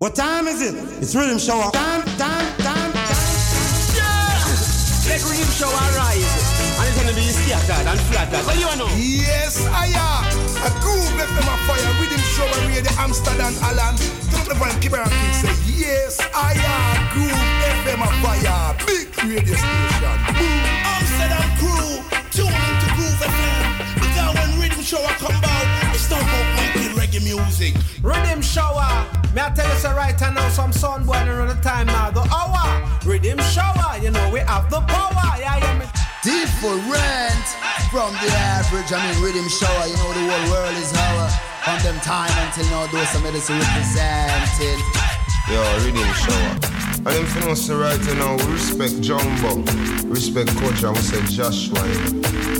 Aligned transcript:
What 0.00 0.14
time 0.14 0.48
is 0.48 0.62
it? 0.62 0.72
It's 1.02 1.14
rhythm 1.14 1.36
show. 1.36 1.60
Time, 1.76 2.00
time, 2.16 2.48
time, 2.56 2.88
time. 2.88 3.12
Yeah! 3.92 4.32
Let 5.04 5.20
rhythm 5.28 5.52
show 5.52 5.68
arise. 5.68 6.24
And 6.80 6.88
it's 6.88 6.96
gonna 6.96 7.12
be 7.12 7.28
scattered 7.28 7.84
and 7.84 8.00
flattered. 8.08 8.40
What 8.48 8.56
do 8.56 8.60
you 8.64 8.76
know? 8.80 8.88
Yes, 8.96 9.60
I 9.68 9.92
am. 9.92 10.24
A 10.64 10.72
groove 10.80 11.04
FM 11.20 11.44
a 11.44 11.56
fire. 11.68 11.92
Rhythm 12.00 12.22
show 12.32 12.48
a 12.48 12.58
radio 12.72 12.92
Amsterdam 12.96 13.52
Alan. 13.60 13.92
Don't 14.32 14.48
the 14.48 14.56
van 14.56 14.80
keep 14.80 14.94
around 14.94 15.12
and 15.12 15.36
say, 15.36 15.52
Yes, 15.68 16.16
I 16.32 16.56
am. 16.56 16.96
Groove 17.12 17.36
FM 17.84 18.00
a 18.00 18.08
fire. 18.24 18.72
Big 18.88 19.12
radio 19.20 19.52
station. 19.52 20.16
Boom. 20.32 20.49
Music. 27.60 27.82
Rhythm 28.02 28.40
shower. 28.42 29.06
May 29.34 29.42
I 29.42 29.52
tell 29.54 29.68
you 29.68 29.78
so 29.78 29.92
right 29.94 30.18
now 30.20 30.48
some 30.48 30.72
sun 30.72 31.04
boy 31.04 31.12
the 31.24 31.58
time 31.62 31.86
now. 31.86 32.10
The 32.10 32.24
hour. 32.32 32.88
Rhythm 33.04 33.38
shower. 33.38 33.98
You 34.02 34.10
know 34.10 34.30
we 34.32 34.40
have 34.40 34.70
the 34.70 34.80
power. 34.80 35.38
Yeah, 35.38 35.58
yeah. 35.58 35.78
Me. 35.78 35.86
Different 36.24 37.46
from 37.90 38.12
the 38.20 38.30
average. 38.32 38.92
I 38.92 38.98
mean, 39.12 39.22
rhythm 39.22 39.48
shower. 39.48 39.86
You 39.86 39.96
know 39.96 40.12
the 40.12 40.24
whole 40.28 40.50
world 40.50 40.76
is 40.76 40.92
our. 40.92 41.28
From 41.64 41.78
them 41.82 42.00
time 42.00 42.32
until 42.46 42.64
now, 42.70 42.86
those 42.86 43.08
some 43.10 43.22
medicine 43.22 43.58
represented. 43.58 45.09
Yo, 45.48 45.62
rhythm 45.84 46.12
shower. 46.14 46.80
And 47.00 47.16
them 47.16 47.24
finna 47.32 47.56
say 47.56 47.72
right 47.72 47.98
now, 48.20 48.36
we 48.36 48.52
respect 48.52 49.00
Jumbo, 49.00 49.64
respect 50.04 50.50
Coach, 50.58 50.82
and 50.84 50.92
we 50.92 51.00
say 51.00 51.22
Joshua. 51.32 51.80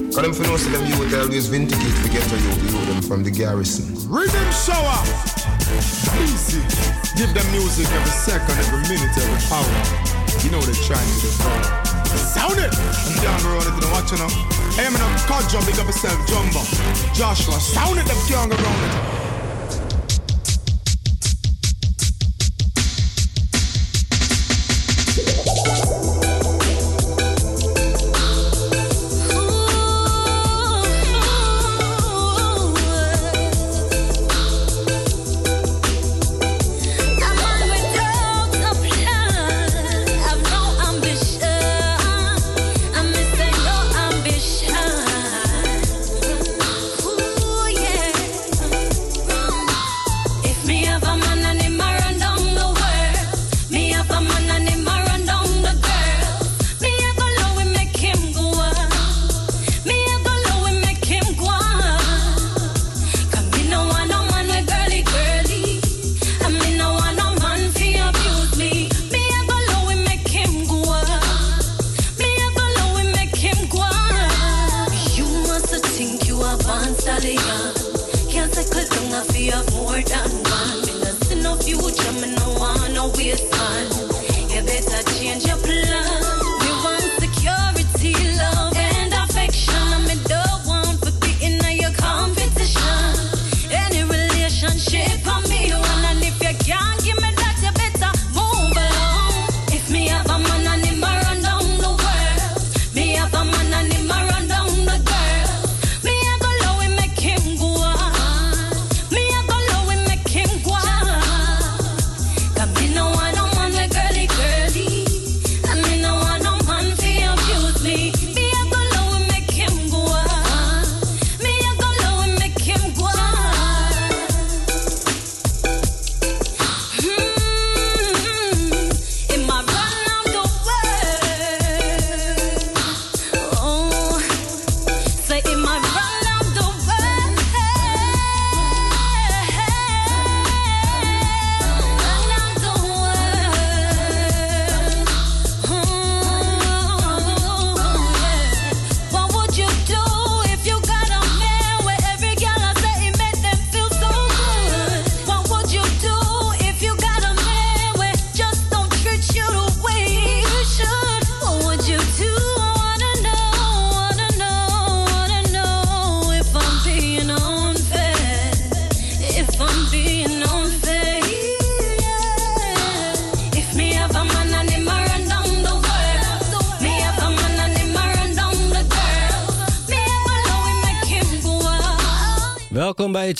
Cause 0.08 0.24
them 0.24 0.32
finna 0.32 0.56
say 0.56 0.70
them 0.72 0.86
you 0.86 0.98
would 0.98 1.12
always 1.12 1.48
vindicate 1.48 1.94
to 2.02 2.08
get 2.08 2.24
to 2.30 2.36
you, 2.40 2.50
you 2.64 2.86
them 2.86 3.02
from 3.02 3.22
the 3.22 3.30
garrison. 3.30 3.92
Rhythm 4.08 4.48
shower. 4.50 4.96
Easy. 6.24 6.64
Give 7.20 7.28
them 7.34 7.44
music 7.52 7.86
every 7.92 8.14
second, 8.16 8.56
every 8.56 8.80
minute, 8.88 9.12
every 9.12 9.40
hour. 9.52 10.10
You 10.40 10.50
know 10.50 10.58
what 10.58 10.72
they're 10.72 10.86
trying 10.88 11.04
to 11.04 11.20
do 11.20 11.90
Sound 12.16 12.58
it! 12.58 12.72
I'm 12.72 13.22
down 13.22 13.38
the 13.44 13.50
road 13.52 13.66
into 13.68 13.80
the 13.84 13.90
watch 13.92 14.10
now. 14.16 14.28
Hey, 14.72 14.86
I'm 14.86 14.94
in 14.94 15.00
a 15.00 15.08
car 15.28 15.42
jump, 15.52 15.66
big 15.66 15.78
up 15.78 15.86
yourself, 15.86 16.16
Jumbo. 16.26 16.64
Joshua, 17.12 17.60
sound 17.60 17.98
it, 17.98 18.06
them 18.06 18.16
young 18.26 18.50
around 18.50 18.82
it. 18.88 19.29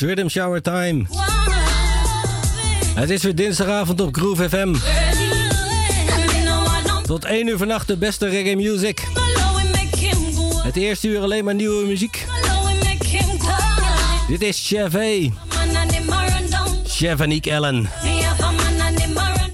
Het 0.01 0.09
Rhythm 0.09 0.29
Shower 0.29 0.63
Time. 0.63 1.05
Het 2.95 3.11
is 3.11 3.23
weer 3.23 3.35
dinsdagavond 3.35 4.01
op 4.01 4.17
Groove 4.17 4.49
FM. 4.49 4.75
Tot 7.03 7.25
1 7.25 7.47
uur 7.47 7.59
vannacht 7.59 7.87
de 7.87 7.97
beste 7.97 8.29
reggae 8.29 8.57
music. 8.57 9.03
Het 10.63 10.77
eerste 10.77 11.09
uur 11.09 11.21
alleen 11.21 11.45
maar 11.45 11.55
nieuwe 11.55 11.87
muziek. 11.87 12.27
Dit 14.29 14.43
is. 14.43 14.67
Chef 16.87 17.21
Aniek 17.21 17.51
Allen. 17.51 17.91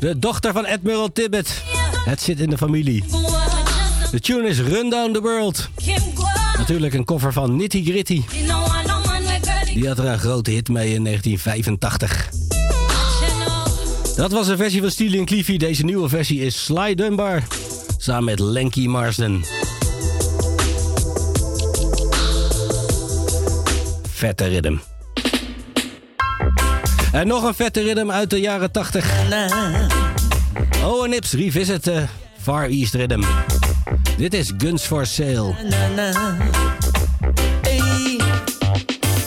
De 0.01 0.19
dochter 0.19 0.53
van 0.53 0.67
Admiral 0.67 1.13
Tibbet. 1.13 1.63
Het 2.05 2.23
zit 2.23 2.41
in 2.41 2.51
de 2.51 2.57
familie. 2.57 3.05
De 4.11 4.21
tune 4.21 4.49
is 4.49 4.61
Run 4.61 4.91
Down 4.91 5.13
the 5.13 5.21
World. 5.21 5.69
Natuurlijk 6.59 6.95
een 6.95 7.05
cover 7.05 7.33
van 7.33 7.57
Nitty 7.57 7.85
Gritty. 7.85 8.23
Die 9.77 9.89
had 9.89 9.99
er 9.99 10.05
een 10.05 10.19
grote 10.19 10.51
hit 10.51 10.69
mee 10.69 10.95
in 10.95 11.05
1985. 11.05 12.29
Dat 14.17 14.33
was 14.33 14.49
een 14.49 14.57
versie 14.57 14.81
van 14.81 14.91
Steely 14.91 15.19
en 15.19 15.25
Cleefy. 15.25 15.57
Deze 15.57 15.85
nieuwe 15.85 16.09
versie 16.09 16.41
is 16.41 16.65
Sly 16.65 16.95
Dunbar. 16.95 17.43
Samen 17.99 18.25
met 18.25 18.39
Lanky 18.39 18.87
Marsden. 18.87 19.45
Vette 24.09 24.45
ritme. 24.47 24.79
En 27.13 27.27
nog 27.27 27.43
een 27.43 27.55
vette 27.55 27.83
ritme 27.83 28.13
uit 28.13 28.31
de 28.31 28.41
jaren 28.41 28.71
80. 28.71 29.13
Oh 30.85 31.05
en 31.05 31.11
Nips 31.11 31.33
revisit 31.33 31.89
uh, 31.89 32.03
Far 32.41 32.65
East 32.65 32.95
Rhythm. 32.95 33.23
Dit 34.17 34.35
is 34.35 34.53
Guns 34.59 34.83
for 34.83 35.07
Sale. 35.07 35.55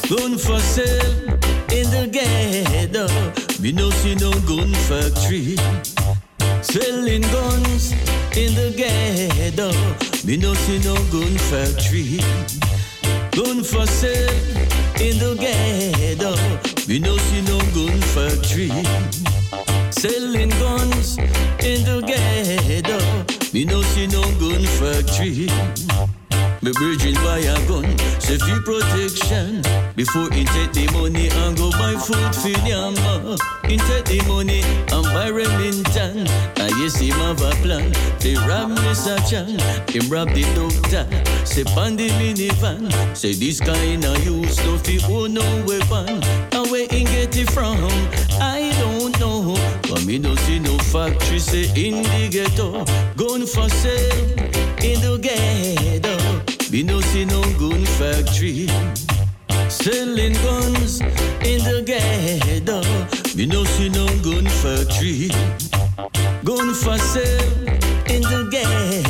gun 0.09 0.37
for 0.37 0.59
sale 0.59 1.29
in 1.71 1.85
the 1.91 2.09
ghetto. 2.11 3.07
Me 3.61 3.71
no 3.71 3.89
see 3.91 4.15
no 4.15 4.31
gun 4.47 4.73
factory 4.87 5.55
selling 6.61 7.21
guns 7.21 7.91
in 8.35 8.53
the 8.55 8.73
ghetto. 8.75 9.71
Me 10.25 10.37
no 10.37 10.53
see 10.53 10.79
no 10.79 10.95
gun 11.11 11.35
factory. 11.49 12.19
Gun 13.31 13.63
for 13.63 13.85
sale 13.85 14.29
in 14.99 15.17
the 15.17 15.35
ghetto. 15.39 16.35
Me 16.87 16.99
no 16.99 17.17
see 17.17 17.41
no 17.41 17.57
gun 17.75 17.99
factory. 18.13 18.69
Selling 19.91 20.49
guns 20.61 21.17
in 21.59 21.83
the 21.85 22.01
ghetto. 22.05 22.99
Me 23.53 23.65
no 23.65 23.81
see 23.81 24.07
no 24.07 24.21
gun 24.39 24.63
factory. 24.79 26.18
Me 26.61 26.73
bridging 26.73 27.15
by 27.15 27.39
a 27.39 27.55
gun, 27.69 27.97
safety 28.19 28.51
protection. 28.65 29.61
Before 29.95 30.29
he 30.31 30.43
take 30.43 30.73
the 30.73 30.89
money 30.91 31.29
and 31.29 31.55
go 31.55 31.71
buy 31.71 31.95
food 31.95 32.35
for 32.35 32.51
yamba. 32.67 33.39
He 33.65 33.77
take 33.77 34.03
the 34.05 34.21
money 34.27 34.61
and 34.91 35.05
buy 35.13 35.29
Remington. 35.29 36.27
I 36.57 36.67
yes, 36.79 36.99
him 36.99 37.11
have 37.11 37.41
a 37.41 37.51
plan. 37.63 37.93
They 38.19 38.35
rob 38.35 38.71
Mr. 38.71 39.15
Chan. 39.29 39.55
Him 39.87 40.11
rob 40.11 40.29
the 40.35 40.43
doctor. 40.51 41.07
Say 41.45 41.63
pan 41.63 41.95
the 41.95 42.09
minivan. 42.19 42.91
Say 43.15 43.33
this 43.33 43.61
kind 43.61 44.03
of 44.03 44.25
use 44.25 44.57
no 44.65 44.77
fi 44.79 44.99
own 45.07 45.37
oh, 45.37 45.41
no 45.41 45.65
weapon. 45.65 46.21
And 46.51 46.69
where 46.71 46.87
he 46.89 47.05
get 47.05 47.37
it 47.37 47.49
from? 47.51 47.77
I 48.41 48.75
don't 48.81 49.17
know. 49.17 49.55
But 49.83 50.03
me 50.05 50.19
don't 50.19 50.37
see 50.39 50.59
no 50.59 50.77
factory 50.77 51.39
say 51.39 51.71
in 51.73 52.03
the 52.03 52.27
ghetto. 52.29 52.83
Gun 53.15 53.45
for 53.45 53.69
sale 53.69 54.59
in 54.83 54.99
the 54.99 55.17
ghetto. 55.21 56.48
We 56.71 56.83
no 56.83 57.01
see 57.01 57.25
no 57.25 57.41
gun 57.57 57.83
factory 57.97 58.67
selling 59.69 60.33
guns 60.33 61.01
in 61.41 61.63
the 61.63 61.81
ghetto. 61.83 62.81
We 63.35 63.47
no 63.47 63.63
see 63.63 63.89
no 63.89 64.05
gun 64.23 64.45
factory. 64.61 65.29
Gun 66.43 66.73
for 66.73 66.97
sale 66.97 67.67
in 68.07 68.21
the 68.21 68.47
ghetto. 68.51 69.08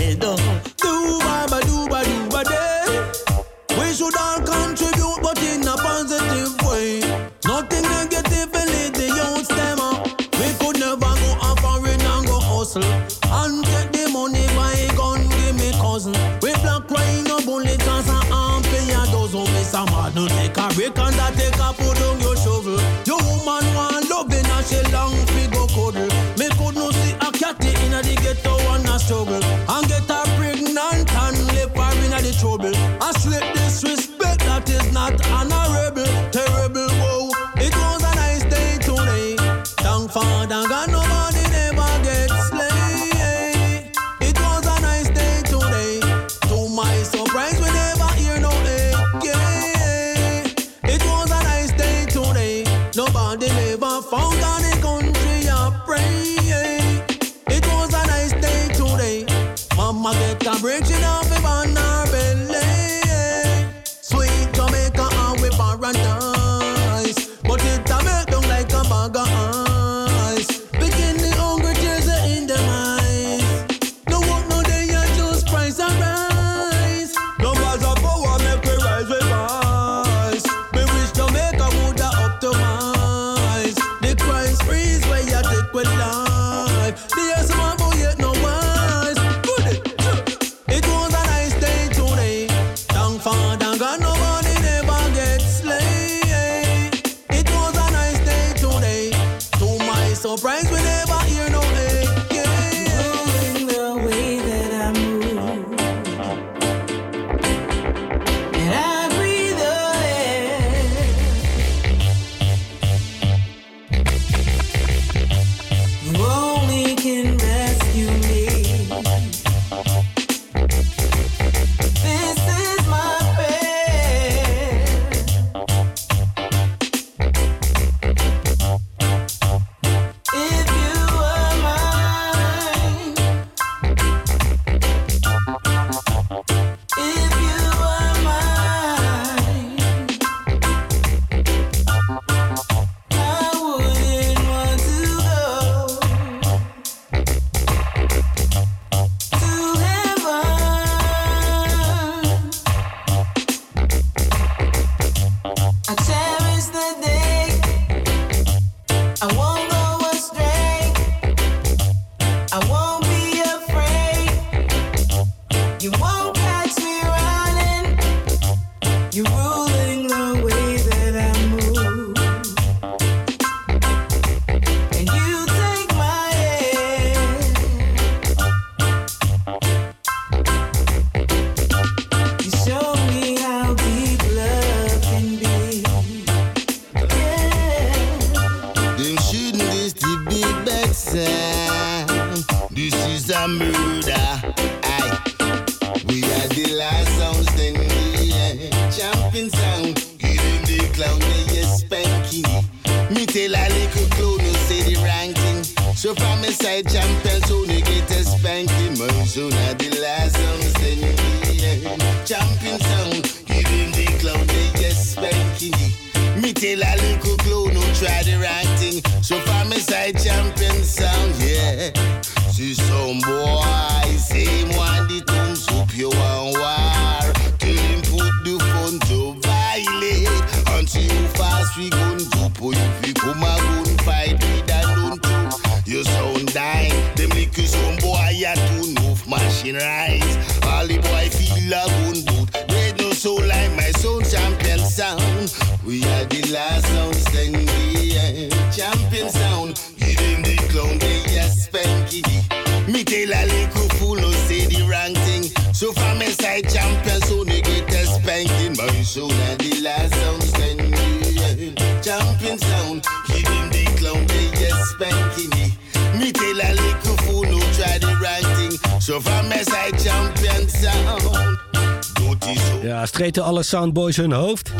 Soundboys 273.69 274.15
hun 274.15 274.31
hoofd. 274.31 274.71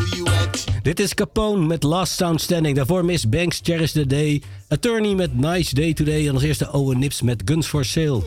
Dit 0.84 1.00
is 1.00 1.14
Capone 1.14 1.66
met 1.66 1.84
Last 1.84 2.14
Sound 2.14 2.42
Standing. 2.42 2.76
Daarvoor 2.76 3.06
Miss 3.06 3.30
Banks, 3.30 3.60
Cherish 3.64 3.92
the 3.92 4.08
Day. 4.08 4.42
Attorney 4.68 5.16
met 5.16 5.38
Nice 5.38 5.76
Day 5.76 5.94
Today. 5.94 6.28
En 6.28 6.34
als 6.34 6.44
eerste 6.44 6.72
Owen 6.72 7.00
Nips 7.00 7.22
met 7.22 7.42
Guns 7.46 7.68
for 7.68 7.86
Sale. 7.86 8.22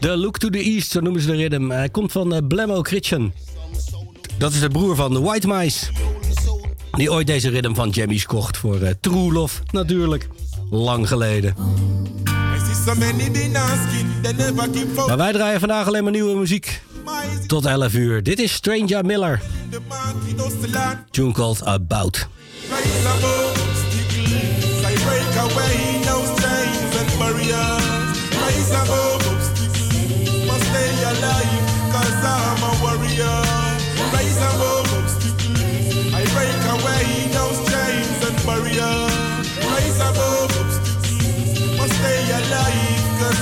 De 0.00 0.16
Look 0.16 0.38
to 0.38 0.48
the 0.48 0.58
East, 0.58 0.90
zo 0.90 1.00
noemen 1.00 1.20
ze 1.20 1.26
de 1.26 1.36
rhythm. 1.36 1.70
Hij 1.70 1.88
komt 1.88 2.12
van 2.12 2.34
uh, 2.34 2.38
Blemmo 2.48 2.82
Christian. 2.82 3.32
Dat 4.38 4.52
is 4.52 4.60
de 4.60 4.68
broer 4.68 4.96
van 4.96 5.12
de 5.12 5.20
White 5.20 5.46
Mice. 5.48 5.86
Die 6.90 7.12
ooit 7.12 7.26
deze 7.26 7.48
rhythm 7.48 7.74
van 7.74 7.88
Jammies 7.88 8.26
kocht 8.26 8.56
voor 8.56 8.80
uh, 8.80 8.88
True 9.00 9.32
Love, 9.32 9.62
natuurlijk. 9.70 10.28
Lang 10.70 11.08
geleden. 11.08 11.54
Maar 15.06 15.16
wij 15.16 15.32
draaien 15.32 15.60
vandaag 15.60 15.86
alleen 15.86 16.02
maar 16.02 16.12
nieuwe 16.12 16.36
muziek. 16.36 16.82
Tot 17.46 17.64
11 17.64 17.94
uur. 17.94 18.22
Dit 18.22 18.38
is 18.38 18.52
Stranger 18.52 19.04
Miller. 19.04 19.40
Tune 21.12 21.32
called 21.32 21.62
About. 21.66 22.24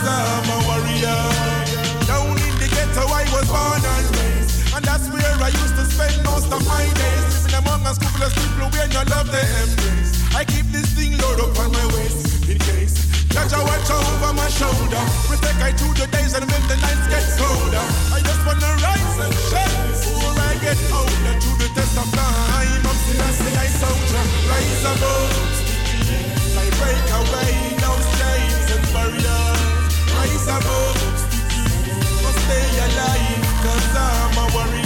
I'm 0.04 0.48
a 0.50 0.58
warrior. 0.66 1.20
Down 2.06 2.30
in 2.30 2.54
the 2.58 2.68
ghetto, 2.68 3.02
I 3.06 3.24
was 3.32 3.48
born 3.48 3.84
and 3.84 4.11
spend 5.92 6.24
most 6.24 6.48
of 6.48 6.62
my 6.66 6.84
days. 6.88 7.44
Living 7.44 7.58
among 7.60 7.84
a 7.84 7.92
of 7.92 8.32
people 8.32 8.68
when 8.72 8.88
you 8.88 9.04
love 9.12 9.28
the 9.28 9.42
embrace. 9.60 10.12
I 10.32 10.44
keep 10.44 10.66
this 10.72 10.88
thing 10.96 11.12
load 11.20 11.40
up 11.44 11.52
on 11.60 11.70
my 11.72 11.86
waist 11.92 12.48
in 12.48 12.58
case. 12.58 12.96
Judge, 13.28 13.52
I 13.52 13.60
watch 13.60 13.88
over 13.92 14.32
my 14.32 14.48
shoulder. 14.48 15.02
Protect 15.28 15.60
I 15.60 15.72
through 15.76 15.94
the 16.00 16.06
days 16.08 16.32
and 16.32 16.48
when 16.48 16.62
the 16.70 16.76
nights 16.80 17.06
get 17.12 17.24
colder. 17.36 17.86
I 18.16 18.20
just 18.24 18.42
wanna 18.48 18.72
rise 18.80 19.16
and 19.24 19.34
shine 19.52 19.80
before 19.92 20.36
I 20.48 20.52
get 20.64 20.80
older. 20.88 21.34
Through 21.42 21.58
the 21.60 21.68
test 21.76 21.94
of 22.00 22.08
time, 22.16 22.82
I'm 22.88 22.98
still 23.04 23.20
a 23.20 23.30
I 23.64 23.68
soldier. 23.80 24.24
Rise 24.48 24.84
above, 24.92 25.34
I 26.56 26.66
break 26.80 27.06
away 27.20 27.52
those 27.84 28.06
chains 28.18 28.66
and 28.74 28.84
barriers 28.96 29.72
rise 30.16 30.48
above. 30.56 31.00
Must 32.24 32.40
stay 32.44 32.68
alive, 32.86 33.44
cause 33.64 33.92
I'm 33.96 34.38
a 34.40 34.46
warrior. 34.54 34.81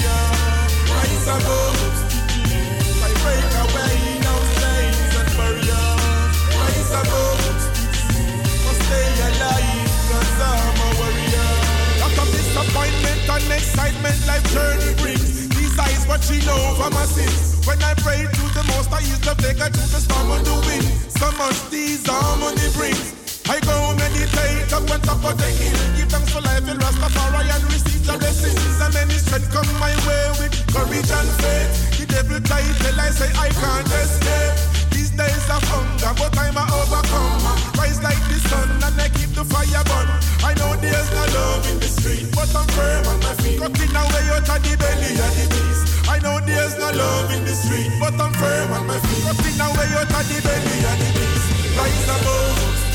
The 19.26 19.34
beggar 19.42 19.68
to 19.68 19.80
the 19.90 19.98
storm 19.98 20.30
of 20.30 20.44
the 20.44 20.54
wind. 20.68 20.84
So 21.10 21.32
much 21.32 21.68
these 21.68 22.06
harmony 22.06 22.70
brings. 22.76 23.15
I 23.46 23.60
go 23.62 23.94
meditate 23.94 24.72
up 24.74 24.90
on 24.90 25.00
top 25.06 25.22
of 25.22 25.38
the 25.38 25.46
hill. 25.46 25.78
Give 25.94 26.10
thanks 26.10 26.34
for 26.34 26.42
life 26.42 26.66
in 26.66 26.78
Rastafari 26.82 27.46
and 27.46 27.64
receive 27.70 28.02
the 28.02 28.18
blessings. 28.18 28.58
And 28.82 28.90
many 28.90 29.14
strength 29.22 29.54
come 29.54 29.70
my 29.78 29.94
way 30.02 30.24
with 30.42 30.54
courage 30.74 31.06
and 31.06 31.30
faith. 31.38 31.70
The 31.94 32.04
devil 32.10 32.42
try 32.42 32.66
till 32.82 32.98
I 32.98 33.10
say 33.14 33.30
I 33.38 33.54
can't 33.54 33.86
escape. 33.86 34.54
These 34.90 35.14
days 35.14 35.46
of 35.46 35.62
hunger, 35.70 36.10
but 36.18 36.34
I'm 36.34 36.58
a 36.58 36.64
overcome. 36.74 37.38
Rise 37.78 38.02
like 38.02 38.18
the 38.26 38.42
sun 38.50 38.66
and 38.82 38.98
I 38.98 39.06
keep 39.14 39.30
the 39.30 39.46
fire 39.46 39.84
burn. 39.94 40.08
I 40.42 40.50
know 40.58 40.74
there's 40.82 41.06
no 41.14 41.24
love 41.38 41.62
in 41.70 41.78
the 41.78 41.86
street, 41.86 42.26
but 42.34 42.50
I'm 42.50 42.66
firm 42.74 43.06
on 43.14 43.18
my 43.22 43.34
feet. 43.46 43.62
Cutting 43.62 43.94
away 43.94 44.26
out 44.34 44.42
of 44.42 44.58
the 44.58 44.74
belly 44.74 45.14
of 45.22 45.32
the 45.38 45.46
beast. 45.54 46.10
I 46.10 46.18
know 46.18 46.42
there's 46.42 46.74
no 46.82 46.90
love 46.90 47.30
in 47.30 47.46
the 47.46 47.54
street, 47.54 47.94
but 48.02 48.18
I'm 48.18 48.34
firm 48.34 48.74
on 48.74 48.90
my 48.90 48.98
feet. 49.06 49.22
Cutting 49.22 49.62
away 49.62 49.88
out 50.02 50.10
of 50.10 50.24
the 50.26 50.38
belly 50.42 50.78
of 50.82 50.96
the 50.98 51.08
beast. 51.14 51.46
Rise 51.78 52.10
above 52.10 52.85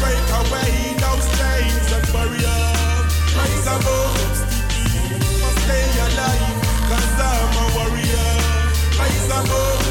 break 0.00 0.28
away 0.40 0.72
those 0.96 1.26
chains 1.36 1.86
and 1.92 2.06
barriers. 2.12 3.12
Rise 3.36 3.66
above, 3.76 4.16
must 5.42 5.58
stay 5.64 5.88
alive, 6.06 6.56
cause 6.88 7.20
I'm 7.28 7.56
a 7.60 7.66
warrior. 7.76 8.32
Rise 8.98 9.30
above, 9.38 9.84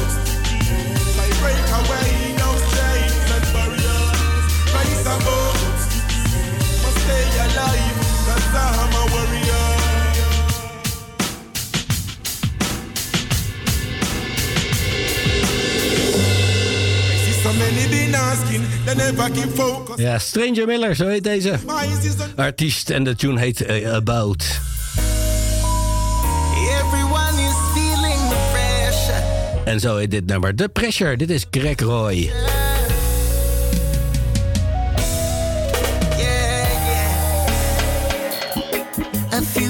I 1.24 1.28
break 1.40 1.66
away 1.80 2.10
those 2.42 2.64
chains 2.74 3.26
and 3.36 3.46
barriers. 3.54 4.18
Rise 4.74 5.06
above, 5.14 5.60
must 6.82 6.98
stay 7.04 7.26
alive, 7.46 7.98
cause 8.26 8.54
I'm 8.66 8.94
a 9.00 9.09
Ja, 19.96 20.18
Stranger 20.18 20.66
Miller, 20.66 20.96
zo 20.96 21.06
heet 21.06 21.24
deze 21.24 21.58
artiest. 22.36 22.90
En 22.90 23.04
de 23.04 23.16
tune 23.16 23.40
heet 23.40 23.70
uh, 23.70 23.94
About. 23.94 24.44
Everyone 26.78 27.42
is 27.42 27.54
feeling 27.74 28.28
the 28.28 28.36
pressure. 28.52 29.22
En 29.64 29.80
zo 29.80 29.96
heet 29.96 30.10
dit 30.10 30.26
nummer. 30.26 30.54
The 30.54 30.68
Pressure. 30.68 31.16
Dit 31.16 31.30
is 31.30 31.44
Greg 31.50 31.80
Roy. 31.80 32.14
Yeah, 32.14 32.32
yeah. 39.30 39.69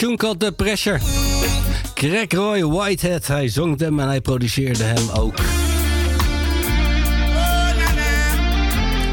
Tune 0.00 0.16
called 0.16 0.40
The 0.40 0.52
Pressure. 0.52 0.98
Craig 1.94 2.32
Roy 2.32 2.64
Whitehead, 2.64 3.26
hij 3.26 3.48
zong 3.48 3.80
hem 3.80 4.00
en 4.00 4.06
hij 4.06 4.20
produceerde 4.20 4.84
hem 4.84 5.08
ook. 5.10 5.34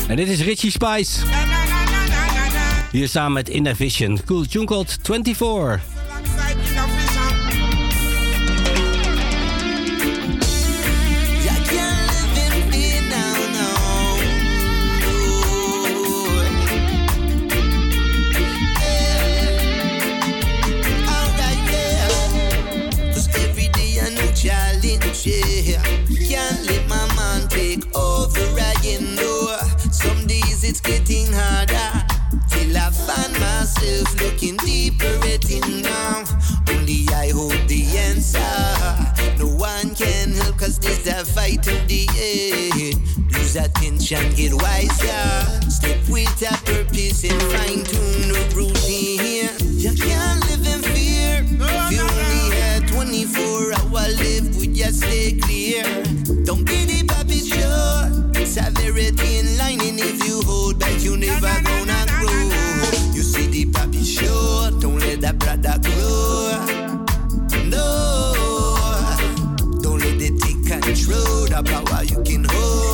En 0.08 0.16
dit 0.16 0.28
is 0.28 0.42
Richie 0.42 0.72
Spice. 0.72 1.20
Hier 2.92 3.08
samen 3.08 3.34
met 3.34 3.50
Innovision. 3.50 4.20
Cool 4.26 4.46
tune 4.46 4.66
called 4.66 4.98
24. 5.02 5.97
Getting 30.88 31.28
harder. 31.34 31.92
Till 32.50 32.76
I 32.76 32.90
find 32.92 33.34
myself 33.40 34.08
looking 34.22 34.56
deeper 34.58 35.14
at 35.28 35.44
him 35.44 35.82
now. 35.82 36.24
Only 36.70 37.06
I 37.14 37.30
hold 37.30 37.68
the 37.68 37.84
answer. 38.10 38.48
No 39.38 39.48
one 39.48 39.94
can 39.96 40.32
help 40.32 40.58
cause 40.58 40.80
this 40.80 41.04
the 41.04 41.26
fight 41.26 41.68
of 41.68 41.88
the 41.88 42.08
end. 42.16 42.96
Lose 43.34 43.56
attention, 43.58 44.34
get 44.36 44.54
wiser. 44.54 45.70
Step 45.70 46.00
with 46.10 46.42
a 46.42 46.56
purpose 46.64 47.24
and 47.24 47.42
fine 47.52 47.84
tune 47.84 48.32
the 48.32 48.44
routine. 48.56 49.52
You 49.84 49.94
can't 49.94 50.40
live 50.50 50.66
in 50.74 50.82
fear. 50.96 51.44
If 51.44 51.92
you 51.92 52.02
only 52.02 52.56
had 52.56 52.88
24 52.88 53.74
hour 53.74 54.08
live, 54.24 54.56
would 54.58 54.78
you 54.78 54.92
stay 54.92 55.38
clear? 55.38 55.84
Don't 56.46 56.66
be 56.66 56.86
the 56.86 57.04
puppet 58.58 58.76
show. 58.76 58.88
Severity 58.88 59.38
in 59.38 59.58
lining 59.58 60.00
if 60.00 60.26
you 60.26 60.42
hold 60.46 60.80
back, 60.80 61.02
you 61.02 61.18
never 61.18 61.62
gonna 61.64 62.06
grow. 62.08 63.14
You 63.14 63.22
see 63.22 63.48
the 63.48 63.66
puppy 63.72 64.04
show, 64.04 64.70
don't 64.80 65.00
let 65.00 65.22
that 65.22 65.40
brother 65.40 65.78
grow. 65.82 66.66
No, 67.70 68.34
don't 69.82 70.00
let 70.00 70.22
it 70.22 70.40
take 70.42 70.66
control. 70.66 71.46
The 71.48 71.64
power 71.64 72.04
you 72.04 72.24
can 72.24 72.44
hold. 72.50 72.87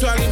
Such 0.00 0.29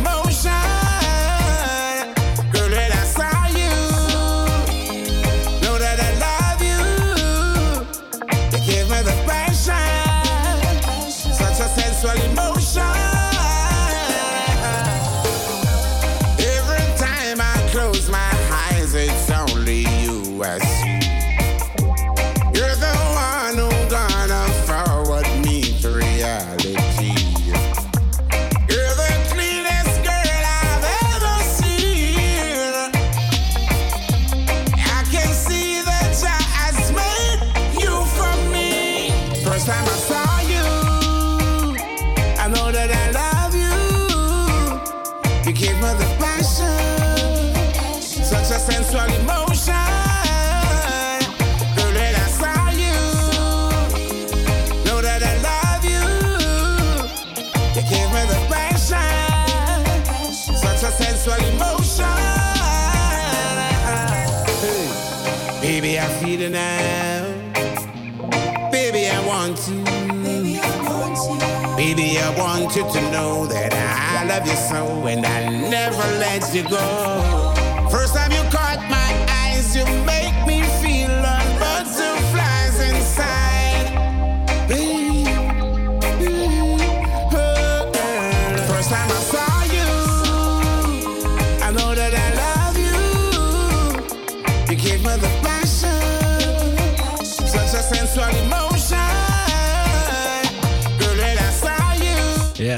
want 72.68 72.94
you 72.94 73.00
to 73.00 73.10
know 73.10 73.46
that 73.46 73.72
I 73.72 74.24
love 74.24 74.46
you 74.46 74.54
so 74.54 75.06
and 75.06 75.24
I 75.24 75.48
never 75.48 76.02
let 76.18 76.54
you 76.54 76.64
go. 76.64 77.88
First 77.90 78.14
time 78.14 78.30
you 78.30 78.42
caught 78.50 78.80
my 78.90 79.26
eyes, 79.30 79.74
you 79.74 79.84
make 80.04 80.37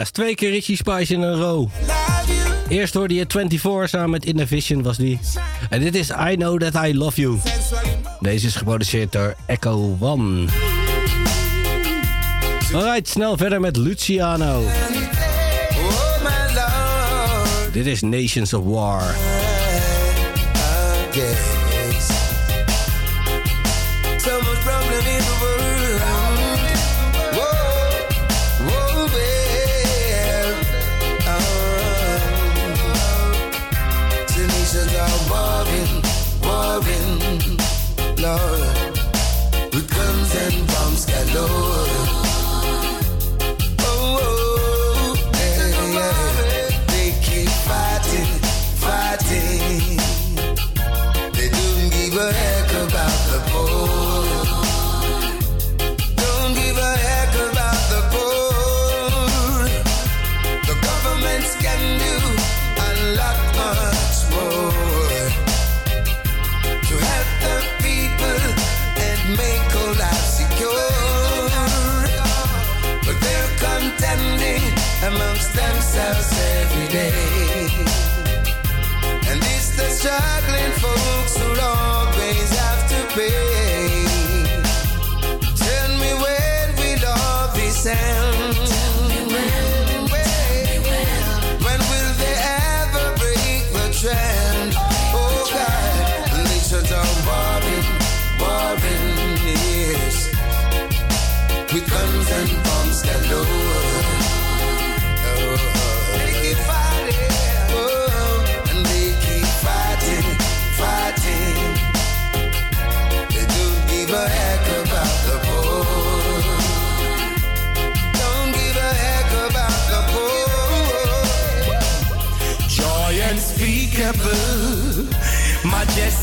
twee 0.09 0.35
keer 0.35 0.51
Richie 0.51 0.77
Spice 0.77 1.15
in 1.15 1.21
een 1.21 1.41
row. 1.41 1.69
Eerst 2.69 2.95
hoorde 2.95 3.15
je 3.15 3.25
24 3.29 3.89
samen 3.89 4.11
met 4.11 4.25
Innovision 4.25 4.83
was 4.83 4.97
die. 4.97 5.21
En 5.71 5.81
dit 5.81 5.95
is 5.95 6.11
I 6.11 6.37
Know 6.37 6.61
That 6.61 6.87
I 6.87 6.97
Love 6.97 7.21
You. 7.21 7.39
Deze 8.21 8.47
is 8.47 8.55
geproduceerd 8.55 9.13
door 9.13 9.35
Echo 9.47 9.97
One. 10.01 10.49
Alright, 12.75 13.09
snel 13.09 13.37
verder 13.37 13.61
met 13.61 13.77
Luciano. 13.77 14.63
Dit 17.73 17.87
is 17.87 18.01
Nations 18.01 18.53
of 18.53 18.65
War. 18.65 19.15
Day. 76.91 77.69
And 79.31 79.39
it's 79.53 79.77
the 79.77 79.89
struggling 79.91 80.73
folks 80.83 81.37
who 81.39 81.51
always 81.61 82.51
have 82.59 82.89
to 82.89 83.15
pay. 83.15 83.50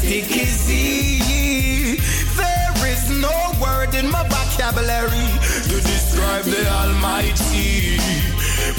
Majestic 0.07 0.41
is 0.41 0.67
he. 0.67 1.95
There 2.35 2.87
is 2.87 3.09
no 3.09 3.35
word 3.61 3.93
in 3.93 4.09
my 4.09 4.23
vocabulary 4.27 5.27
to 5.63 5.75
describe 5.81 6.45
the 6.45 6.67
Almighty. 6.69 7.97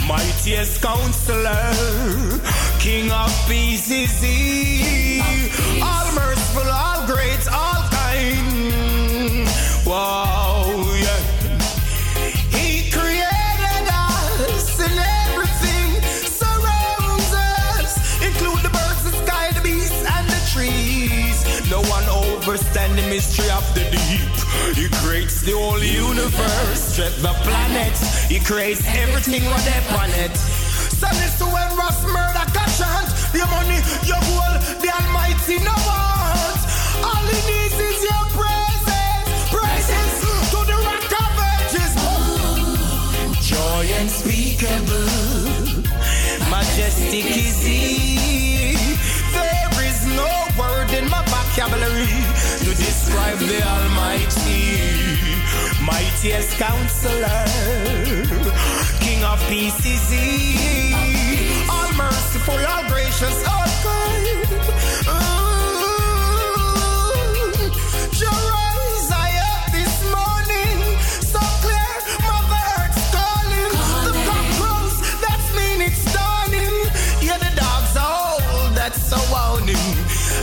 Mightiest 0.07 0.83
counselor, 0.83 1.73
King 2.79 3.11
of 3.11 3.31
peace 3.49 3.91
is 3.91 4.23
he. 4.23 5.21
All 5.83 6.13
merciful, 6.15 6.71
all 6.71 7.07
great, 7.07 7.47
all 7.53 7.78
check 26.99 27.15
the 27.23 27.35
planets. 27.47 28.25
He 28.27 28.41
creates 28.41 28.83
everything 28.87 29.47
on 29.47 29.61
that 29.63 29.83
planet. 29.95 30.35
So 30.37 31.07
listen 31.07 31.47
when 31.47 31.69
Ross 31.79 32.03
murder 32.03 32.47
can 32.51 32.69
chant. 32.75 33.09
Your 33.35 33.47
money, 33.47 33.79
your 34.03 34.19
gold, 34.27 34.59
the 34.83 34.91
Almighty 34.91 35.63
no 35.63 35.75
want. 35.87 36.59
All 37.07 37.23
he 37.31 37.39
needs 37.47 37.79
is 37.79 38.03
your 38.03 38.25
presence, 38.35 39.31
presence 39.55 40.17
to 40.51 40.59
the 40.67 40.77
rock 40.83 41.13
of 41.23 41.39
ages. 41.55 41.95
Joy 43.47 43.87
unspeakable, 44.01 45.07
majestic 46.51 47.31
is 47.47 47.63
he. 47.63 48.75
There 49.31 49.71
is 49.87 50.03
no 50.19 50.31
word 50.59 50.91
in 50.99 51.07
my 51.09 51.23
vocabulary 51.31 52.11
to 52.67 52.71
describe 52.75 53.39
the 53.39 53.63
Almighty. 53.63 55.18
Mightiest 55.83 56.59
counselor, 56.59 57.45
King 59.01 59.25
of 59.25 59.41
peace 59.49 59.85
is 59.87 60.11
he. 60.11 60.95
All 61.71 61.93
merciful, 61.95 62.59
all 62.67 62.85
gracious, 62.89 63.47
all 63.47 63.67
kind. 63.83 64.19
Up 69.29 69.73
this 69.73 69.95
morning, 70.11 70.79
so 71.33 71.41
clear, 71.63 71.95
calling. 73.15 73.73
The 74.07 74.13
that's 75.23 75.49
mean 75.57 75.81
it's 75.89 76.05
the 77.41 77.53
dogs 77.57 77.97
that's 78.75 79.01
so 79.11 79.19
warning. 79.31 79.87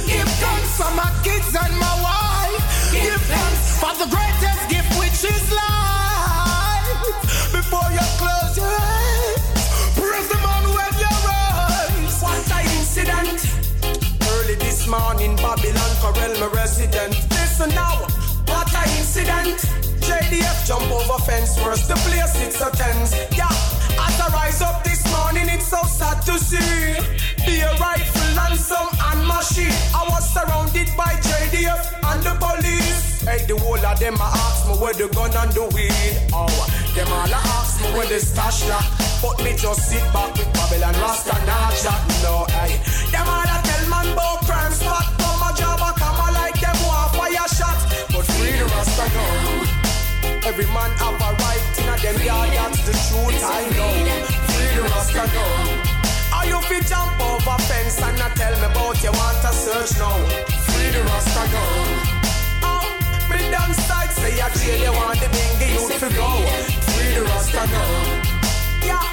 Give 0.07 0.29
thanks 0.43 0.71
for 0.77 0.91
my 0.95 1.11
kids 1.23 1.55
and 1.55 1.73
my 1.77 1.95
wife. 2.07 2.63
Give 2.93 3.21
thanks 3.31 3.79
for 3.79 3.93
the 4.01 4.07
greatest 4.15 4.69
my 16.39 16.47
resident. 16.47 17.13
Listen 17.31 17.69
now, 17.69 18.07
what 18.47 18.71
a 18.73 18.83
incident! 18.97 19.59
JDF 20.03 20.67
jump 20.67 20.89
over 20.91 21.21
fence, 21.23 21.57
worse 21.63 21.87
the 21.87 21.95
place 22.05 22.35
it's 22.41 22.61
a 22.61 22.69
tense. 22.71 23.13
Yeah, 23.35 23.49
as 23.99 24.19
I 24.19 24.29
rise 24.33 24.61
up 24.61 24.83
this 24.83 25.01
morning, 25.11 25.47
it's 25.49 25.67
so 25.67 25.81
sad 25.83 26.21
to 26.23 26.37
see. 26.39 26.93
Be 27.45 27.61
a 27.61 27.71
rifle 27.77 28.39
and 28.39 28.59
some 28.59 28.89
and 29.11 29.27
machine. 29.27 29.73
I 29.93 30.05
was 30.09 30.25
surrounded 30.33 30.89
by 30.97 31.13
JDF 31.23 31.83
and 32.03 32.23
the 32.23 32.35
police. 32.41 33.21
Hey, 33.23 33.45
the 33.47 33.57
whole 33.57 33.83
of 33.83 33.99
them 33.99 34.15
a 34.15 34.27
ask 34.45 34.67
me 34.67 34.75
where 34.75 34.93
the 34.93 35.07
gun 35.09 35.31
and 35.35 35.51
the 35.53 35.65
weed. 35.73 36.29
Oh, 36.33 36.49
them 36.95 37.07
all 37.07 37.31
a 37.31 37.41
ask 37.59 37.81
me 37.81 37.87
where 37.93 38.07
the 38.07 38.19
stash 38.19 38.67
lock. 38.67 38.85
But 39.21 39.43
me 39.43 39.55
just 39.55 39.89
sit 39.89 40.03
back 40.11 40.33
with 40.33 40.51
Babylon 40.53 40.95
Rasta 41.01 41.33
not 41.45 41.73
chat. 41.79 42.01
No, 42.23 42.45
hey, 42.49 42.77
them 43.11 43.27
all 43.27 43.45
tell 43.45 43.89
man 43.89 44.13
about 44.13 44.41
crime 44.41 44.73
spot. 44.73 45.14
Free 49.09 49.19
the 49.19 49.45
Rasta 49.45 50.27
now. 50.31 50.47
Every 50.47 50.65
man 50.67 50.91
have 50.97 51.21
a 51.21 51.31
right 51.41 51.79
in 51.79 51.89
a 51.89 51.97
them 51.97 52.25
yard, 52.25 52.49
that's 52.53 52.85
the 52.85 52.93
truth 53.07 53.43
I 53.43 53.61
know. 53.75 53.93
Free 54.49 54.75
the 54.75 54.81
Rasta 54.83 55.25
now. 55.33 56.37
Are 56.37 56.45
you 56.45 56.61
fit 56.61 56.85
jump 56.87 57.19
over 57.19 57.57
fence 57.63 58.01
and 58.01 58.17
not 58.19 58.35
tell 58.35 58.53
me 58.59 58.65
about 58.65 59.01
you 59.03 59.11
want 59.11 59.43
a 59.43 59.53
search 59.53 59.97
now? 59.97 60.17
Free 60.69 60.91
the 60.91 61.03
Rasta 61.03 61.43
now. 61.51 62.23
Oh, 62.63 62.81
ah, 62.81 63.27
me 63.29 63.49
done 63.51 63.73
side 63.73 64.11
say 64.11 64.39
a 64.39 64.49
jail 64.57 64.81
you 64.83 64.93
want 64.93 65.19
the 65.19 65.27
bingy 65.27 65.73
youth 65.73 65.99
to 65.99 66.09
go. 66.15 66.29
Free 66.93 67.13
the 67.15 67.23
Rasta 67.23 67.65
now. 67.67 67.91
Yeah, 68.85 69.05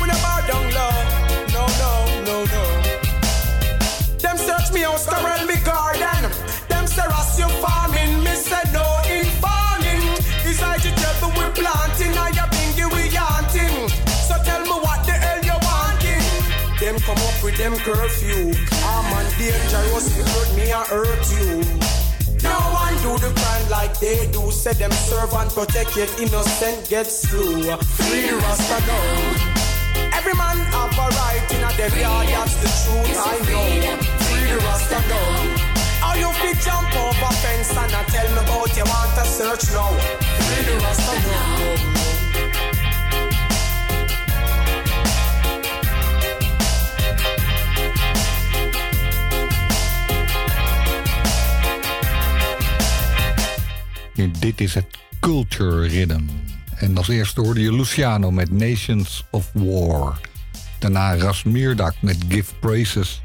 we 0.00 0.08
never 0.08 0.36
down 0.48 0.66
low. 0.76 0.96
No, 1.54 1.64
no, 1.80 1.92
no, 2.26 2.36
no. 2.44 2.62
Them 4.18 4.36
search 4.36 4.72
me 4.72 4.80
house, 4.80 5.06
Carol 5.06 5.46
me 5.46 5.56
garden. 5.64 6.19
With 17.42 17.56
them 17.56 17.74
curfew. 17.76 18.52
I'm 18.84 19.12
on 19.14 19.26
dangerous, 19.38 20.16
you 20.16 20.24
hurt 20.24 20.50
me, 20.56 20.72
I 20.72 20.84
hurt 20.84 21.24
you. 21.36 21.62
No 22.42 22.56
one 22.72 22.94
do 23.04 23.12
the 23.20 23.32
crime 23.34 23.70
like 23.70 23.98
they 24.00 24.26
do. 24.32 24.50
Say 24.50 24.72
them 24.74 24.90
serve 24.92 25.32
and 25.34 25.50
protect 25.50 25.96
yet 25.96 26.10
innocent 26.18 26.88
gets 26.88 27.28
slew. 27.28 27.62
Free 28.00 28.30
Rasta 28.30 28.78
girl. 28.86 29.60
Every 30.12 30.34
man 30.34 30.58
have 30.72 30.92
a 30.92 31.06
right 31.16 31.46
in 31.54 31.62
a 31.64 31.70
them 31.76 31.98
yard, 31.98 32.28
that's 32.28 32.56
the 32.62 32.70
truth 32.82 33.16
I 33.16 33.36
know. 33.48 33.96
Free 34.24 34.52
Rasta 34.66 35.00
girl. 35.08 35.70
How 36.00 36.14
you 36.14 36.32
fit 36.40 36.58
jump 36.64 36.94
over 36.96 37.32
fence 37.42 37.70
and 37.76 37.92
I 37.92 38.02
tell 38.04 38.28
me 38.32 38.40
about 38.40 38.76
you 38.76 38.84
want 38.84 39.18
a 39.18 39.24
search 39.24 39.72
now. 39.72 39.92
Free 40.46 40.76
Rasta 40.76 41.14
girl. 41.28 41.99
Dit 54.28 54.60
is 54.60 54.74
het 54.74 54.86
Culture 55.20 55.88
Rhythm. 55.88 56.22
En 56.76 56.96
als 56.96 57.08
eerste 57.08 57.40
hoorde 57.40 57.60
je 57.60 57.72
Luciano 57.72 58.30
met 58.30 58.50
Nations 58.50 59.24
of 59.30 59.50
War. 59.52 60.20
Daarna 60.78 61.16
Rasmirdak 61.16 61.94
met 62.00 62.16
Give 62.28 62.54
Praises. 62.54 63.20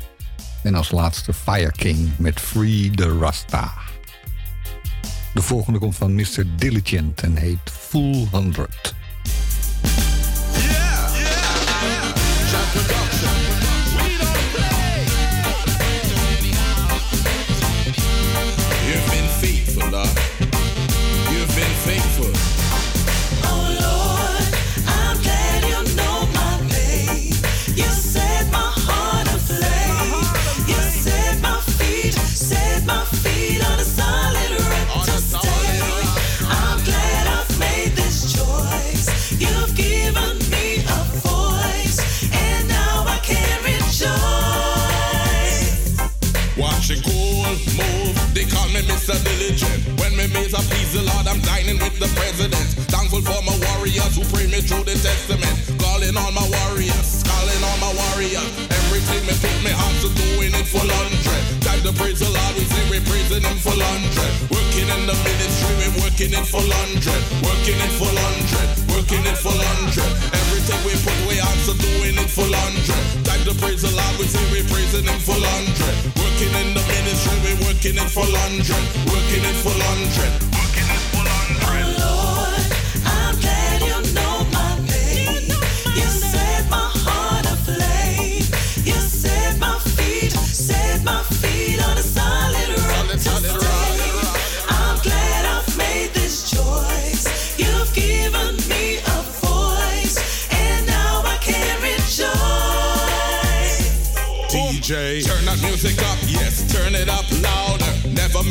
En 0.64 0.76
als 0.76 0.92
laatste 0.92 1.34
Fire 1.34 1.72
King 1.72 2.12
met 2.18 2.40
Free 2.40 2.92
the 2.92 3.18
Rasta. 3.18 3.74
De 5.34 5.42
volgende 5.42 5.80
komt 5.80 5.96
van 5.96 6.16
Mr. 6.16 6.46
Diligent 6.58 7.22
en 7.22 7.36
heet 7.36 7.72
Full 7.72 8.28
100. 8.32 8.96
I'm 51.36 51.44
dining 51.44 51.76
with 51.84 52.00
the 52.00 52.08
president. 52.16 52.64
Thankful 52.88 53.20
for 53.20 53.36
my 53.44 53.52
warriors 53.68 54.16
who 54.16 54.24
pray 54.32 54.48
me 54.48 54.64
through 54.64 54.88
the 54.88 54.96
testament. 54.96 55.52
Calling 55.84 56.16
on 56.16 56.32
my 56.32 56.48
warriors, 56.48 57.28
calling 57.28 57.60
on 57.60 57.78
my 57.84 57.92
warriors. 57.92 58.48
Everything 58.72 59.20
me 59.28 59.36
put 59.44 59.52
me 59.60 59.76
hands 59.76 60.00
to 60.00 60.10
doing 60.16 60.56
it 60.56 60.64
full 60.64 60.88
hundred. 60.88 61.44
Time 61.60 61.84
to 61.84 61.92
praise 62.00 62.24
the 62.24 62.32
Lord, 62.32 62.56
we 62.56 62.64
say 62.72 62.80
we're 62.88 63.04
praising 63.04 63.44
him 63.44 63.60
full 63.60 63.76
hundred. 63.76 64.32
Working 64.48 64.88
in 64.88 65.04
the 65.12 65.16
ministry, 65.28 65.76
we're 65.76 66.08
working 66.08 66.32
it 66.32 66.48
full 66.48 66.72
hundred. 66.72 67.22
Working 67.44 67.84
it 67.84 67.94
full 68.00 68.16
hundred. 68.16 68.68
Working 68.96 69.28
it 69.28 69.36
full 69.36 69.60
hundred. 69.60 70.12
Everything 70.32 70.80
we 70.88 70.96
put 71.04 71.20
we 71.28 71.36
hands 71.36 71.68
to 71.68 71.76
doing 71.76 72.16
it 72.16 72.32
full 72.32 72.48
hundred. 72.48 73.04
Time 73.28 73.44
to 73.44 73.52
praise 73.60 73.84
the 73.84 73.92
Lord, 73.92 74.16
we 74.24 74.32
say 74.32 74.40
we're 74.56 74.64
praising 74.72 75.04
him 75.04 75.20
full 75.20 75.44
hundred. 75.44 75.96
Working 76.16 76.56
in 76.64 76.80
the 76.80 76.84
ministry, 76.96 77.36
we're 77.44 77.60
working 77.68 78.00
it 78.00 78.08
full 78.08 78.24
hundred. 78.24 78.84
Working 79.12 79.44
it 79.44 79.58
full 79.60 79.84
hundred. 79.84 80.32
Working 80.56 80.88
it 80.96 81.15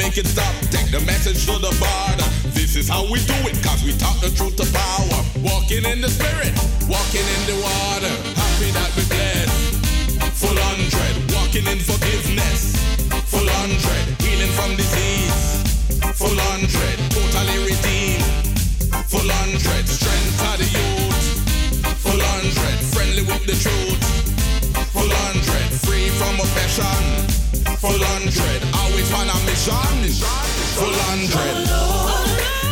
make 0.04 0.18
it 0.18 0.26
stop, 0.26 0.52
take 0.68 0.90
the 0.92 1.00
message 1.08 1.46
to 1.48 1.56
the 1.56 1.72
border. 1.80 2.28
This 2.52 2.76
is 2.76 2.88
how 2.88 3.08
we 3.08 3.24
do 3.24 3.38
it, 3.48 3.56
cause 3.64 3.80
we 3.84 3.92
talk 3.96 4.20
the 4.20 4.28
truth 4.36 4.56
to 4.60 4.66
power. 4.68 5.20
Walking 5.40 5.84
in 5.88 6.04
the 6.04 6.10
spirit, 6.12 6.52
walking 6.92 7.24
in 7.24 7.42
the 7.48 7.56
water. 7.64 8.12
Happy 8.36 8.68
that 8.76 8.90
we 8.96 9.02
blessed. 9.08 9.80
Full 10.40 10.58
hundred, 10.68 11.14
walking 11.32 11.64
in 11.72 11.80
forgiveness. 11.80 12.76
Full 13.32 13.48
hundred, 13.48 14.04
healing 14.20 14.52
from 14.52 14.76
disease. 14.76 15.64
Full 16.20 16.36
hundred, 16.52 16.96
totally 17.16 17.58
redeemed. 17.64 18.28
Full 19.08 19.30
hundred, 19.40 19.84
strength 19.88 20.36
to 20.44 20.50
the 20.60 20.68
youth. 20.68 21.24
Full 22.04 22.20
hundred, 22.20 22.76
friendly 22.92 23.24
with 23.24 23.44
the 23.48 23.56
truth. 23.56 24.04
Full 24.92 25.12
hundred, 25.24 25.68
free 25.80 26.12
from 26.20 26.34
oppression. 26.44 27.43
Full 27.84 28.02
hundred, 28.02 28.64
always 28.80 29.12
on 29.12 29.28
a 29.28 29.36
mission. 29.44 30.08
Full 30.72 30.96
hundred. 31.04 31.68
Lord, 31.68 32.63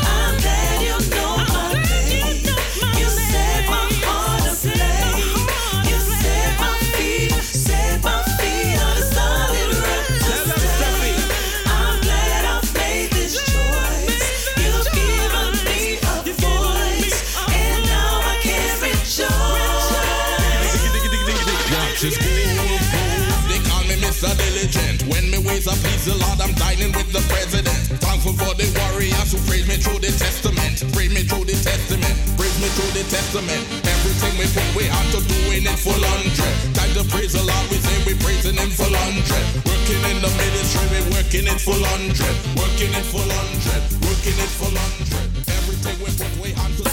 ways 25.52 25.68
I 25.68 25.76
please 25.84 26.04
the 26.08 26.16
Lord, 26.16 26.40
I'm 26.40 26.54
dining 26.56 26.92
with 26.96 27.12
the 27.12 27.20
president. 27.28 27.76
Thankful 28.00 28.32
for 28.40 28.56
the 28.56 28.64
warriors 28.80 29.28
who 29.32 29.38
praise 29.44 29.68
me 29.68 29.76
through 29.76 30.00
the 30.00 30.08
testament. 30.16 30.80
Praise 30.96 31.12
me 31.12 31.22
through 31.28 31.44
the 31.44 31.56
testament. 31.60 32.16
Praise 32.40 32.56
me 32.56 32.68
through 32.72 32.92
the 32.96 33.04
testament. 33.12 33.60
Everything 33.84 34.32
we 34.40 34.46
put 34.48 34.68
we 34.72 34.88
on 34.88 35.06
to 35.12 35.20
doing 35.28 35.68
it 35.68 35.78
full 35.78 36.00
hundred. 36.00 36.54
Time 36.72 36.92
to 36.96 37.04
praise 37.12 37.36
the 37.36 37.44
Lord, 37.44 37.66
we 37.68 37.76
say 37.84 37.96
we 38.08 38.16
praising 38.24 38.56
him 38.56 38.72
full 38.72 38.96
hundred. 39.04 39.44
Working 39.68 40.02
in 40.08 40.18
the 40.24 40.32
ministry, 40.40 40.86
we 40.88 41.00
working 41.12 41.46
it 41.46 41.60
full 41.60 41.84
hundred. 41.92 42.34
Working 42.56 42.92
it 42.96 43.06
full 43.12 43.28
hundred. 43.28 43.82
Working 44.08 44.38
it 44.40 44.52
full 44.56 44.72
hundred. 44.72 45.28
Everything 45.52 45.96
we 46.00 46.10
put 46.16 46.32
we 46.40 46.50
on 46.56 46.72
to 46.80 46.91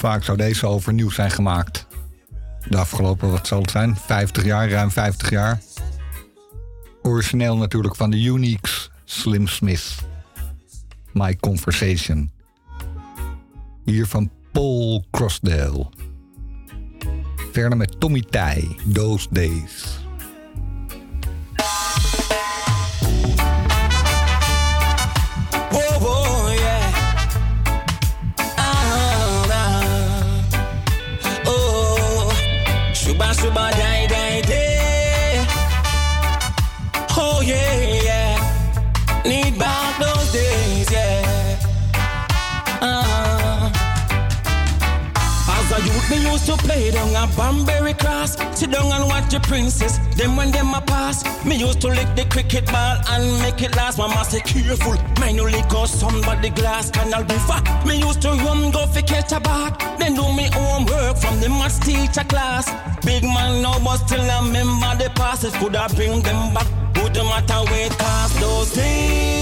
vaak 0.00 0.24
zou 0.24 0.36
deze 0.36 0.66
overnieuw 0.66 1.10
zijn 1.10 1.30
gemaakt? 1.30 1.86
De 2.68 2.76
afgelopen, 2.76 3.30
wat 3.30 3.46
zal 3.46 3.60
het 3.60 3.70
zijn? 3.70 3.96
50 3.96 4.44
jaar, 4.44 4.70
ruim 4.70 4.90
50 4.90 5.30
jaar. 5.30 5.60
Origineel 7.02 7.56
natuurlijk 7.56 7.96
van 7.96 8.10
de 8.10 8.22
Uniques, 8.22 8.90
Slim 9.04 9.46
Smith. 9.46 9.94
My 11.12 11.36
Conversation. 11.36 12.30
Hier 13.84 14.06
van 14.06 14.30
Paul 14.52 15.04
Crossdale. 15.10 15.86
Verder 17.52 17.76
met 17.76 18.00
Tommy 18.00 18.22
Tij, 18.30 18.76
Those 18.92 19.26
Days. 19.30 19.99
Me 46.10 46.30
used 46.30 46.46
to 46.46 46.56
play 46.56 46.90
down 46.90 47.14
a 47.14 47.26
Banbury 47.36 47.94
cross. 47.94 48.36
Sit 48.58 48.72
down 48.72 48.90
and 48.92 49.04
watch 49.06 49.30
the 49.30 49.40
princess. 49.40 49.98
Then 50.16 50.36
when 50.36 50.50
them 50.50 50.74
a 50.74 50.80
pass, 50.80 51.24
me 51.44 51.56
used 51.56 51.80
to 51.82 51.88
lick 51.88 52.08
the 52.16 52.24
cricket 52.24 52.66
ball 52.66 52.96
and 53.10 53.40
make 53.40 53.62
it 53.62 53.74
last. 53.76 53.98
Mama 53.98 54.24
say 54.24 54.40
careful, 54.40 54.96
mine 55.20 55.36
lick 55.36 55.72
or 55.72 55.86
somebody 55.86 56.50
glass 56.50 56.90
canal 56.90 57.24
be 57.24 57.38
fat. 57.48 57.64
Me 57.86 57.98
used 57.98 58.20
to 58.22 58.28
run 58.28 58.70
go 58.70 58.86
fi 58.86 59.02
catch 59.02 59.32
a 59.32 59.40
bat. 59.40 59.78
Then 59.98 60.14
do 60.14 60.24
me 60.34 60.48
homework 60.52 61.16
from 61.16 61.40
the 61.40 61.48
maths 61.48 61.78
teacher 61.78 62.24
class. 62.24 62.66
Big 63.04 63.22
man 63.22 63.62
now, 63.62 63.78
but 63.84 63.98
still 63.98 64.20
I 64.20 64.44
remember 64.44 64.92
the 65.02 65.10
past. 65.14 65.44
It 65.44 65.54
could 65.54 65.76
have 65.76 65.94
bring 65.94 66.20
them 66.22 66.54
back. 66.54 66.66
Would 66.96 67.14
no 67.14 67.24
matter 67.24 67.60
where 67.70 67.86
it 67.86 68.40
those 68.40 68.72
days. 68.72 69.39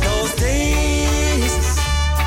Those 0.00 0.34
days. 0.36 1.78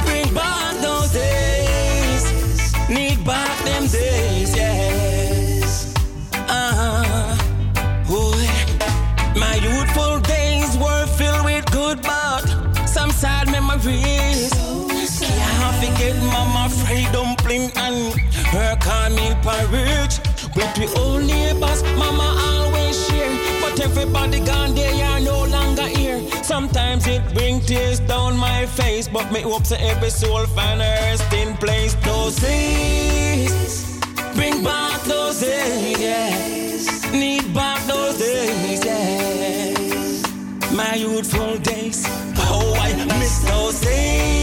Bring 0.03 0.33
back 0.33 0.75
those 0.81 1.11
days. 1.11 2.73
Need 2.89 3.23
back 3.25 3.57
them 3.63 3.87
days, 3.87 4.55
uh-huh. 6.33 7.35
boy. 8.07 8.45
My 9.39 9.55
youthful 9.55 10.19
days 10.19 10.77
were 10.77 11.05
filled 11.17 11.45
with 11.45 11.65
good, 11.71 12.01
but 12.01 12.43
some 12.87 13.11
sad 13.11 13.49
memories. 13.51 14.51
Can't 15.19 15.75
forget 15.81 16.15
Mama 16.23 16.69
fried 16.69 17.11
dumpling 17.13 17.71
and 17.77 18.13
her 18.53 18.77
cornmeal 18.81 19.35
porridge. 19.41 20.19
With 20.55 20.73
the 20.75 20.91
old 20.97 21.23
neighbors, 21.23 21.81
Mama 21.97 22.27
always 22.47 23.07
share. 23.07 23.31
But 23.61 23.79
everybody 23.79 24.39
gone, 24.41 24.64
Sometimes 26.55 27.05
it 27.05 27.21
bring 27.33 27.59
tears 27.59 27.99
down 27.99 28.37
my 28.37 28.65
face, 28.65 29.09
but 29.09 29.29
me 29.29 29.41
hope 29.41 29.65
to 29.65 29.77
every 29.81 30.09
soul 30.09 30.45
find 30.55 30.81
a 30.81 30.85
resting 30.85 31.53
place. 31.57 31.95
Those 31.95 32.37
days, 32.37 33.99
bring 34.35 34.63
back 34.63 35.01
those 35.01 35.41
days, 35.41 35.99
yeah. 35.99 37.11
Need 37.11 37.53
back 37.53 37.85
those 37.87 38.17
days, 38.17 38.85
yeah. 38.85 39.73
My 40.73 40.95
youthful 40.95 41.57
days, 41.57 42.05
oh 42.37 42.73
I 42.79 43.03
miss 43.19 43.37
those 43.49 43.81
days. 43.81 44.34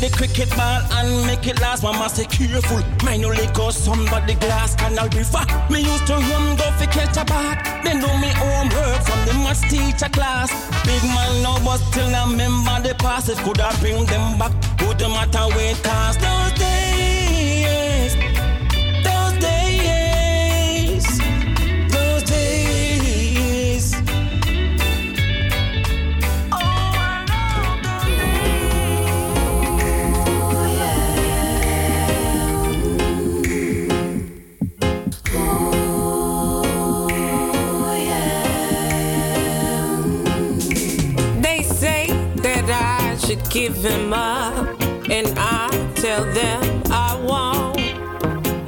The 0.00 0.10
cricket 0.10 0.50
ball 0.50 0.80
and 0.98 1.26
make 1.26 1.46
it 1.46 1.60
last. 1.60 1.82
Mama 1.82 2.08
say 2.08 2.24
careful, 2.26 2.82
mine 3.04 3.22
lick 3.22 3.58
or 3.58 3.72
somebody 3.72 4.34
glass 4.34 4.74
canal 4.76 5.08
be 5.08 5.22
fat. 5.22 5.48
Me 5.70 5.80
used 5.80 6.06
to 6.06 6.14
run 6.14 6.56
go 6.56 6.70
fi 6.78 6.86
catch 6.86 7.16
a 7.16 7.24
bat. 7.24 7.82
Then 7.84 8.00
do 8.00 8.08
me 8.20 8.30
homework 8.36 9.00
from 9.02 9.20
the 9.26 9.34
maths 9.44 9.62
teacher 9.70 10.10
class. 10.10 10.50
Big 10.84 11.02
man 11.04 11.42
now, 11.42 11.58
but 11.64 11.78
still 11.78 12.14
I 12.14 12.30
remember 12.30 12.88
the 12.88 12.94
past. 12.98 13.28
It 13.28 13.38
could 13.38 13.58
have 13.58 13.78
bring 13.80 14.04
them 14.06 14.38
back. 14.38 14.52
Would 14.82 15.00
no 15.00 15.08
matter 15.08 15.46
where 15.54 15.72
it 15.72 15.82
cost. 15.82 16.20
Those 16.20 16.52
days, 16.58 16.75
give 43.56 43.76
him 43.76 44.12
up, 44.12 44.66
and 45.10 45.32
I 45.38 45.70
tell 45.94 46.24
them 46.34 46.82
I 46.90 47.18
won't. 47.28 47.80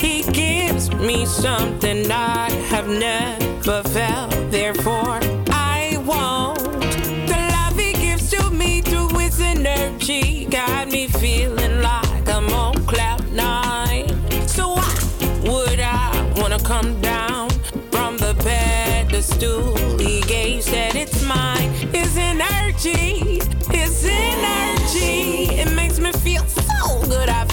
He 0.01 0.23
gives 0.33 0.91
me 0.95 1.27
something 1.27 2.11
I 2.11 2.51
have 2.73 2.89
never 2.89 3.83
felt, 3.91 4.31
therefore 4.51 5.21
I 5.51 6.03
won't. 6.07 6.81
The 7.31 7.39
love 7.55 7.79
he 7.79 7.93
gives 7.93 8.31
to 8.31 8.51
me 8.51 8.81
through 8.81 9.11
his 9.19 9.39
energy 9.43 10.47
got 10.47 10.89
me 10.89 11.07
feeling 11.07 11.83
like 11.83 12.27
I'm 12.27 12.49
on 12.55 12.75
cloud 12.87 13.31
nine. 13.31 14.09
So 14.49 14.69
why 14.71 14.95
would 15.43 15.81
I 15.81 16.33
wanna 16.39 16.61
come 16.61 16.99
down 17.03 17.51
from 17.93 18.17
the 18.17 18.33
pedestal 18.43 19.77
he 19.99 20.23
gave? 20.23 20.63
Said 20.63 20.97
it's 20.97 21.23
mine. 21.23 21.71
His 21.93 22.17
energy, 22.17 23.43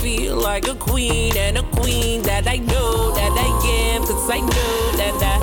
feel 0.05 0.35
like 0.35 0.67
a 0.67 0.75
queen 0.75 1.35
and 1.35 1.57
a 1.57 1.63
queen 1.77 2.21
that 2.21 2.47
I 2.47 2.57
know 2.57 3.09
that 3.15 3.33
I 3.47 3.49
am, 3.89 4.03
cause 4.03 4.29
I 4.29 4.39
know 4.39 4.77
that 5.01 5.17
I 5.33 5.37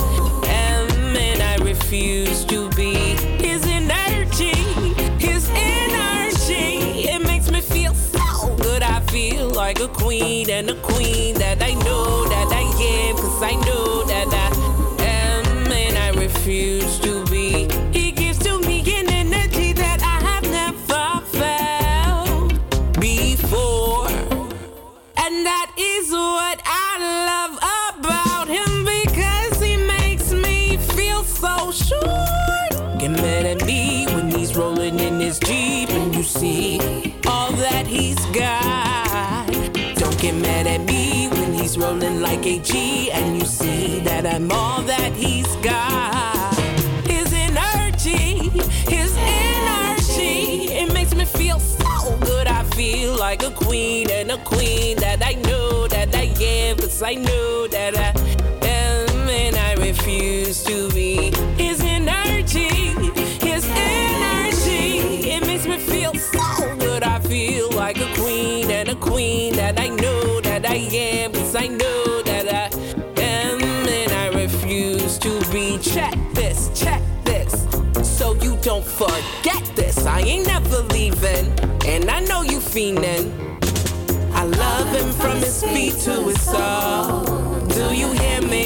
am, 0.47 1.17
and 1.17 1.43
I 1.43 1.57
refuse 1.57 2.45
to 2.45 2.71
be. 2.71 2.95
His 3.49 3.67
energy, 3.67 4.55
his 5.19 5.51
energy, 5.51 7.09
it 7.11 7.27
makes 7.27 7.51
me 7.51 7.61
feel 7.61 7.93
so 7.93 8.57
good. 8.59 8.85
I 8.85 9.01
feel 9.15 9.49
like 9.49 9.81
a 9.81 9.89
queen 9.89 10.49
and 10.49 10.71
a 10.71 10.77
queen 10.81 11.35
that 11.41 11.61
I 11.61 11.75
know 11.87 12.29
that 12.29 12.49
I 12.53 12.63
am, 12.63 13.17
cause 13.17 13.43
I 13.43 13.55
know 13.67 14.05
that 14.05 14.29
I 14.33 14.42
G 42.63 43.11
and 43.11 43.41
you 43.41 43.45
see 43.45 43.99
that 44.01 44.25
I'm 44.25 44.51
all 44.53 44.83
that 44.83 45.13
he's 45.15 45.57
got. 45.57 46.55
His 47.05 47.33
energy, 47.33 48.51
his 48.89 49.17
energy, 49.19 50.73
it 50.73 50.93
makes 50.93 51.13
me 51.13 51.25
feel 51.25 51.59
so 51.59 52.17
good. 52.21 52.47
I 52.47 52.63
feel 52.77 53.19
like 53.19 53.43
a 53.43 53.51
queen 53.51 54.11
and 54.13 54.31
a 54.31 54.39
queen 54.39 54.97
that 54.99 55.23
I 55.25 55.35
know 55.35 55.89
that 55.89 56.15
I 56.15 56.33
am, 56.41 56.77
cause 56.77 57.03
I 57.03 57.15
know 57.15 57.67
that 57.67 57.97
I 57.97 58.13
am, 58.65 59.29
and 59.29 59.57
I 59.57 59.75
refuse 59.75 60.63
to 60.63 60.89
be 60.93 61.33
his 61.61 61.81
energy, 61.81 62.69
his 63.45 63.67
energy. 63.67 65.31
It 65.31 65.45
makes 65.47 65.67
me 65.67 65.79
feel 65.79 66.15
so 66.15 66.77
good. 66.77 67.03
I 67.03 67.19
feel 67.19 67.73
like 67.73 67.99
a 67.99 68.13
queen 68.15 68.71
and 68.71 68.89
a 68.89 68.95
queen 68.95 69.55
that 69.57 69.81
I 69.81 69.89
know 69.89 70.41
that 70.43 70.65
I 70.65 70.77
am, 70.77 71.33
cause 71.33 71.57
I 71.57 71.67
know 71.67 72.12
to. 75.53 75.79
Check 75.79 76.15
this, 76.33 76.71
check 76.75 77.03
this, 77.25 77.67
so 78.03 78.35
you 78.37 78.57
don't 78.63 78.85
forget 78.85 79.63
this. 79.77 80.07
I 80.07 80.21
ain't 80.21 80.47
never 80.47 80.81
leaving, 80.95 81.47
and 81.87 82.11
I 82.11 82.21
know 82.21 82.43
you 82.43 82.59
fiending. 82.59 83.31
I 84.33 84.45
love 84.45 84.89
him 84.97 85.13
from 85.13 85.37
his 85.39 85.63
feet 85.63 85.95
to 86.05 86.23
his 86.29 86.41
soul. 86.41 87.61
Do 87.67 87.95
you 87.95 88.13
hear 88.13 88.41
me? 88.41 88.62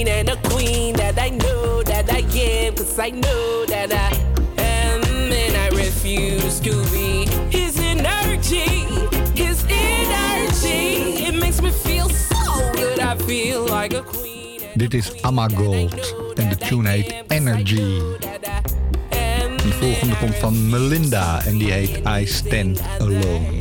Queen 0.00 0.08
and 0.08 0.28
a 0.30 0.36
queen 0.48 0.94
that 0.94 1.18
I 1.18 1.30
know 1.30 1.82
that 1.82 2.10
I 2.10 2.20
am. 2.38 2.74
Cause 2.74 2.98
I 2.98 3.10
know 3.10 3.66
that 3.66 3.92
I 3.92 4.16
am. 4.62 5.02
And 5.32 5.56
I 5.56 5.68
refuse 5.76 6.60
to 6.60 6.72
be 6.92 7.26
his 7.50 7.78
energy. 7.78 8.86
His 9.34 9.64
energy. 9.68 11.24
It 11.26 11.34
makes 11.34 11.60
me 11.60 11.70
feel 11.70 12.08
so 12.08 12.72
good. 12.72 13.00
I 13.00 13.16
feel 13.16 13.66
like 13.66 13.92
a 13.94 14.02
queen. 14.02 14.60
Dit 14.74 14.94
is 14.94 15.22
Amagold 15.22 16.14
en 16.34 16.48
de 16.48 16.56
tune 16.56 16.88
heet 16.88 17.14
Energy. 17.28 18.00
Die 19.62 19.72
volgende 19.72 20.16
komt 20.16 20.36
van 20.36 20.68
Melinda 20.68 21.44
en 21.44 21.58
die 21.58 21.72
heet 21.72 22.00
I 22.06 22.26
Stand 22.26 22.80
Alone. 22.98 23.59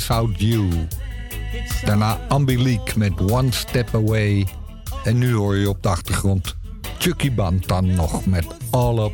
Without 0.00 0.40
You. 0.40 0.68
Daarna 1.84 2.20
Ambilique 2.28 2.98
met 2.98 3.30
One 3.30 3.52
Step 3.52 3.94
Away. 3.94 4.46
En 5.04 5.18
nu 5.18 5.34
hoor 5.34 5.56
je 5.56 5.68
op 5.68 5.82
de 5.82 5.88
achtergrond 5.88 6.56
Chucky 6.98 7.32
Bantan 7.32 7.94
nog 7.94 8.26
met 8.26 8.46
All 8.70 8.98
Up 8.98 9.12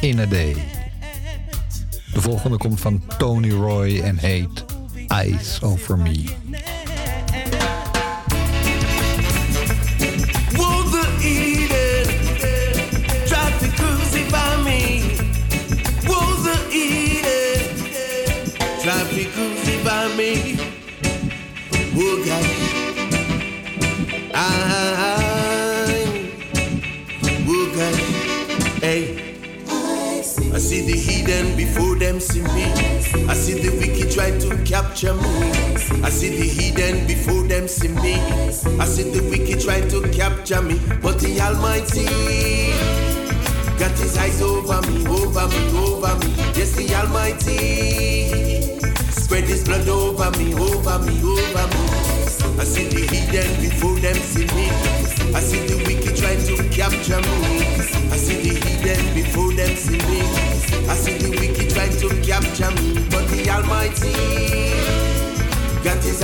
in 0.00 0.18
a 0.18 0.26
Day. 0.26 0.56
De 2.12 2.20
volgende 2.20 2.56
komt 2.56 2.80
van 2.80 3.02
Tony 3.18 3.50
Roy 3.50 4.00
en 4.00 4.16
heet 4.16 4.64
Eyes 5.08 5.62
Over 5.62 5.98
Me. 5.98 6.43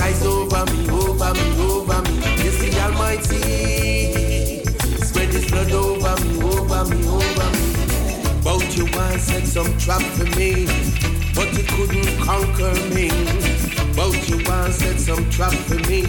Eyes 0.01 0.25
over 0.25 0.65
me, 0.71 0.89
over 0.89 1.33
me, 1.33 1.47
over 1.61 2.01
me. 2.03 2.15
Yes, 2.41 2.57
the 2.57 2.69
Almighty 2.81 4.63
spread 5.05 5.29
his 5.29 5.49
blood 5.49 5.71
over 5.71 6.15
me, 6.23 6.41
over 6.41 6.85
me, 6.89 7.07
over 7.07 7.49
me. 7.57 8.41
Bout 8.43 8.75
you 8.75 8.85
once 8.97 9.23
set 9.23 9.45
some 9.45 9.77
trap 9.77 10.01
for 10.01 10.25
me, 10.37 10.65
but 11.35 11.53
you 11.55 11.63
couldn't 11.73 12.09
conquer 12.25 12.73
me. 12.95 13.09
Bout 13.95 14.17
you 14.27 14.41
once 14.45 14.77
set 14.77 14.99
some 14.99 15.29
trap 15.29 15.53
for 15.53 15.79
me, 15.89 16.01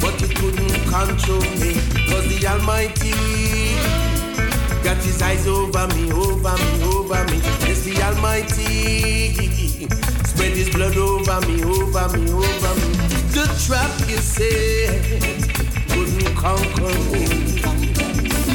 but 0.00 0.20
you 0.20 0.28
couldn't 0.28 0.76
control 0.92 1.40
me. 1.60 1.72
Cause 2.08 2.26
the 2.28 2.46
Almighty 2.46 3.14
got 4.84 4.98
his 5.02 5.20
eyes 5.22 5.46
over 5.46 5.86
me, 5.94 6.12
over 6.12 6.56
me, 6.62 6.82
over 6.92 7.24
me. 7.32 7.38
Yes, 7.64 7.82
the 7.84 8.02
Almighty 8.02 9.88
spread 10.24 10.52
his 10.52 10.68
blood 10.70 10.96
over 10.96 11.40
me, 11.46 11.64
over 11.64 12.18
me, 12.18 12.30
over 12.30 12.74
me. 12.80 13.05
The 13.36 13.44
trap 13.66 13.92
you 14.08 14.16
set 14.16 15.02
couldn't 15.90 16.34
conquer 16.36 16.94
me. 17.12 17.26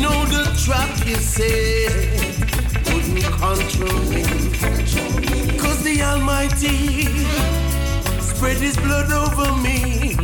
No, 0.01 0.25
the 0.25 0.43
trap 0.57 0.89
you 1.05 1.17
set 1.17 1.91
couldn't 2.85 3.21
control 3.21 3.99
me. 4.09 4.23
Cause 5.59 5.83
the 5.83 6.01
Almighty 6.01 7.05
spread 8.21 8.57
his 8.57 8.75
blood 8.77 9.11
over 9.11 9.55
me. 9.61 10.17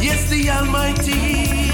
Yes, 0.00 0.30
the 0.30 0.48
Almighty 0.48 1.68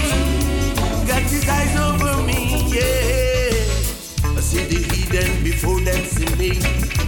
got 1.07 1.21
his 1.21 1.47
eyes 1.47 1.73
over 1.79 2.21
me. 2.23 2.67
Yeah. 2.67 4.35
I 4.35 4.41
see 4.41 4.65
the 4.65 4.93
hidden 4.93 5.41
before 5.41 5.79
them 5.79 6.03
see 6.03 6.35
me. 6.35 6.51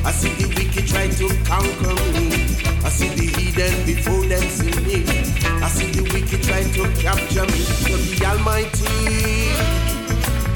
I 0.06 0.12
see 0.14 0.32
the 0.36 0.48
wicked 0.56 0.88
try 0.88 1.10
to 1.10 1.28
conquer 1.44 1.96
me. 2.14 2.55
I 2.86 2.90
see 2.90 3.10
the 3.10 3.26
hidden 3.26 3.86
before 3.88 4.22
them 4.30 4.48
see 4.48 4.70
me. 4.86 5.02
I 5.60 5.68
see 5.70 5.90
the 5.90 6.04
wicked 6.14 6.44
try 6.44 6.62
to 6.62 6.86
capture 7.02 7.42
me. 7.50 7.66
But 7.90 8.02
the 8.06 8.22
Almighty 8.30 9.50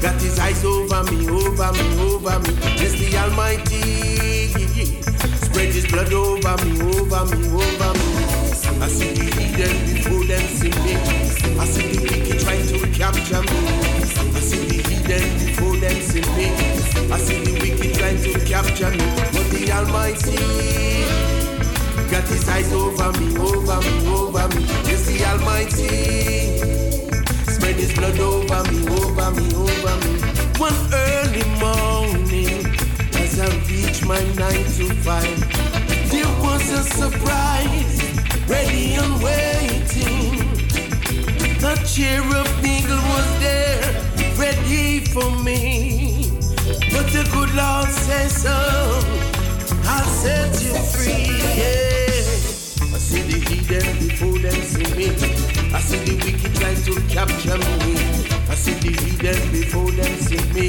got 0.00 0.14
his 0.22 0.38
eyes 0.38 0.64
over 0.64 1.02
me, 1.10 1.26
over 1.26 1.72
me, 1.74 1.86
over 1.98 2.38
me. 2.38 2.54
Yes, 2.78 2.94
the 3.02 3.18
Almighty 3.18 4.46
spread 5.42 5.74
his 5.74 5.90
blood 5.90 6.12
over 6.12 6.54
me, 6.62 6.78
over 6.78 7.26
me, 7.34 7.50
over 7.50 7.92
me. 7.98 8.10
I 8.78 8.86
see 8.86 9.10
the 9.10 9.26
hidden 9.34 9.74
before 9.90 10.24
them 10.30 10.46
see 10.54 10.70
me. 10.86 10.94
I 11.58 11.66
see 11.66 11.82
the 11.90 11.98
wicked 11.98 12.38
trying 12.46 12.64
to 12.70 12.78
capture 12.94 13.42
me. 13.42 13.58
I 14.06 14.40
see 14.40 14.62
the 14.70 14.78
hidden 14.86 15.26
before 15.34 15.76
them 15.82 15.98
see 15.98 16.22
me. 16.38 16.46
I 17.10 17.18
see 17.18 17.42
the 17.42 17.52
wicked 17.58 17.92
trying 17.98 18.22
to 18.22 18.38
capture 18.46 18.90
me. 18.94 19.02
But 19.34 19.50
the 19.50 19.72
Almighty 19.72 21.29
got 22.10 22.26
his 22.26 22.48
eyes 22.48 22.72
over 22.72 23.12
me, 23.20 23.36
over 23.38 23.80
me, 23.82 24.06
over 24.08 24.48
me. 24.56 24.64
Yes, 24.88 25.06
the 25.06 25.24
Almighty 25.30 26.58
spread 27.52 27.76
his 27.76 27.92
blood 27.94 28.18
over 28.18 28.62
me, 28.70 28.78
over 28.88 29.30
me, 29.30 29.46
over 29.54 29.96
me. 30.04 30.18
One 30.58 30.74
early 30.92 31.44
morning, 31.60 32.66
as 33.14 33.38
I 33.38 33.48
reached 33.70 34.04
my 34.06 34.20
nine 34.34 34.64
to 34.76 34.86
five, 35.06 35.38
there 36.10 36.26
was 36.42 36.72
a 36.72 36.82
surprise, 36.82 38.02
ready 38.48 38.94
and 38.94 39.22
waiting. 39.22 40.40
A 41.62 41.76
cherub 41.86 42.48
eagle 42.64 43.02
was 43.14 43.38
there, 43.38 43.86
ready 44.36 45.04
for 45.04 45.30
me. 45.44 46.26
But 46.90 47.06
the 47.14 47.28
good 47.32 47.54
Lord 47.54 47.88
says, 47.88 48.42
so, 48.42 49.29
I'll 49.90 50.04
set 50.22 50.62
you 50.62 50.74
free. 50.94 51.26
Yeah. 51.58 52.94
I 52.94 52.98
see 52.98 53.22
the 53.26 53.38
hidden 53.50 53.98
before 53.98 54.38
them 54.38 54.62
see 54.62 54.86
me. 54.94 55.08
I 55.74 55.80
see 55.80 55.98
the 56.06 56.14
wicked 56.24 56.54
trying 56.54 56.82
to 56.86 56.94
capture 57.10 57.58
me. 57.58 57.94
I 58.48 58.54
see 58.54 58.74
the 58.74 58.92
hidden 59.02 59.50
before 59.50 59.90
them 59.90 60.14
see 60.26 60.42
me. 60.54 60.68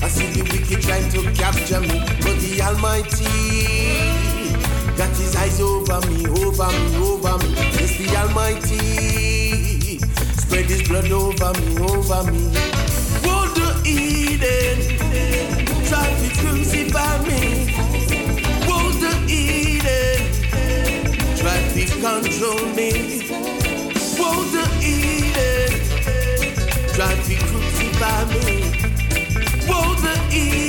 I 0.00 0.08
see 0.08 0.28
the 0.32 0.42
wicked 0.50 0.80
trying 0.82 1.10
to 1.12 1.20
capture 1.32 1.80
me. 1.80 2.00
But 2.24 2.40
the 2.40 2.62
Almighty 2.62 3.28
got 4.96 5.14
his 5.16 5.36
eyes 5.36 5.60
over 5.60 6.00
me, 6.08 6.26
over 6.26 6.70
me, 6.72 6.96
over 7.04 7.36
me. 7.44 7.52
It's 7.76 7.98
the 7.98 8.16
Almighty 8.16 9.98
spread 10.40 10.64
his 10.64 10.88
blood 10.88 11.10
over 11.10 11.52
me, 11.60 11.78
over 11.80 12.32
me. 12.32 12.44
Won't 13.24 13.54
the 13.56 13.82
Eden 13.84 14.78
try 15.86 16.08
to 16.20 16.28
crucify 16.40 17.18
me? 17.28 17.53
Control 22.04 22.66
me? 22.76 22.92
Won't 24.18 24.52
the 24.52 24.64
Eden 24.92 25.72
try 26.92 27.14
to 27.14 27.34
crucify 27.46 28.24
me? 28.44 28.56
Won't 29.66 29.98
the 30.02 30.14
Eden 30.30 30.63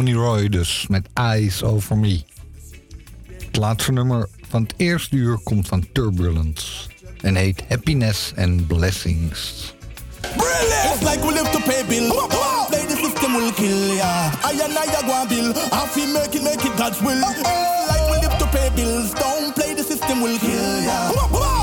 Tony 0.00 0.14
Roy 0.14 0.48
dus, 0.48 0.86
met 0.88 1.06
Eyes 1.14 1.62
Over 1.62 1.98
Me. 1.98 2.22
Het 3.46 3.56
laatste 3.56 3.92
nummer 3.92 4.28
van 4.48 4.62
het 4.62 4.74
eerste 4.76 5.16
uur 5.16 5.38
komt 5.38 5.68
van 5.68 5.86
Turbulence. 5.92 6.88
En 7.20 7.34
heet 7.34 7.62
Happiness 7.68 8.32
and 8.36 8.66
Blessings. 8.66 9.74
It's 10.22 11.02
like 11.02 11.20
we 11.26 11.32
live 11.32 11.50
to 11.50 11.60
pay 11.60 11.84
bill. 11.88 12.10
Play 12.68 12.86
the 12.86 12.96
system 13.02 13.32
will 13.32 13.52
kill 13.52 13.94
ya. 13.94 14.30
I 14.44 14.62
and 14.62 14.78
I 14.78 15.06
go 15.06 15.12
and 15.12 15.28
bill. 15.28 15.52
I 15.72 15.86
feel 15.88 16.12
make 16.12 16.34
it, 16.34 16.42
make 16.42 16.64
it 16.64 16.76
God's 16.78 17.00
will. 17.00 17.20
Like 17.88 18.10
we 18.10 18.26
live 18.26 18.38
to 18.38 18.46
pay 18.46 18.70
bills. 18.74 19.12
Don't 19.14 19.54
play 19.54 19.74
the 19.74 19.82
system 19.82 20.22
will 20.22 20.38
kill 20.38 20.82
ya. 20.82 21.59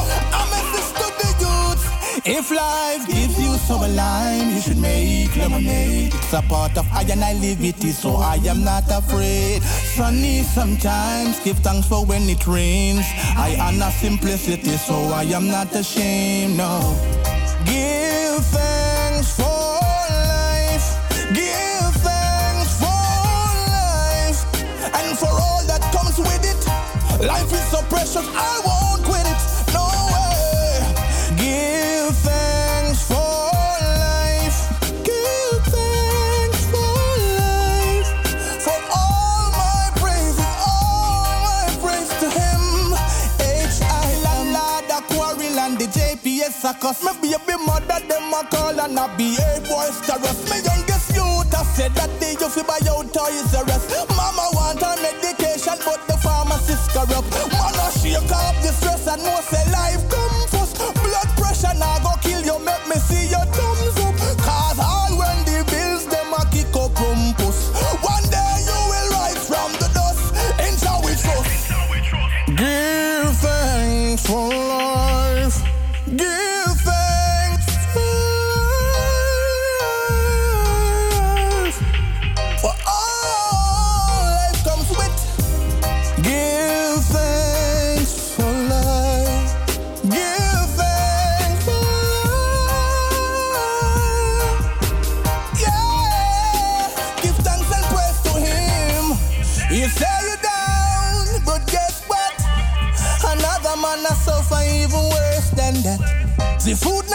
If 2.30 2.52
life 2.52 3.08
gives 3.08 3.40
you 3.42 3.56
sour 3.56 3.88
lime, 3.88 4.50
you 4.50 4.60
should 4.60 4.80
make 4.80 5.34
lemonade. 5.38 6.14
It's 6.14 6.34
a 6.34 6.42
part 6.42 6.78
of 6.78 6.86
I 6.92 7.04
and 7.04 7.24
I 7.24 7.32
live 7.32 7.64
it 7.64 7.82
is, 7.86 8.00
so 8.00 8.18
I 8.18 8.36
am 8.46 8.66
not 8.66 8.84
afraid. 8.92 9.64
Sunny 9.64 10.44
sometimes, 10.44 11.40
give 11.40 11.58
thanks 11.60 11.88
for 11.88 12.06
when 12.06 12.24
it 12.24 12.46
rains. 12.46 13.06
I 13.38 13.56
honor 13.62 13.92
simplicity, 13.92 14.76
so 14.76 14.96
I 15.14 15.24
am 15.24 15.48
not 15.48 15.74
ashamed. 15.74 16.58
No. 16.58 17.00
Give 17.64 18.44
thanks 18.52 19.34
for 19.40 19.80
life. 20.12 20.88
Give 21.32 21.94
thanks 22.04 22.76
for 22.76 23.08
life. 23.72 24.44
And 25.00 25.18
for 25.18 25.32
all 25.32 25.64
that 25.72 25.82
comes 25.96 26.18
with 26.18 26.44
it. 26.44 27.26
Life 27.26 27.54
is 27.54 27.66
so 27.72 27.82
precious, 27.84 28.28
I 28.36 28.57
'Cause 46.74 47.02
Me 47.02 47.12
baby 47.22 47.56
mother, 47.66 48.00
them 48.10 48.34
a 48.34 48.44
call 48.52 48.78
and 48.80 49.00
a 49.00 49.08
voice 49.16 49.70
boys 49.70 50.02
to 50.06 50.20
rest 50.20 50.50
Me 50.52 50.60
youngest 50.60 51.16
youth, 51.16 51.56
I 51.56 51.64
said 51.64 51.96
that 51.96 52.20
they 52.20 52.34
you 52.34 52.50
fi 52.50 52.62
buy 52.62 52.80
out 52.92 53.08
toys 53.14 53.52
the 53.52 53.64
rest. 53.68 53.88
Mama 54.10 54.50
want 54.52 54.82
her 54.84 54.96
medication, 55.02 55.80
but 55.86 56.06
the 56.08 56.18
pharmacist 56.18 56.92
corrupt. 56.92 57.32
Man, 57.32 57.76
I 57.80 57.90
shake 57.96 58.32
off 58.32 58.62
the 58.62 58.74
stress 58.74 59.08
and 59.08 59.24
no 59.24 59.40
say 59.50 59.64
life 59.72 60.07
sie 106.68 106.76
Food 106.76 107.07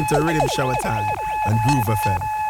listening 0.00 0.20
to 0.20 0.26
Riddim 0.26 0.48
Shower 0.54 0.74
Time 0.82 1.06
and 1.46 1.58
Groove 1.62 1.84
FM. 1.84 2.45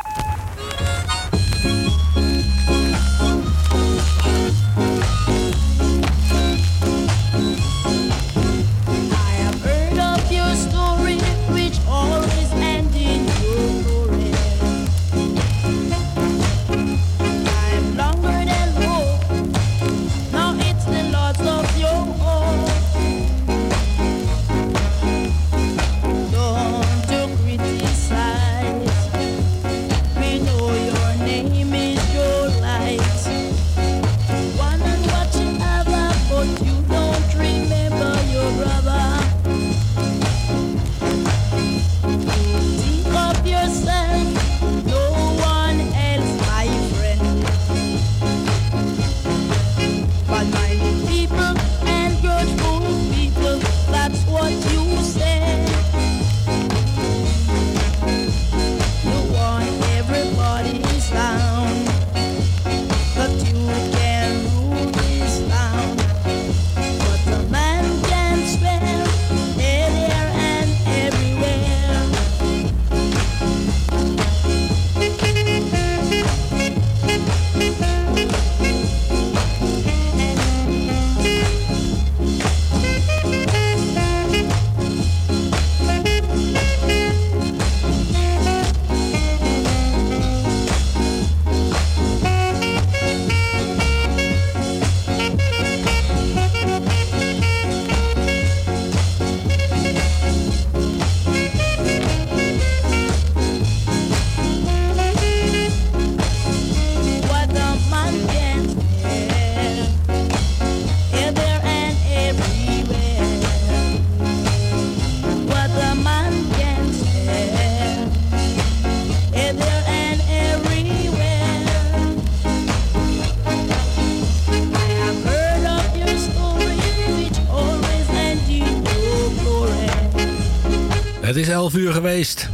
is 131.47 131.53
11 131.53 131.75
uur 131.75 131.93
geweest. 131.93 132.49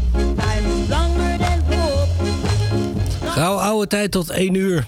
Gauw 3.24 3.56
oude 3.56 3.86
tijd 3.86 4.10
tot 4.10 4.30
1 4.30 4.54
uur. 4.54 4.86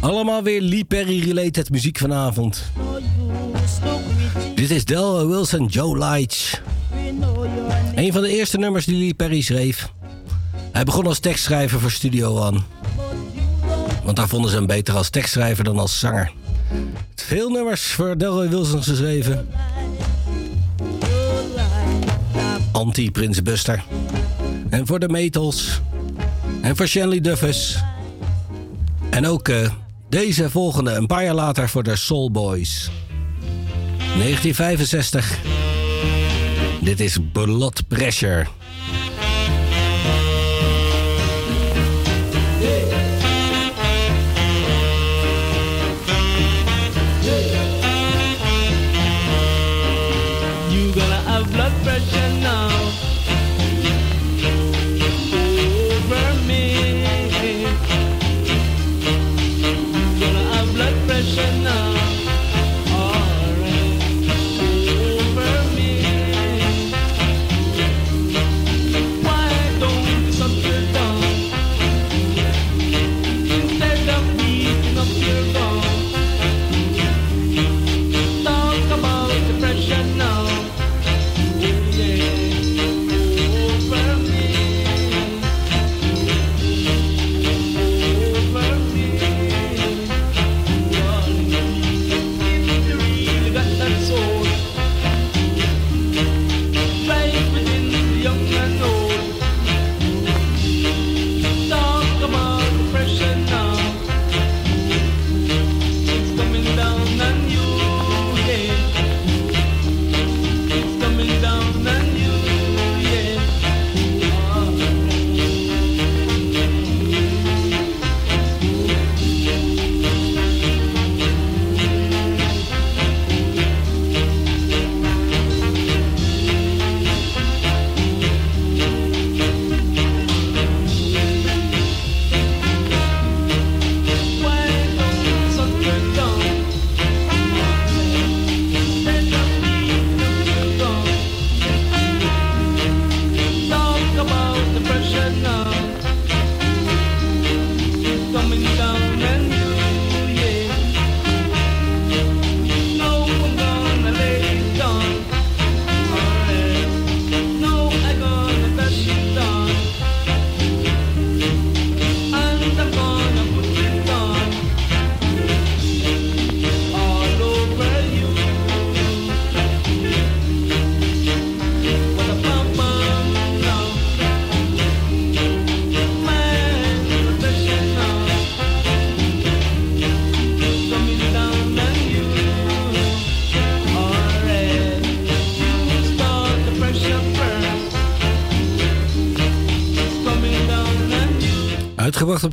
Allemaal 0.00 0.42
weer 0.42 0.60
Lee 0.60 0.84
Perry-related 0.84 1.70
muziek 1.70 1.98
vanavond. 1.98 2.62
Dit 4.54 4.70
is 4.70 4.84
Del 4.84 5.28
Wilson 5.28 5.66
Joe 5.66 5.98
Lights. 5.98 6.60
Een 7.94 8.12
van 8.12 8.22
de 8.22 8.28
eerste 8.28 8.58
nummers 8.58 8.84
die 8.84 8.98
Lee 8.98 9.14
Perry 9.14 9.40
schreef. 9.40 9.92
Hij 10.72 10.84
begon 10.84 11.06
als 11.06 11.18
tekstschrijver 11.18 11.80
voor 11.80 11.90
Studio 11.90 12.38
One. 12.38 12.58
Want 14.04 14.16
daar 14.16 14.28
vonden 14.28 14.50
ze 14.50 14.56
hem 14.56 14.66
beter 14.66 14.94
als 14.94 15.10
tekstschrijver 15.10 15.64
dan 15.64 15.78
als 15.78 15.98
zanger. 15.98 16.32
Veel 17.14 17.50
nummers 17.50 17.82
voor 17.82 18.18
Delroy 18.18 18.48
Wilson 18.48 18.82
geschreven. 18.82 19.48
anti-Prins 22.78 23.42
Buster. 23.42 23.84
En 24.68 24.86
voor 24.86 24.98
de 24.98 25.08
Metals. 25.08 25.80
En 26.62 26.76
voor 26.76 26.86
Shanley 26.86 27.20
Duffus. 27.20 27.78
En 29.10 29.26
ook 29.26 29.48
eh, 29.48 29.70
deze 30.08 30.50
volgende, 30.50 30.90
een 30.90 31.06
paar 31.06 31.24
jaar 31.24 31.34
later, 31.34 31.68
voor 31.68 31.82
de 31.82 31.96
Soul 31.96 32.30
Boys. 32.30 32.90
1965. 33.98 35.38
Dit 36.80 37.00
is 37.00 37.18
Blood 37.32 37.88
Pressure. 37.88 38.46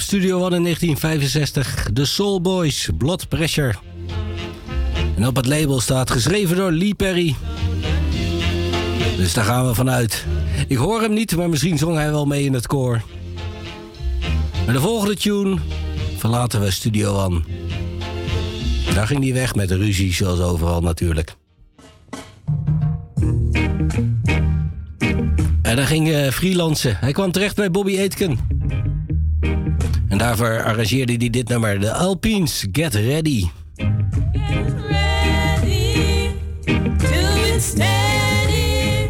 Studio 0.06 0.36
One 0.36 0.56
in 0.56 0.64
1965. 0.64 1.90
The 1.94 2.06
Soul 2.06 2.42
Boys, 2.42 2.90
Blood 2.98 3.28
Pressure. 3.28 3.74
En 5.16 5.28
op 5.28 5.36
het 5.36 5.46
label 5.46 5.80
staat 5.80 6.12
geschreven 6.12 6.56
door 6.56 6.72
Lee 6.72 6.94
Perry. 6.94 7.36
Dus 9.18 9.34
daar 9.34 9.46
gaan 9.46 9.68
we 9.68 9.74
vanuit. 9.74 10.26
Ik 10.68 10.78
hoor 10.78 11.02
hem 11.02 11.14
niet, 11.14 11.36
maar 11.36 11.50
misschien 11.50 11.78
zong 11.78 11.96
hij 11.96 12.12
wel 12.12 12.26
mee 12.26 12.44
in 12.44 12.54
het 12.54 12.68
koor. 12.68 13.02
Maar 14.66 14.74
de 14.74 14.80
volgende 14.80 15.16
tune 15.16 15.58
verlaten 16.18 16.62
we 16.62 16.72
Studio 16.72 17.24
One. 17.24 17.42
Daar 18.94 19.08
ging 19.08 19.24
hij 19.24 19.34
weg 19.34 19.56
met 19.56 19.68
de 19.68 19.78
ruzie, 19.78 20.14
zoals 20.14 20.40
overal 20.40 20.82
natuurlijk. 20.82 21.36
En 25.62 25.78
hij 25.78 25.86
ging 25.86 26.10
eh, 26.10 26.32
freelancen. 26.32 26.98
Hij 26.98 27.12
kwam 27.12 27.32
terecht 27.32 27.56
bij 27.56 27.72
Bobby 27.72 27.98
Aitken. 27.98 28.55
Daarvoor 30.26 30.64
arrangeerde 30.64 31.14
hij 31.14 31.30
dit 31.30 31.48
nummer, 31.48 31.80
de 31.80 31.94
Alpines 31.94 32.66
Get 32.72 32.94
Ready. 32.94 33.46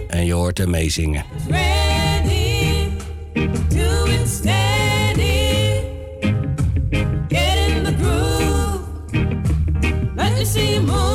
En 0.08 0.26
je 0.26 0.34
hoort 0.34 0.58
hem 0.58 0.70
meezingen. 0.70 1.26
Get 7.28 7.58
in 7.68 7.84
the 7.84 7.96
groove. 8.00 8.84
Let 10.16 10.48
see 10.48 10.74
you. 10.74 11.15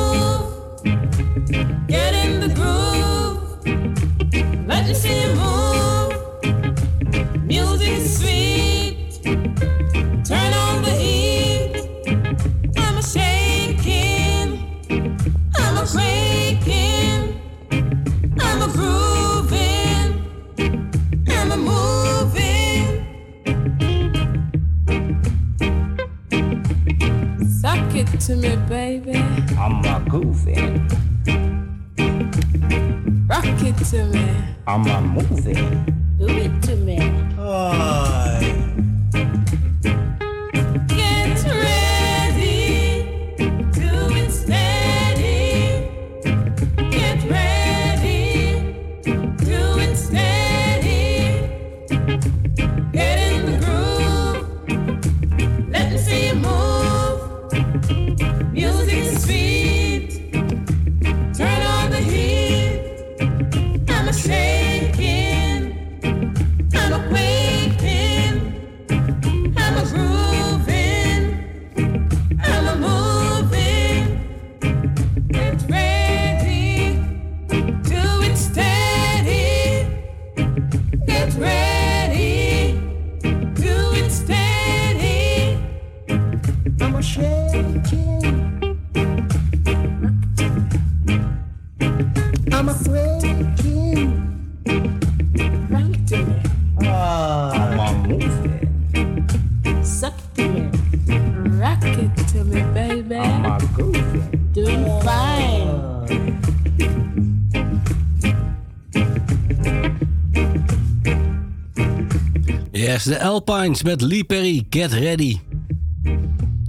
Yes, 112.91 113.03
de 113.03 113.21
Alpines 113.21 113.83
met 113.83 114.01
Lee 114.01 114.23
Perry, 114.23 114.65
Get 114.69 114.93
Ready. 114.93 115.39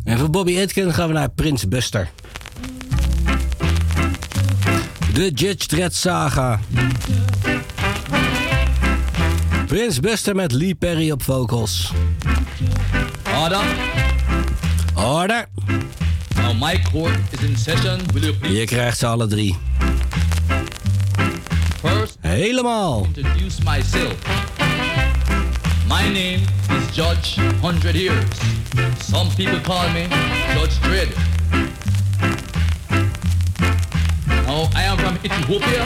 En 0.05 0.18
voor 0.18 0.31
Bobby 0.31 0.61
Atkin 0.61 0.95
gaan 0.95 1.07
we 1.09 1.12
naar 1.14 1.31
Prins 1.31 1.68
Buster. 1.68 2.11
De 5.14 5.31
Judge 5.35 5.66
Dredd 5.66 5.95
Saga. 5.95 6.61
Prins 9.66 10.01
Buster 10.01 10.35
met 10.35 10.53
Lee 10.53 10.75
Perry 10.75 11.11
op 11.11 11.23
vocals. 11.23 11.93
Order. 13.43 13.64
Order. 14.95 15.49
Now 16.37 16.61
my 16.61 16.83
court 16.93 17.18
is 17.31 17.41
in 17.49 17.57
session. 17.57 18.01
Will 18.12 18.23
you 18.23 18.35
please 18.35 18.57
Je 18.59 18.64
krijgt 18.64 18.99
ze 18.99 19.07
alle 19.07 19.27
drie. 19.27 19.57
first 21.81 22.16
Helemaal. 22.20 23.07
introduce 23.14 23.62
myself? 23.64 24.32
My 26.03 26.12
name 26.12 26.40
is 26.70 26.90
Judge 26.90 27.38
100 27.38 27.94
Years. 27.94 28.24
Some 28.98 29.30
people 29.30 29.61
call 29.61 29.88
me 29.90 30.09
Judge 30.53 30.76
Dredd. 30.82 31.11
Now 34.26 34.68
I 34.74 34.82
am 34.82 34.98
from 34.98 35.14
Ethiopia. 35.24 35.84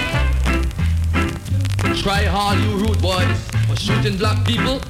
Try 2.02 2.24
hard, 2.24 2.58
you 2.60 2.76
rude 2.78 3.00
boys, 3.02 3.38
for 3.68 3.76
shooting 3.76 4.16
black 4.16 4.42
people. 4.46 4.80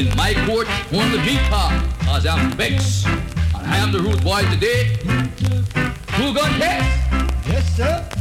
In 0.00 0.08
my 0.16 0.32
court, 0.46 0.66
only 0.94 1.18
me 1.18 1.36
talk, 1.50 1.74
cause 2.06 2.26
I'm 2.26 2.52
vexed. 2.52 3.06
And 3.06 3.66
I 3.66 3.76
am 3.76 3.92
the 3.92 4.00
rude 4.00 4.24
boy 4.24 4.40
today. 4.50 4.96
Two 6.16 6.32
gun 6.32 6.58
test? 6.58 6.88
Yes, 7.46 7.76
sir. 7.76 8.17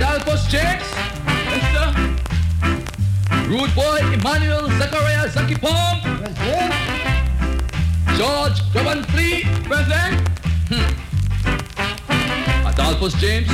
Adolphus 0.00 0.46
Jakes? 0.46 0.90
Yes, 1.26 1.60
sir. 1.74 1.92
Rude 3.48 3.74
boy 3.74 3.98
Emmanuel 4.14 4.66
Zachariah 4.78 5.28
Zaki 5.28 5.56
Palm? 5.56 6.00
Present. 6.00 6.72
George 8.16 8.62
Govan 8.72 9.04
Flea? 9.12 9.44
Present. 9.68 10.26
Hmm. 10.70 10.88
Adolphus 12.66 13.12
James? 13.20 13.46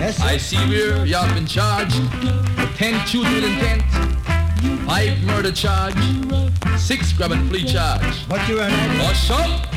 Yes, 0.00 0.16
sir. 0.16 0.24
I 0.24 0.38
see 0.38 0.56
where 0.56 1.06
you 1.06 1.14
have 1.14 1.32
been 1.36 1.46
charged 1.46 2.00
with 2.00 2.74
10 2.74 3.06
shooting 3.06 3.32
with 3.32 3.44
intent, 3.44 3.84
5 4.88 5.22
murder 5.22 5.52
charge, 5.52 5.94
6 6.78 7.12
grab 7.12 7.30
and 7.30 7.48
flee 7.48 7.62
charge. 7.62 8.26
What 8.26 8.48
you 8.48 8.58
are 8.58 8.68
Hush 8.68 9.30
up! 9.30 9.68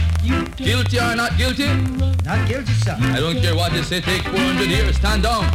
Guilty 0.57 0.97
or 0.97 1.15
not 1.15 1.37
guilty? 1.37 2.12
Guilty, 2.47 2.73
sir. 2.73 2.95
I 2.99 3.19
don't 3.19 3.39
care 3.41 3.55
what 3.55 3.71
they 3.71 3.81
say, 3.81 4.01
take 4.01 4.23
400 4.23 4.69
years, 4.69 4.95
stand 4.97 5.23
down. 5.23 5.45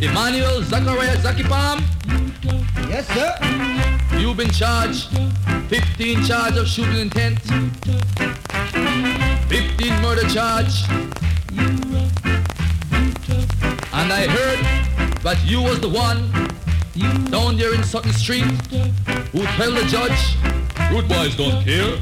Emmanuel 0.00 0.62
Zachariah 0.62 1.16
Zakipam? 1.16 1.82
Yes, 2.88 3.06
sir. 3.08 3.34
You've 4.18 4.36
been 4.36 4.50
charged 4.50 5.08
15 5.68 6.24
charge 6.24 6.56
of 6.56 6.66
shooting 6.68 7.00
intent, 7.00 7.38
15 9.48 10.02
murder 10.02 10.28
charge, 10.28 10.84
and 13.92 14.12
I 14.12 14.26
heard 14.28 14.58
that 15.22 15.38
you 15.44 15.60
was 15.62 15.80
the 15.80 15.88
one 15.88 16.30
down 17.30 17.56
there 17.56 17.74
in 17.74 17.82
Sutton 17.82 18.12
Street 18.12 18.44
who 19.32 19.44
tell 19.56 19.72
the 19.72 19.84
judge, 19.88 20.36
rude 20.92 21.08
boys 21.08 21.34
don't 21.36 21.64
care. 21.64 21.98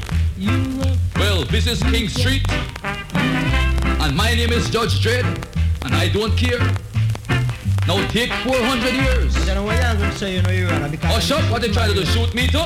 Well, 1.15 1.43
this 1.45 1.65
is 1.67 1.81
King 1.83 2.07
Street, 2.07 2.43
and 4.05 4.15
my 4.15 4.35
name 4.35 4.51
is 4.51 4.69
Judge 4.69 4.99
Dredd, 5.01 5.25
and 5.83 5.95
I 5.95 6.07
don't 6.09 6.37
care. 6.37 6.59
Now 7.87 8.05
take 8.09 8.31
400 8.45 8.93
years. 8.93 9.33
Don't 9.47 9.55
know 9.55 9.63
what 9.63 9.81
you're 9.81 9.95
going 9.95 10.11
to 10.11 10.17
say, 10.17 10.35
you 10.35 10.41
know, 10.43 10.51
Your 10.51 10.71
Honor, 10.73 10.89
because... 10.89 11.15
Oh, 11.15 11.19
shut! 11.19 11.43
What 11.51 11.63
they 11.63 11.71
try 11.71 11.87
to 11.87 11.93
do? 11.93 12.05
Shoot 12.05 12.35
me 12.35 12.45
too? 12.45 12.61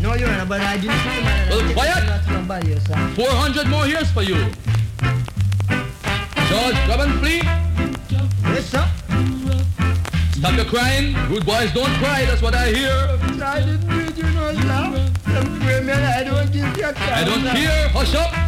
No, 0.00 0.14
Your 0.14 0.30
Honor, 0.30 0.46
but 0.46 0.62
I 0.62 0.78
didn't 0.78 0.96
shoot 0.96 1.12
I 1.12 1.48
Well, 1.50 1.72
quiet. 1.74 2.26
nobody 2.30 2.72
else, 2.72 2.86
400 3.16 3.68
more 3.68 3.86
years 3.86 4.10
for 4.12 4.22
you. 4.22 4.36
George, 6.48 6.78
grab 6.88 7.00
and 7.04 7.20
flee. 7.20 7.42
Yes, 8.48 8.70
sir. 8.72 8.88
Stop 10.40 10.56
your 10.56 10.64
crying. 10.64 11.14
Rude 11.28 11.44
boys 11.44 11.70
don't 11.74 11.92
cry. 12.00 12.24
That's 12.24 12.40
what 12.40 12.54
I 12.54 12.72
hear. 12.72 12.96
I 13.44 13.60
didn't 13.60 13.88
do 13.88 13.98
it, 14.00 14.16
you 14.16 14.22
know, 14.22 14.54
sir. 14.54 15.04
I 15.28 16.24
don't 16.24 16.50
give 16.50 16.76
you 16.78 16.84
a 16.84 16.94
I 16.96 17.24
don't 17.24 17.42
care. 17.44 17.88
Hush 17.90 18.14
up. 18.14 18.47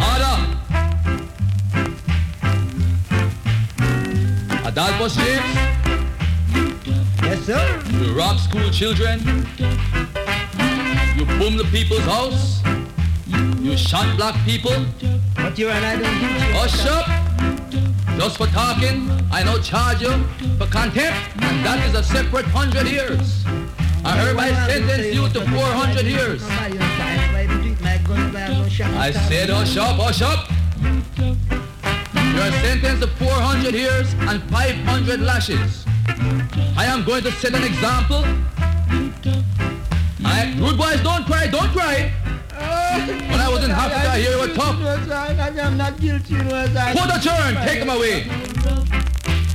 Order. 4.71 4.81
Adolphus 4.81 5.15
James. 5.15 5.55
Yes, 7.21 7.39
sir. 7.45 7.81
You 7.91 8.13
rob 8.13 8.39
school 8.39 8.69
children. 8.71 9.19
You 11.17 11.25
boom 11.37 11.57
the 11.57 11.67
people's 11.71 12.01
house. 12.01 12.61
You 13.59 13.77
shot 13.77 14.17
black 14.17 14.35
people. 14.45 14.85
But 15.35 15.57
you 15.57 15.69
and 15.69 15.85
I 15.85 15.95
don't. 15.95 16.13
Hush 16.53 16.85
oh, 16.87 16.99
up. 16.99 17.07
Just 18.17 18.37
for 18.37 18.47
talking, 18.47 19.09
I 19.31 19.43
now 19.43 19.57
charge 19.59 20.01
you 20.01 20.23
for 20.57 20.67
contempt, 20.67 21.17
and 21.41 21.65
that 21.65 21.87
is 21.87 21.95
a 21.95 22.03
separate 22.03 22.45
hundred 22.45 22.87
years. 22.87 23.43
I 24.03 24.17
hereby 24.17 24.49
sentence 24.67 25.13
you 25.13 25.27
to 25.29 25.41
400 25.41 26.05
years. 26.05 26.43
I 28.83 29.11
said 29.11 29.49
oh, 29.49 29.55
hush 29.55 29.77
up, 29.77 29.95
hush 29.97 30.21
oh, 30.21 30.27
up. 30.27 30.50
You 32.33 32.39
are 32.41 32.51
sentenced 32.63 33.01
to 33.01 33.07
400 33.07 33.73
years 33.73 34.13
and 34.29 34.41
500 34.49 35.19
lashes. 35.19 35.85
I 36.77 36.85
am 36.85 37.03
going 37.03 37.23
to 37.23 37.31
set 37.31 37.53
an 37.53 37.63
example. 37.63 38.23
I, 40.23 40.53
rude 40.57 40.77
boys, 40.77 41.01
don't 41.03 41.25
cry, 41.25 41.47
don't 41.47 41.69
cry. 41.69 42.11
When 43.31 43.39
I 43.39 43.49
was 43.49 43.63
in 43.63 43.71
Africa, 43.71 44.11
here 44.15 44.31
you 44.31 44.39
were 44.39 44.53
tough. 44.53 44.77
I'm 44.79 45.77
not 45.77 45.99
guilty. 45.99 46.35
Put 46.35 47.09
a 47.15 47.19
turn, 47.21 47.55
take 47.67 47.79
him 47.83 47.89
away. 47.89 48.25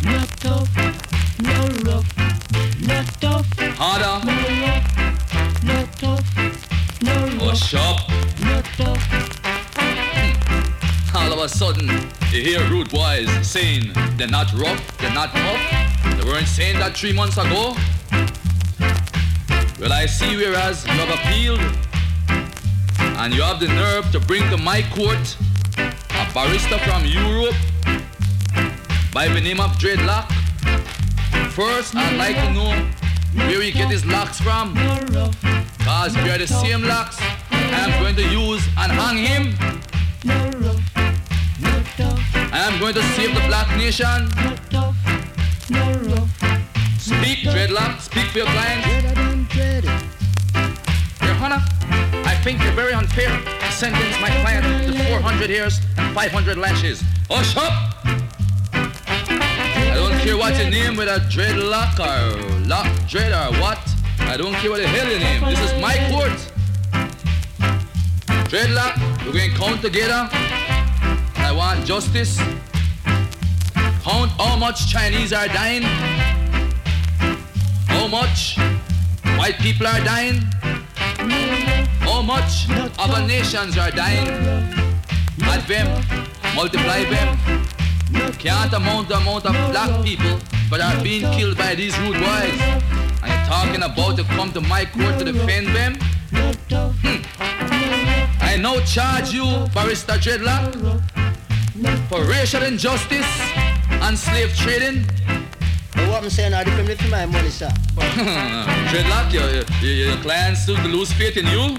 Not 0.05 0.29
tough, 0.45 0.69
no 1.41 1.69
rough, 1.87 2.09
not 2.87 3.07
tough, 3.21 3.47
Harder. 3.79 4.17
not 5.65 5.87
tough, 5.99 6.27
no 7.03 7.15
rough, 7.25 7.59
Hush 7.61 7.75
up. 7.75 8.09
not 8.41 8.65
tough. 8.77 9.03
All 11.15 11.33
of 11.33 11.39
a 11.39 11.49
sudden, 11.49 11.89
you 12.33 12.43
hear 12.43 12.69
rude 12.71 12.91
boys 12.91 13.29
saying 13.47 13.93
they're 14.17 14.27
not 14.29 14.53
rough, 14.55 14.99
they're 14.99 15.15
not 15.15 15.31
tough. 15.33 16.19
They 16.19 16.25
weren't 16.25 16.47
saying 16.47 16.79
that 16.79 16.97
three 16.97 17.13
months 17.13 17.37
ago. 17.37 17.75
Well, 19.81 19.93
I 19.93 20.07
see 20.07 20.37
whereas 20.37 20.87
you 20.87 20.93
have 20.93 21.13
appealed 21.19 21.61
and 23.19 23.35
you 23.35 23.43
have 23.43 23.61
the 23.61 23.69
nerve 23.69 24.11
to 24.13 24.21
bring 24.21 24.43
to 24.51 24.57
my 24.57 24.83
court 24.95 25.37
a 25.79 26.27
barrister 26.33 26.79
from 26.79 27.05
Europe 27.05 27.57
by 29.13 29.29
the 29.29 29.41
name 29.41 29.61
of 29.61 29.71
Dreadlock. 29.79 30.31
First, 31.53 31.95
I'd 31.97 32.17
like 32.17 32.37
to 32.37 32.53
know 32.53 32.73
where 33.47 33.63
he 33.63 33.71
get 33.73 33.91
his 33.91 34.05
locks 34.05 34.41
from. 34.41 34.75
Cause 35.85 36.17
if 36.17 36.27
you're 36.27 36.39
the 36.39 36.47
same 36.47 36.83
locks 36.83 37.19
I'm 37.51 38.03
going 38.03 38.17
to 38.17 38.23
use 38.23 38.67
and 38.79 38.93
hang 38.93 39.19
him. 39.19 40.56
I 42.53 42.59
am 42.73 42.79
going 42.81 42.95
to 42.95 43.03
save 43.15 43.35
the 43.35 43.41
black 43.49 43.69
nation. 43.77 44.31
Speak, 46.99 47.39
Dreadlock. 47.47 48.01
Speak 48.01 48.27
for 48.27 48.39
your 48.39 48.47
client. 48.49 48.87
Your 51.23 51.35
Honor, 51.43 51.63
I 52.25 52.39
think 52.43 52.63
you're 52.63 52.73
very 52.73 52.93
unfair 52.93 53.29
to 53.29 53.73
sentence 53.73 54.21
my 54.21 54.31
client 54.41 54.65
to 54.87 55.05
400 55.05 55.51
years 55.51 55.81
and 55.99 56.15
500 56.15 56.57
lashes. 56.57 57.03
Oh, 57.31 57.37
Hush 57.37 57.57
up! 57.57 57.73
I 58.73 59.95
don't 59.95 60.19
care 60.21 60.37
what 60.37 60.57
your 60.57 60.71
name, 60.71 60.97
whether 60.97 61.19
Dreadlock 61.21 61.99
or 62.01 62.67
Lock 62.67 62.87
Dread 63.09 63.33
or 63.33 63.53
what. 63.61 63.79
I 64.21 64.37
don't 64.37 64.55
care 64.55 64.71
what 64.71 64.81
the 64.81 64.89
hell 64.89 65.09
your 65.11 65.21
name. 65.21 65.43
This 65.45 65.61
is 65.61 65.81
my 65.81 65.97
court. 66.11 66.39
Dreadlock, 68.49 69.27
we're 69.27 69.33
going 69.33 69.51
to 69.51 69.57
count 69.57 69.83
together. 69.83 70.66
I 71.47 71.53
want 71.53 71.87
justice. 71.87 72.39
Count 74.03 74.31
how 74.33 74.57
much 74.57 74.91
Chinese 74.91 75.33
are 75.33 75.47
dying. 75.47 75.83
How 77.87 78.09
much? 78.09 78.59
White 79.39 79.55
people 79.59 79.87
are 79.87 80.01
dying. 80.01 80.43
How 82.01 82.21
much 82.21 82.67
other 82.99 83.25
nations 83.29 83.79
are 83.79 83.93
dying? 83.93 84.27
Add 85.43 85.63
them, 85.69 85.87
multiply 86.57 87.05
them. 87.05 87.39
Can't 88.39 88.73
amount 88.73 89.09
the 89.09 89.19
amount 89.19 89.47
of 89.47 89.53
black 89.71 90.05
people 90.05 90.41
that 90.71 90.81
are 90.81 91.01
being 91.01 91.31
killed 91.31 91.57
by 91.57 91.77
these 91.77 91.97
rude 92.01 92.19
boys. 92.19 92.59
And 93.23 93.31
you're 93.31 93.47
talking 93.47 93.83
about 93.85 94.17
to 94.17 94.25
come 94.35 94.51
to 94.51 94.61
my 94.63 94.85
court 94.85 95.21
to 95.21 95.25
defend 95.25 95.69
them? 95.69 95.95
Hmm. 96.33 97.23
I 98.43 98.57
now 98.61 98.81
charge 98.81 99.33
you, 99.33 99.45
Barrister 99.73 100.15
Dreadlock, 100.15 101.07
for 102.09 102.25
racial 102.25 102.63
injustice 102.63 103.27
and 103.91 104.19
slave 104.19 104.55
trading. 104.57 105.05
But 105.93 106.09
what 106.09 106.23
I'm 106.25 106.31
saying, 106.31 106.55
I 106.55 106.65
depend 106.65 106.91
on 107.03 107.11
my 107.11 107.27
money, 107.27 107.51
sir. 107.51 107.69
Dreadlock, 107.97 109.33
your, 109.33 109.51
your, 109.51 110.09
your 110.09 110.17
clients 110.23 110.63
still 110.63 110.77
lose 110.89 111.13
faith 111.13 111.37
in 111.37 111.47
you? 111.47 111.79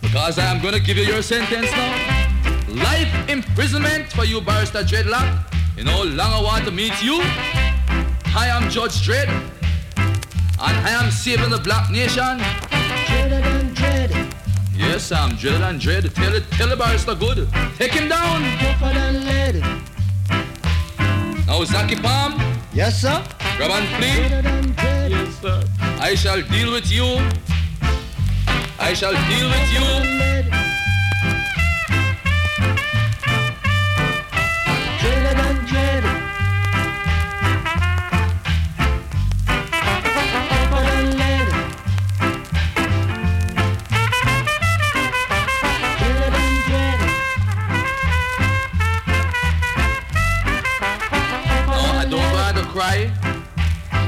Because 0.00 0.38
I 0.38 0.44
am 0.46 0.60
going 0.60 0.74
to 0.74 0.80
give 0.80 0.96
you 0.96 1.04
your 1.04 1.22
sentence 1.22 1.70
now. 1.72 2.20
Life 2.68 3.28
imprisonment 3.28 4.10
for 4.12 4.24
you, 4.24 4.40
Barrister 4.40 4.82
Dreadlock. 4.82 5.46
You 5.76 5.84
know 5.84 6.02
long 6.02 6.32
I 6.32 6.42
want 6.42 6.64
to 6.64 6.70
meet 6.70 7.02
you? 7.02 7.20
Hi, 7.22 8.46
I 8.46 8.56
am 8.56 8.70
Judge 8.70 9.06
Dredd. 9.06 9.28
And 9.98 10.76
I 10.86 10.90
am 10.90 11.10
saving 11.10 11.50
the 11.50 11.58
black 11.58 11.90
nation. 11.90 12.40
Dreaded 14.80 15.12
and 15.12 15.12
dreaded. 15.12 15.12
Yes, 15.12 15.12
I'm 15.12 15.36
dreaded 15.36 15.62
and 15.62 15.80
dread. 15.80 16.14
Tell 16.14 16.34
it, 16.34 16.44
tell 16.52 16.68
the 16.68 16.76
barrister 16.76 17.14
good. 17.14 17.48
Take 17.76 17.92
him 17.92 18.08
down. 18.08 18.42
Tougher 18.58 18.94
than 18.94 19.24
lead. 19.24 19.62
Now, 21.46 21.64
Zaki 21.64 21.96
Palm. 21.96 22.40
Yes, 22.72 23.00
sir. 23.02 23.22
Grab 23.56 23.70
and 23.70 23.88
flee. 23.96 24.16
Yes, 25.10 25.40
sir. 25.40 25.62
I 26.00 26.14
shall 26.14 26.42
deal 26.42 26.72
with 26.72 26.90
you. 26.90 27.20
I 28.78 28.94
shall 28.94 29.12
deal 29.12 29.48
with 29.48 29.72
you. 29.72 30.69
Cry. 52.80 53.12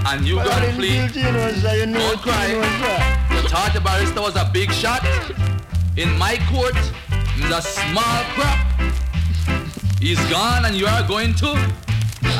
And 0.08 0.26
you 0.26 0.36
But 0.36 0.60
didn't 0.60 0.76
flee. 0.76 0.94
guilty, 0.96 1.20
you 1.20 1.32
know, 1.32 1.52
sir. 1.62 1.86
Don't 1.86 2.20
cry. 2.22 2.46
you 2.46 2.60
know, 2.60 2.72
sir. 2.80 2.98
You 3.34 3.40
thought 3.52 3.70
the 3.74 3.80
barrister 3.80 4.20
was 4.22 4.36
a 4.36 4.48
big 4.50 4.72
shot? 4.72 5.02
In 5.96 6.08
my 6.18 6.34
court, 6.50 6.76
he's 7.36 7.50
a 7.50 7.60
small 7.60 8.18
crop. 8.34 8.58
He's 10.00 10.22
gone 10.30 10.64
and 10.64 10.74
you 10.74 10.86
are 10.86 11.06
going 11.06 11.34
to? 11.42 11.50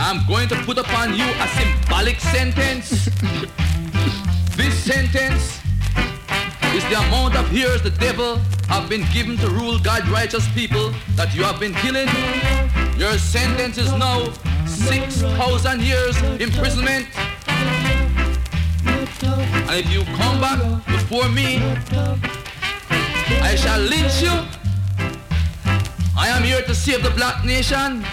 I'm 0.07 0.27
going 0.27 0.49
to 0.49 0.57
put 0.69 0.79
upon 0.79 1.15
you 1.15 1.29
a 1.45 1.49
symbolic 1.59 2.19
sentence. 2.19 2.89
This 4.57 4.75
sentence 4.91 5.61
is 6.77 6.83
the 6.89 6.97
amount 7.07 7.37
of 7.37 7.53
years 7.53 7.83
the 7.83 7.95
devil 8.07 8.39
have 8.73 8.89
been 8.89 9.05
given 9.13 9.37
to 9.37 9.49
rule 9.51 9.79
God 9.79 10.09
righteous 10.09 10.49
people 10.55 10.93
that 11.17 11.35
you 11.35 11.43
have 11.45 11.61
been 11.61 11.75
killing. 11.85 12.09
Your 12.99 13.19
sentence 13.19 13.77
is 13.77 13.93
now 13.93 14.33
6,000 14.89 15.81
years 15.81 16.21
imprisonment. 16.41 17.07
And 19.69 19.79
if 19.79 19.89
you 19.93 20.05
come 20.17 20.41
back 20.41 20.59
before 20.87 21.29
me, 21.29 21.63
I 23.41 23.55
shall 23.55 23.81
lynch 23.81 24.23
you. 24.23 24.35
I 26.17 26.29
am 26.29 26.43
here 26.43 26.63
to 26.63 26.75
save 26.75 27.03
the 27.03 27.11
black 27.11 27.45
nation. 27.45 28.05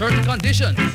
Certain 0.00 0.24
conditions. 0.24 0.89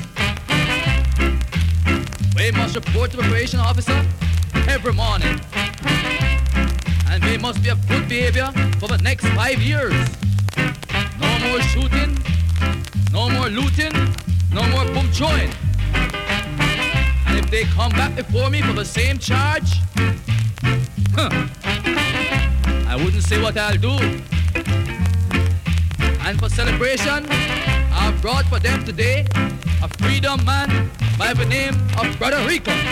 Of 32.26 32.32
Brother 32.32 32.48
Rico. 32.48 32.85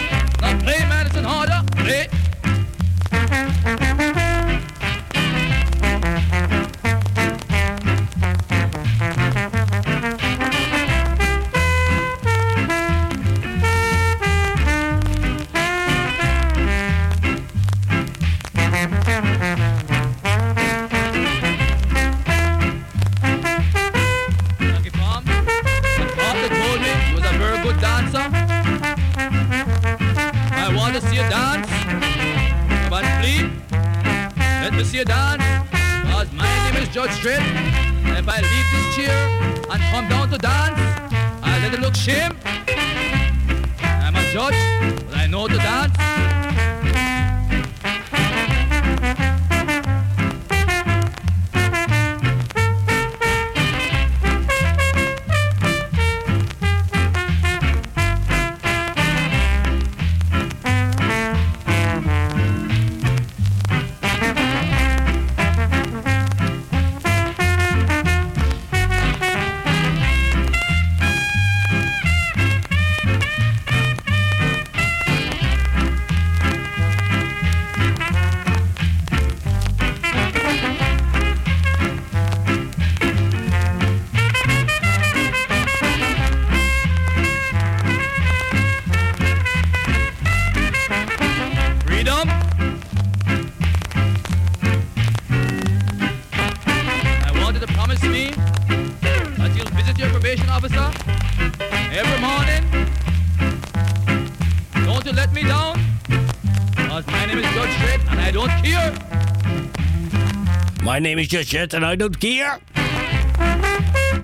Name 111.04 111.18
is 111.18 111.28
Jet 111.28 111.74
and 111.74 111.84
I 111.84 111.96
don't 111.96 112.18
care. 112.18 112.58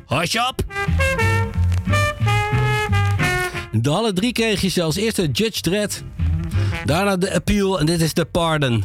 Hush 0.07 0.35
up. 0.35 0.63
De 3.73 3.91
alle 3.91 4.13
drie 4.13 4.33
kreeg 4.33 4.61
je 4.61 4.69
zelfs 4.69 4.97
eerst 4.97 5.17
de 5.17 5.29
Judge 5.31 5.61
Dredd. 5.61 6.03
Daarna 6.85 7.17
de 7.17 7.35
Appeal 7.35 7.81
en 7.81 7.87
dit 7.87 8.01
is 8.01 8.15
de 8.15 8.25
Pardon. 8.25 8.85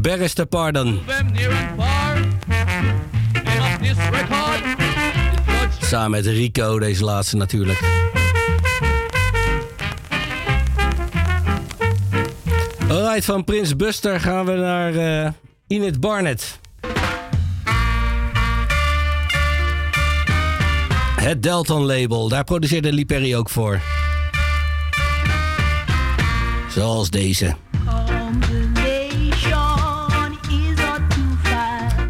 Barrister 0.00 0.46
Pardon. 0.46 1.00
Samen 5.80 6.10
met 6.10 6.26
Rico, 6.26 6.78
deze 6.78 7.04
laatste 7.04 7.36
natuurlijk. 7.36 7.80
Alright, 12.88 13.24
van 13.24 13.44
Prins 13.44 13.76
Buster 13.76 14.20
gaan 14.20 14.44
we 14.44 14.52
naar 14.52 14.94
eh 14.94 15.32
Enid 15.66 16.00
Barnett. 16.00 16.60
Het 21.32 21.42
Delton 21.42 21.84
label, 21.84 22.28
daar 22.28 22.44
produceerde 22.44 22.92
Lee 22.92 23.04
Perry 23.04 23.34
ook 23.34 23.50
voor. 23.50 23.80
Zoals 26.68 27.10
deze. 27.10 27.54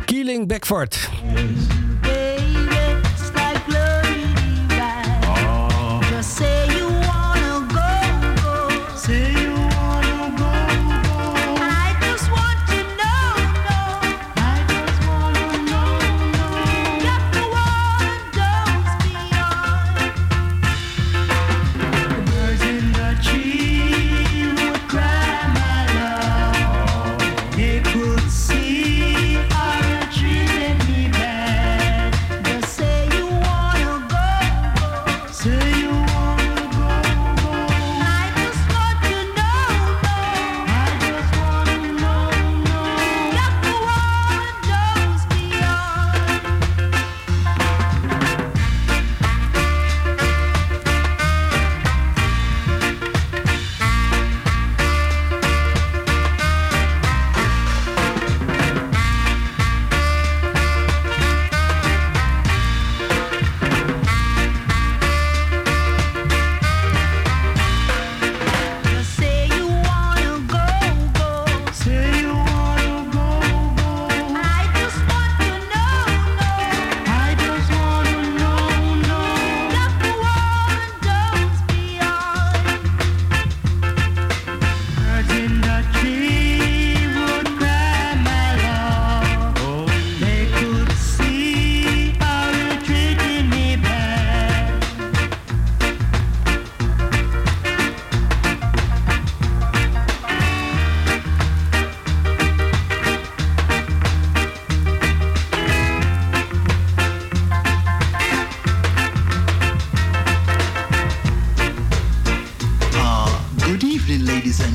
Keeling 0.04 0.48
Beckford. 0.48 1.10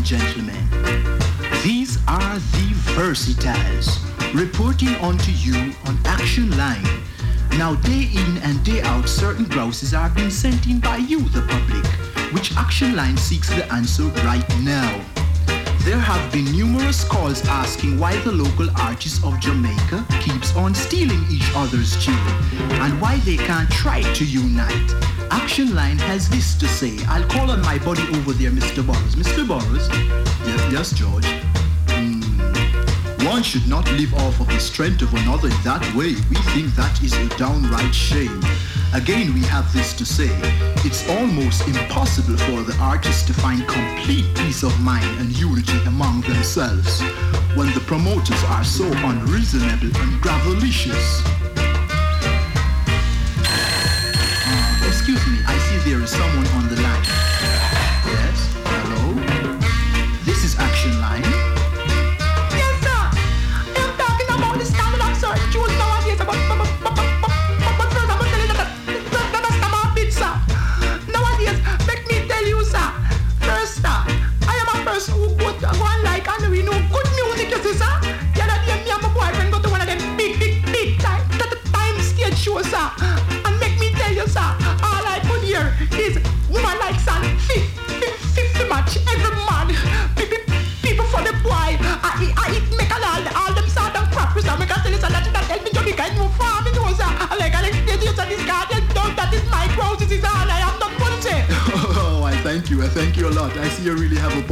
Gentlemen. 0.08 0.56
These 1.66 1.98
are 2.08 2.36
the 2.36 2.68
Versatiles 2.96 4.00
reporting 4.34 4.96
onto 5.02 5.34
you 5.34 5.74
on 5.86 6.00
Action 6.06 6.50
Line. 6.56 6.88
Now, 7.58 7.76
day 7.76 8.10
in 8.16 8.38
and 8.38 8.64
day 8.64 8.82
out, 8.84 9.10
certain 9.10 9.44
grouses 9.44 9.94
are 9.94 10.10
being 10.12 10.30
sent 10.30 10.66
in 10.66 10.80
by 10.80 10.96
you, 10.96 11.20
the 11.20 11.42
public, 11.42 11.86
which 12.32 12.56
Action 12.56 12.96
Line 12.96 13.18
seeks 13.18 13.50
the 13.50 13.70
answer 13.74 14.04
right 14.24 14.48
now. 14.62 15.04
There 15.84 16.00
have 16.00 16.32
been 16.32 16.46
numerous 16.54 17.04
calls 17.04 17.46
asking 17.46 18.00
why 18.00 18.16
the 18.22 18.32
local 18.32 18.70
artists 18.80 19.22
of 19.26 19.38
Jamaica 19.42 20.06
keeps 20.22 20.56
on 20.56 20.74
stealing 20.74 21.26
each 21.30 21.52
other's 21.54 22.02
tune 22.02 22.16
and 22.80 23.02
why 23.02 23.18
they 23.26 23.36
can't 23.36 23.70
try 23.70 24.02
to 24.14 24.24
unite. 24.24 25.07
Action 25.32 25.74
Line 25.76 25.98
has 26.00 26.30
this 26.30 26.56
to 26.58 26.68
say. 26.68 26.98
I'll 27.08 27.28
call 27.28 27.52
on 27.52 27.62
my 27.62 27.78
buddy 27.80 28.04
over 28.18 28.34
there, 28.34 28.52
Mr. 28.52 28.86
Burrows. 28.86 29.16
Mr. 29.16 29.48
Burrows? 29.48 29.88
Yes, 30.46 30.72
yes, 30.72 30.92
George. 30.94 31.26
Hmm. 31.90 32.22
One 33.26 33.44
should 33.44 33.68
not 33.68 33.90
live 33.92 34.14
off 34.14 34.40
of 34.40 34.48
the 34.48 34.60
strength 34.60 35.02
of 35.02 35.14
another 35.14 35.50
in 35.50 35.64
that 35.64 35.84
way. 35.96 36.16
We 36.30 36.38
think 36.54 36.76
that 36.76 37.02
is 37.04 37.14
a 37.14 37.28
downright 37.38 37.94
shame. 37.94 38.42
Again, 38.94 39.34
we 39.34 39.42
have 39.42 39.72
this 39.74 39.94
to 39.98 40.06
say. 40.06 40.30
It's 40.86 41.08
almost 41.10 41.68
impossible 41.68 42.38
for 42.38 42.64
the 42.64 42.78
artists 42.80 43.24
to 43.28 43.34
find 43.34 43.68
complete 43.68 44.26
peace 44.36 44.64
of 44.64 44.80
mind 44.80 45.20
and 45.20 45.38
unity 45.38 45.78
among 45.86 46.22
themselves 46.22 47.02
when 47.56 47.74
the 47.74 47.84
promoters 47.86 48.44
are 48.46 48.64
so 48.64 48.86
unreasonable 48.86 49.88
and 49.88 50.22
gravelicious. 50.24 51.37
Someone 56.18 56.47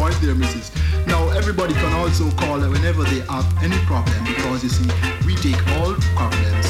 point 0.05 0.21
there, 0.21 0.35
Mrs. 0.35 0.69
Now, 1.07 1.29
everybody 1.29 1.73
can 1.73 1.93
also 1.93 2.29
call 2.35 2.59
whenever 2.59 3.03
they 3.03 3.21
have 3.27 3.45
any 3.63 3.79
problem 3.85 4.23
because 4.23 4.63
you 4.63 4.69
see, 4.69 4.87
we 5.25 5.33
take 5.35 5.59
all 5.75 5.93
problems 6.15 6.67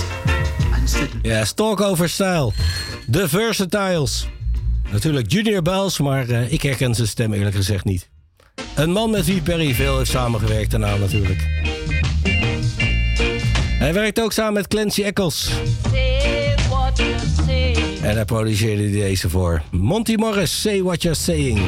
and 0.74 0.90
settle. 0.90 1.20
Ja, 1.22 1.46
Stalk 1.46 1.82
over 1.82 2.10
style. 2.10 2.52
De 3.08 3.30
Versatiles. 3.30 4.28
Natuurlijk 4.92 5.32
Junior 5.32 5.62
Bells, 5.62 6.00
maar 6.00 6.30
eh, 6.30 6.52
ik 6.52 6.62
herken 6.62 6.96
zijn 6.96 7.08
stem 7.08 7.34
eerlijk 7.34 7.56
gezegd 7.56 7.86
niet. 7.86 8.10
Een 8.76 8.92
man 8.92 9.10
met 9.10 9.26
wie 9.26 9.42
Perry 9.42 9.74
veel 9.74 9.98
heeft 9.98 10.12
samengewerkt 10.12 10.72
daarna 10.72 10.96
natuurlijk. 10.96 11.48
Hij 13.80 13.94
werkt 13.94 14.22
ook 14.22 14.32
samen 14.32 14.54
met 14.54 14.68
Clancy 14.68 15.04
Eccles. 15.04 15.50
En 18.02 18.16
hij 18.16 18.26
produceerde 18.26 18.92
deze 18.92 19.30
voor. 19.30 19.62
Monty 19.72 20.16
Morris, 20.16 20.62
Say 20.62 20.84
What 20.84 21.02
You're 21.02 21.18
Saying. 21.18 21.60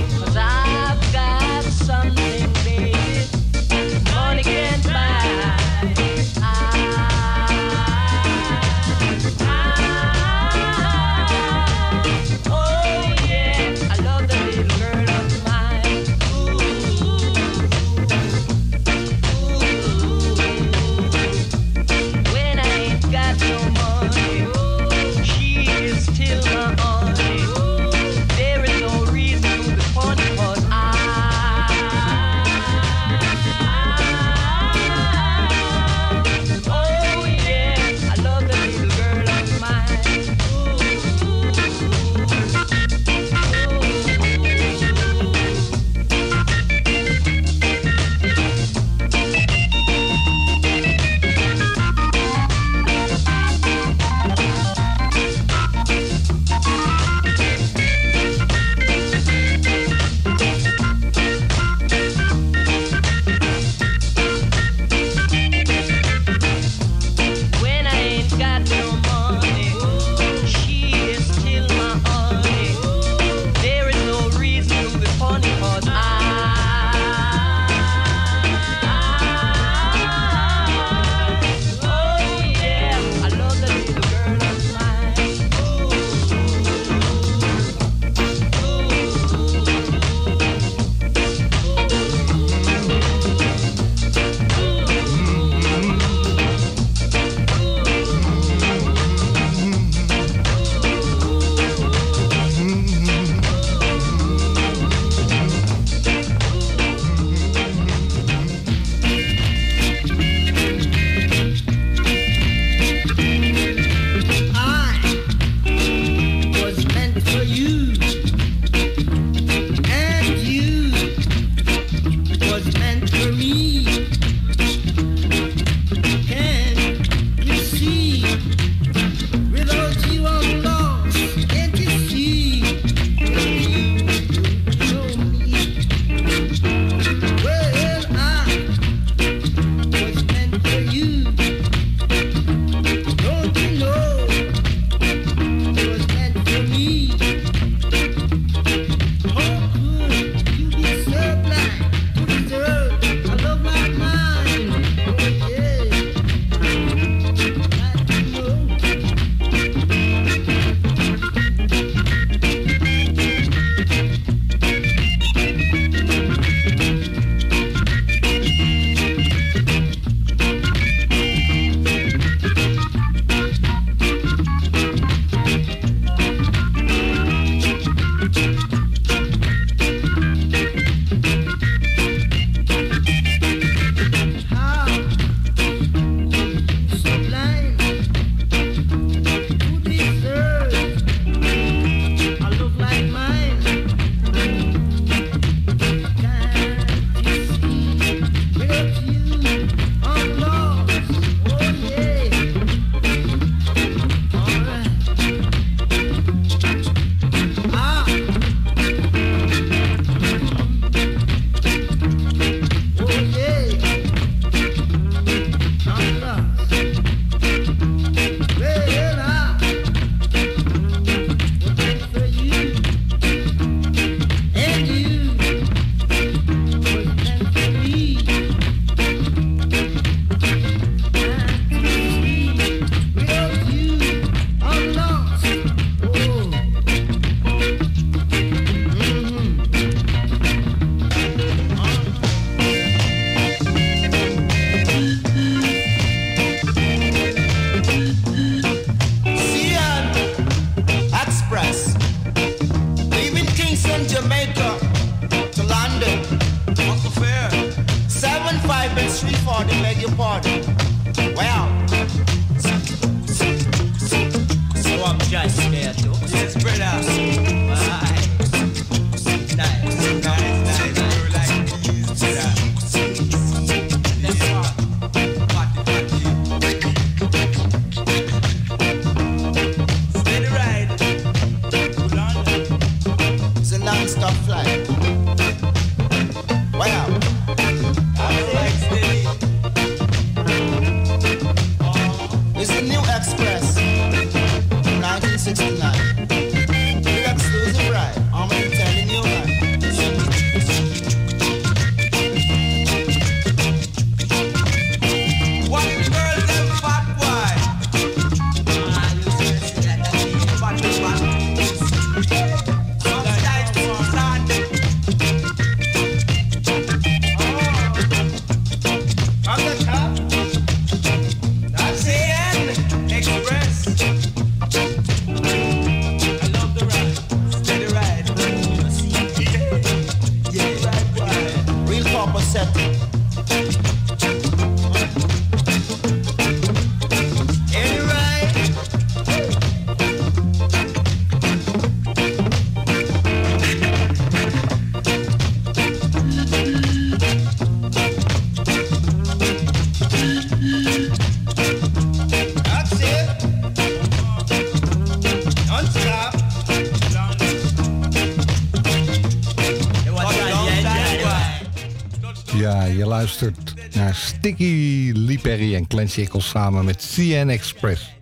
geluisterd 363.18 363.96
naar 363.96 364.16
Sticky 364.16 365.12
Lee 365.14 365.40
Perry 365.40 365.76
en 365.76 365.88
Clancy 365.88 366.22
Eccles 366.22 366.50
samen 366.50 366.86
met 366.86 367.12
CN 367.16 367.48
Express. 367.48 368.14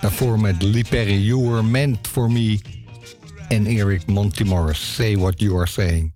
Daarvoor 0.00 0.40
met 0.40 0.62
Lee 0.62 0.84
Perry, 0.88 1.26
You 1.26 1.48
Were 1.48 1.62
Meant 1.62 2.08
For 2.08 2.30
Me 2.30 2.60
en 3.48 3.66
Eric 3.66 4.06
Montimorris, 4.06 4.94
Say 4.94 5.16
What 5.16 5.40
You 5.40 5.56
Are 5.56 5.66
Saying. 5.66 6.14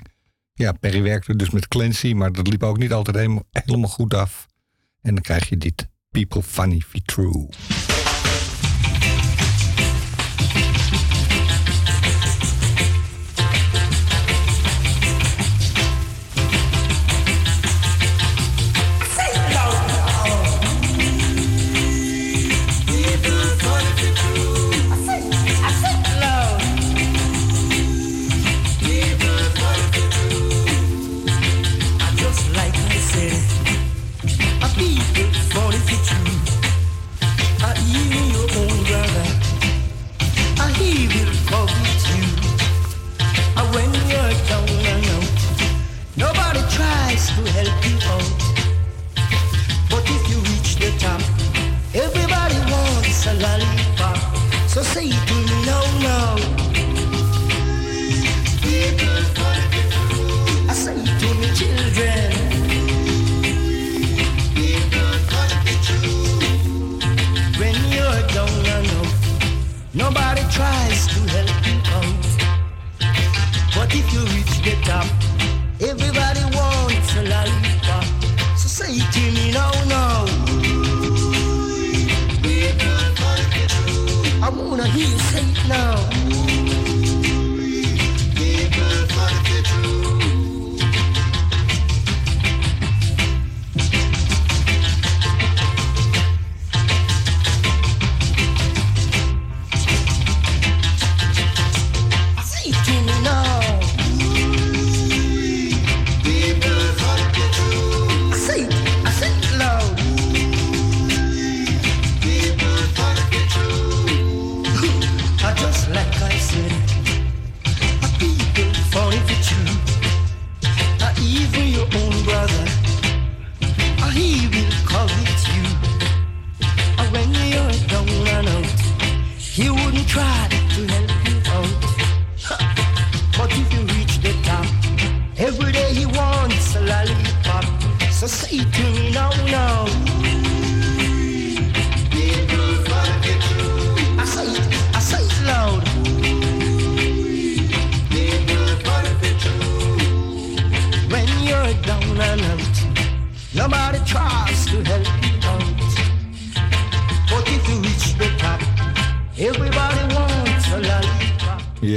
Ja, 0.54 0.72
Perry 0.72 1.02
werkte 1.02 1.36
dus 1.36 1.50
met 1.50 1.68
Clancy, 1.68 2.12
maar 2.12 2.32
dat 2.32 2.48
liep 2.48 2.62
ook 2.62 2.78
niet 2.78 2.92
altijd 2.92 3.16
helemaal, 3.16 3.44
helemaal 3.50 3.90
goed 3.90 4.14
af. 4.14 4.46
En 5.02 5.14
dan 5.14 5.22
krijg 5.22 5.48
je 5.48 5.56
dit, 5.56 5.88
People 6.10 6.42
Funny 6.42 6.82
Be 6.92 7.02
True. 7.02 7.48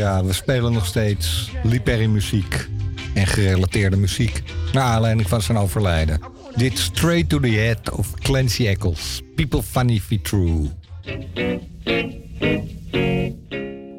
ja, 0.01 0.23
we 0.23 0.33
spelen 0.33 0.73
nog 0.73 0.85
steeds 0.85 1.51
Liperi 1.63 2.07
muziek 2.07 2.67
en 3.13 3.27
gerelateerde 3.27 3.97
muziek 3.97 4.43
naar 4.73 4.83
aanleiding 4.83 5.29
van 5.29 5.41
zijn 5.41 5.57
overlijden. 5.57 6.19
Dit 6.55 6.79
Straight 6.79 7.29
to 7.29 7.39
the 7.39 7.47
Head 7.47 7.91
of 7.91 8.13
Clancy 8.13 8.67
Eccles, 8.67 9.21
People 9.35 9.63
Funny 9.63 9.93
If 9.93 10.21
True. 10.21 10.69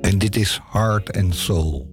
En 0.00 0.18
dit 0.18 0.36
is 0.36 0.60
Heart 0.72 1.16
and 1.16 1.34
Soul. 1.34 1.91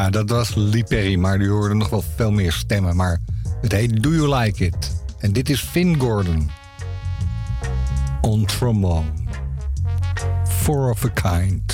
Ja, 0.00 0.10
dat 0.10 0.30
was 0.30 0.54
Lee 0.54 1.18
maar 1.18 1.38
die 1.38 1.48
hoorde 1.48 1.74
nog 1.74 1.88
wel 1.88 2.04
veel 2.16 2.30
meer 2.30 2.52
stemmen. 2.52 2.96
Maar 2.96 3.18
het 3.60 3.72
heet 3.72 4.02
Do 4.02 4.10
You 4.10 4.36
Like 4.36 4.64
It? 4.64 5.02
En 5.18 5.32
dit 5.32 5.50
is 5.50 5.60
Finn 5.60 6.00
Gordon. 6.00 6.50
On 8.20 8.44
trombone. 8.44 9.06
Four 10.44 10.90
of 10.90 11.04
a 11.04 11.08
kind. 11.08 11.69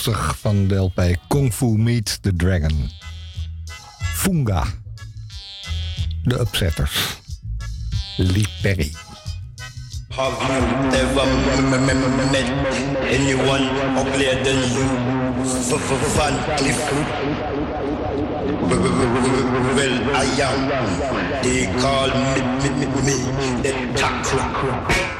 Afkomstig 0.00 0.38
van 0.38 0.66
de 0.66 0.74
LP 0.74 1.16
Kung 1.28 1.52
Fu 1.52 1.66
Meets 1.78 2.18
the 2.20 2.36
Dragon. 2.36 2.90
Funga. 4.14 4.64
De 6.22 6.40
Upsetters. 6.40 7.20
Lee 8.16 8.46
Perry. 8.62 8.92
Have 10.08 10.32
you 10.48 10.60
ever 10.92 11.26
met 12.30 12.48
anyone 13.10 13.68
uglier 14.00 14.42
than 14.42 14.72
you? 14.72 14.84
Van. 16.16 16.34
Well, 19.76 19.96
I 20.14 20.40
am. 20.40 20.60
They 21.42 21.66
call 21.80 22.08
me, 22.08 22.40
me, 22.62 22.70
me, 22.76 22.86
me 23.06 23.16
the 23.62 23.72
tackle. 23.98 25.19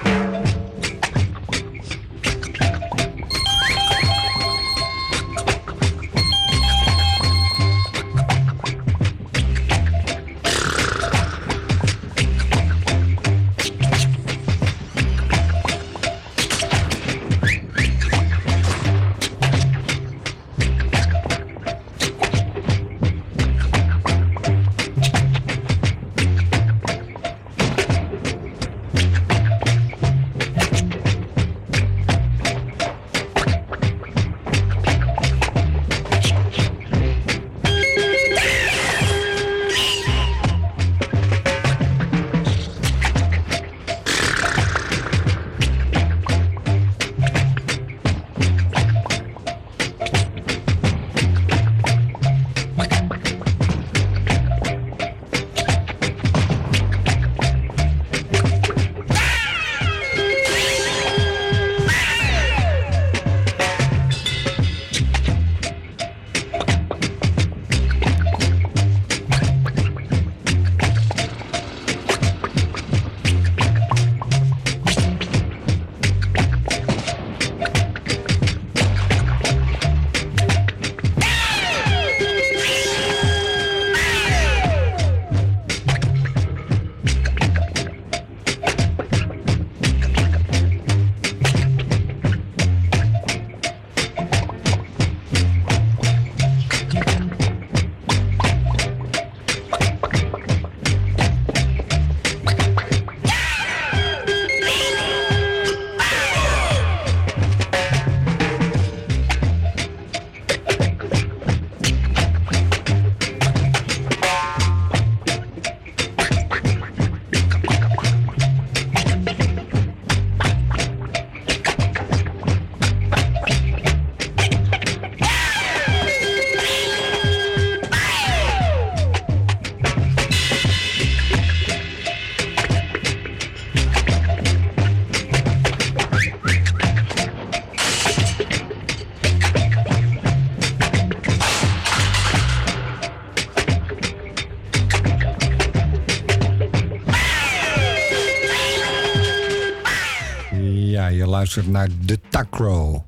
Naar 151.67 151.89
The 152.07 152.21
Tacro. 152.29 153.05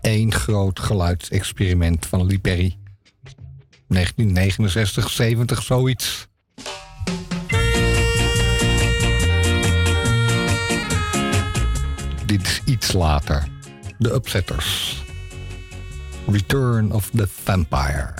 Eén 0.00 0.32
groot 0.32 0.80
geluidsexperiment 0.80 2.06
van 2.06 2.26
Lee 2.26 2.38
Perry. 2.38 2.76
1969, 3.88 5.10
70, 5.10 5.62
zoiets. 5.62 6.28
Dit 12.26 12.42
is 12.42 12.60
iets 12.64 12.92
later. 12.92 13.48
The 13.98 14.14
Upsetters. 14.14 15.02
Return 16.26 16.92
of 16.92 17.10
the 17.10 17.28
Vampire. 17.28 18.14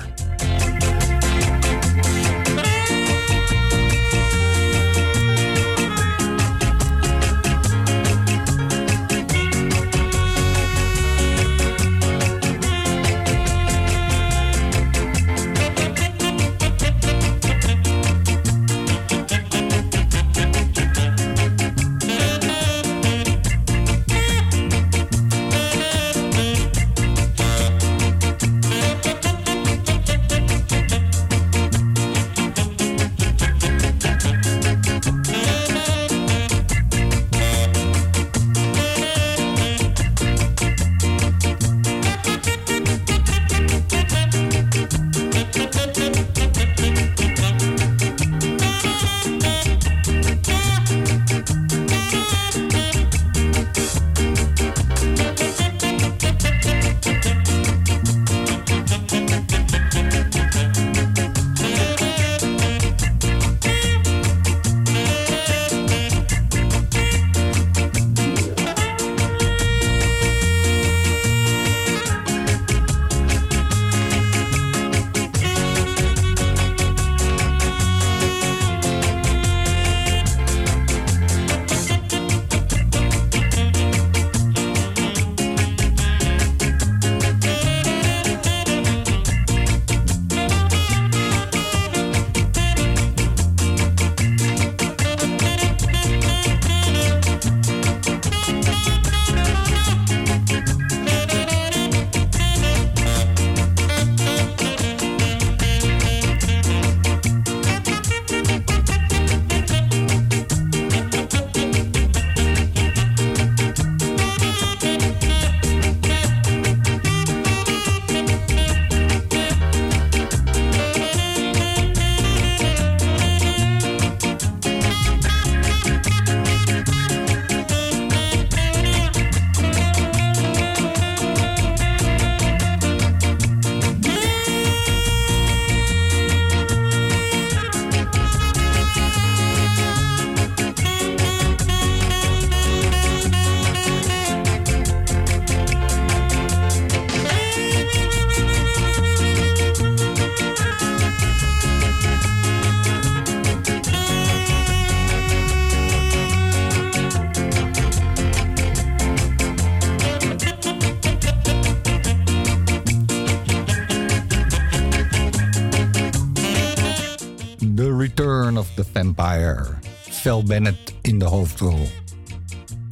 Val 170.36 170.44
Bennett 170.44 170.94
in 171.02 171.18
de 171.18 171.24
hoofdrol. 171.24 171.88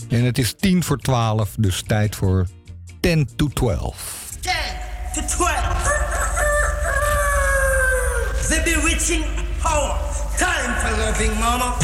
En 0.08 0.24
het 0.24 0.38
is 0.38 0.54
10 0.58 0.82
voor 0.82 0.98
12, 0.98 1.54
dus 1.58 1.82
tijd 1.86 2.16
voor 2.16 2.46
10 3.00 3.28
to 3.36 3.48
12. 3.48 4.28
10 4.40 4.52
to 5.14 5.20
12. 5.36 5.52
The 8.48 8.60
bewitching 8.64 9.24
hour. 9.62 9.96
Time 10.36 10.74
for 10.80 10.98
loving, 10.98 11.38
mama. 11.38 11.74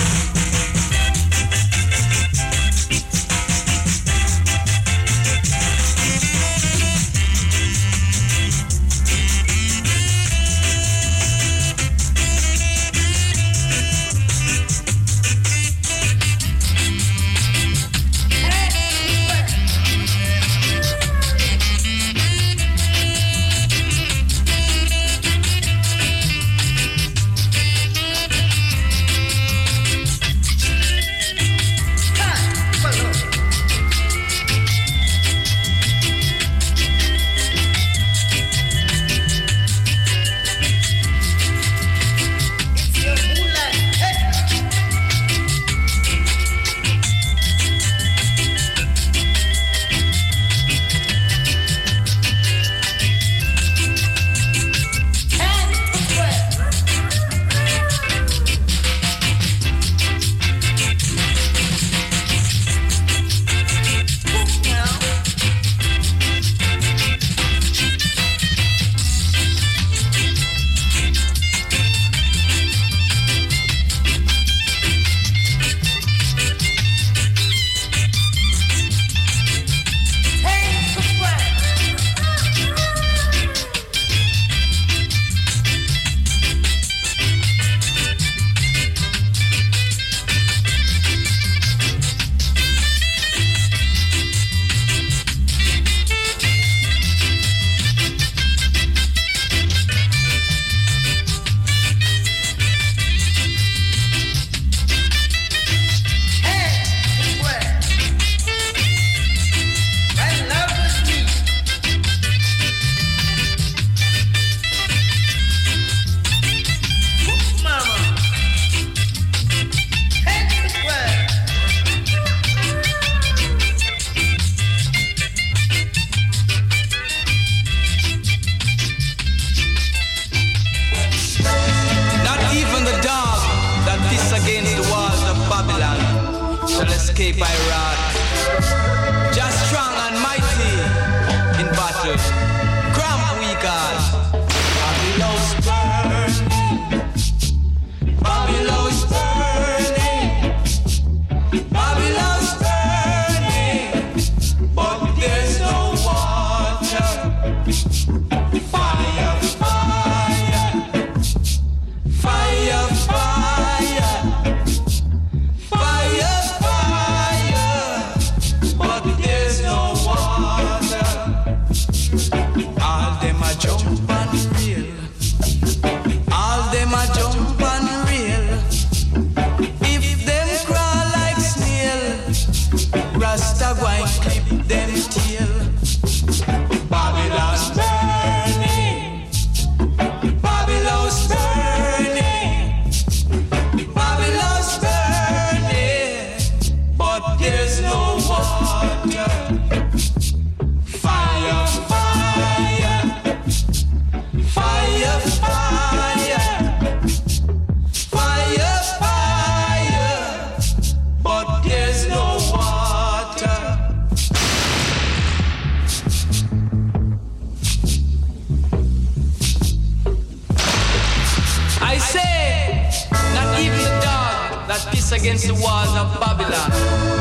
Say, 222.11 223.09
not 223.35 223.61
even 223.61 223.79
the 223.79 223.95
dog 224.03 224.67
that 224.69 224.89
piss 224.91 225.13
against 225.13 225.47
the 225.47 225.55
walls 225.55 225.95
of 225.95 226.09
Babylon 226.19 226.71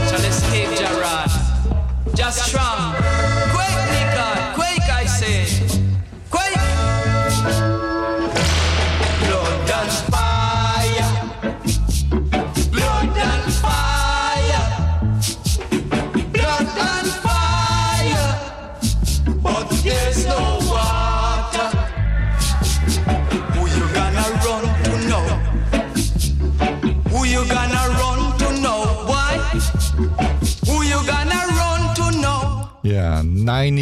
shall 0.10 0.24
escape 0.26 0.70
Jarad. 0.80 2.16
Just 2.16 2.46
strong. 2.48 3.49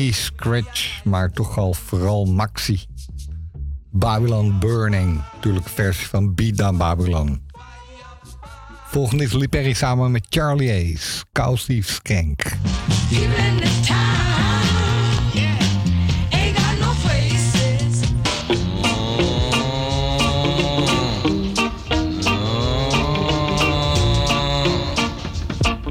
scratch, 0.05 1.03
maar 1.03 1.31
toch 1.31 1.57
al 1.57 1.73
vooral 1.73 2.25
maxi. 2.25 2.85
Babylon 3.91 4.59
Burning, 4.59 5.21
natuurlijk 5.33 5.69
vers 5.69 5.97
van 5.97 6.35
Beat 6.35 6.77
Babylon. 6.77 7.41
Volgende 8.85 9.23
is 9.23 9.33
Liperi 9.33 9.73
samen 9.73 10.11
met 10.11 10.25
Charlie 10.29 10.71
Ace, 10.71 11.23
Cowsleeve 11.31 11.91
Skank. 11.91 12.43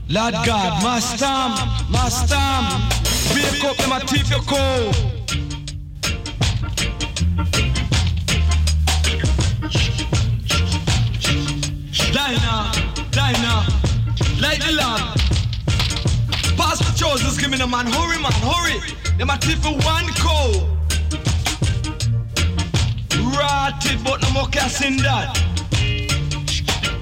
Lord 0.06 0.34
God, 0.34 0.80
wake 3.56 3.64
up 3.64 3.76
them 3.76 3.92
a 3.92 4.00
thief 4.00 4.30
your 4.30 4.40
cold. 4.40 4.94
Dinah, 12.12 12.72
Dinah, 13.10 13.66
light 14.40 14.60
the 14.60 14.72
lamp. 14.72 15.16
Pass 16.56 16.78
the 16.78 16.92
choices, 16.96 17.38
give 17.38 17.50
me 17.50 17.58
the 17.58 17.66
man, 17.66 17.86
hurry 17.86 18.18
man, 18.20 18.32
hurry. 18.32 18.80
Them 19.18 19.30
a 19.30 19.36
thief 19.38 19.62
for 19.62 19.72
one 19.72 20.08
coal. 20.16 20.68
Rotted, 23.36 24.02
but 24.04 24.22
no 24.22 24.30
more 24.32 24.48
casting 24.48 24.96
that. 24.98 25.34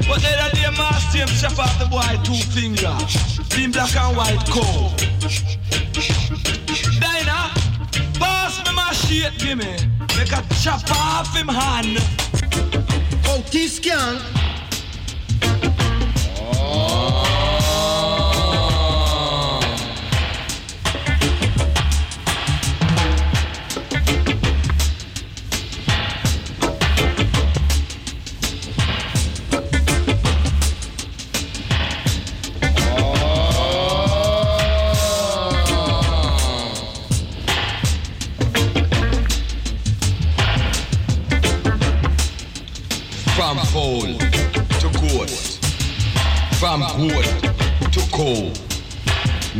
But 0.07 0.21
they 0.21 0.35
that 0.35 0.53
day 0.55 0.71
master 0.77 1.19
him 1.19 1.29
chop 1.29 1.59
off 1.59 1.79
the 1.79 1.87
boy 1.87 2.03
two 2.23 2.35
finger. 2.53 2.97
Being 3.55 3.71
black 3.71 3.97
and 3.97 4.17
white 4.17 4.45
coal. 4.51 4.95
Dinah, 7.01 7.53
pass 8.19 8.59
me 8.67 8.75
my 8.75 8.93
shit, 8.93 9.37
give 9.39 9.59
me. 9.59 9.77
Make 10.17 10.33
a 10.33 10.43
chop 10.63 10.91
off 10.91 11.37
him 11.37 11.49
hand. 11.49 11.99
Oh. 13.27 13.43
From 13.45 14.54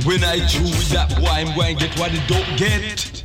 When 0.05 0.23
I 0.23 0.47
chew 0.47 0.65
with 0.65 0.91
that 0.91 1.09
boy, 1.17 1.27
I'm 1.27 1.55
going 1.57 1.79
to 1.79 1.87
get 1.87 1.99
what 1.99 2.13
it 2.13 2.21
don't 2.29 2.59
get. 2.59 3.23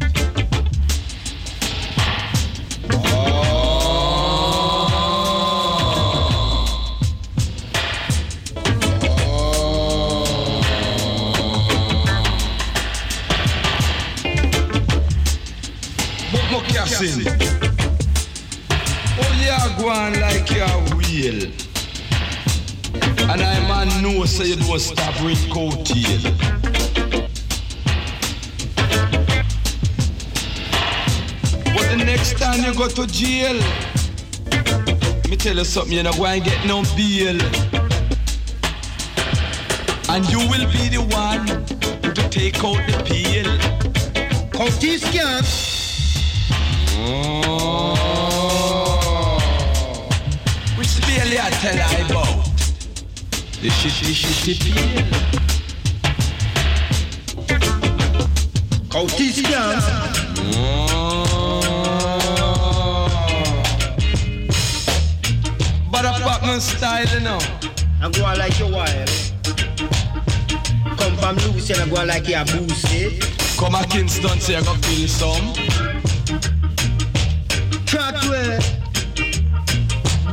Casting. 16.74 17.28
Oh, 19.18 19.32
yeah, 19.42 19.76
go 19.78 19.90
on 19.90 20.14
like 20.22 20.50
you're 20.50 20.82
real. 20.96 21.52
And 23.30 23.42
I 23.42 23.60
man 23.68 24.02
know 24.02 24.26
so 24.26 24.44
you 24.44 24.56
don't 24.56 24.80
stop 24.80 25.22
with 25.24 25.40
coattail. 25.50 26.59
But 26.59 26.59
you 32.74 32.78
go 32.78 32.88
to 32.88 33.08
jail, 33.08 33.56
me 35.30 35.36
tell 35.38 35.56
you 35.56 35.64
something, 35.64 35.94
you're 35.94 36.04
not 36.04 36.18
going 36.18 36.44
to 36.44 36.50
get 36.50 36.66
no 36.68 36.84
bail. 36.96 37.40
And 40.10 40.30
you 40.30 40.40
will 40.50 40.68
be 40.72 40.90
the 40.90 41.02
one 41.10 41.46
to 42.14 42.30
take 42.30 42.64
out 42.64 42.86
the 42.86 43.04
peel. 43.06 43.58
County 44.52 44.98
scan. 44.98 45.44
Oh. 46.98 47.96
Which 50.78 51.02
barely 51.02 51.40
I 51.40 51.50
tell 51.62 51.80
I 51.80 51.96
about. 52.08 52.46
The 53.62 53.70
shit, 53.70 53.94
the 54.06 54.14
shit, 54.14 54.60
the 54.60 54.72
peel. 54.74 55.06
County 58.90 59.30
scan. 59.30 60.89
But 66.02 66.22
a 66.22 66.24
Batman 66.24 66.62
style, 66.62 67.06
you 67.08 67.20
know. 67.20 67.40
I 68.02 68.10
go 68.10 68.24
on 68.24 68.38
like 68.38 68.58
you 68.58 68.72
wild. 68.72 69.10
Come 70.98 71.18
from 71.18 71.36
Lucy 71.52 71.74
and 71.74 71.82
I 71.82 71.90
go 71.90 71.98
on 72.00 72.08
like 72.08 72.26
you 72.26 72.42
boozy. 72.46 73.20
Come 73.58 73.76
a 73.76 73.86
Kingston, 73.86 74.40
say 74.40 74.56
I 74.56 74.62
go 74.62 74.76
feel 74.76 75.10
some. 75.10 75.54
Chat 77.86 78.16
way. 78.30 78.60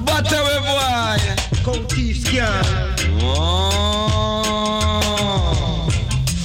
Butter 0.04 0.42
way, 0.46 0.58
boy. 0.62 1.18
County 1.64 2.14
scan. 2.14 2.64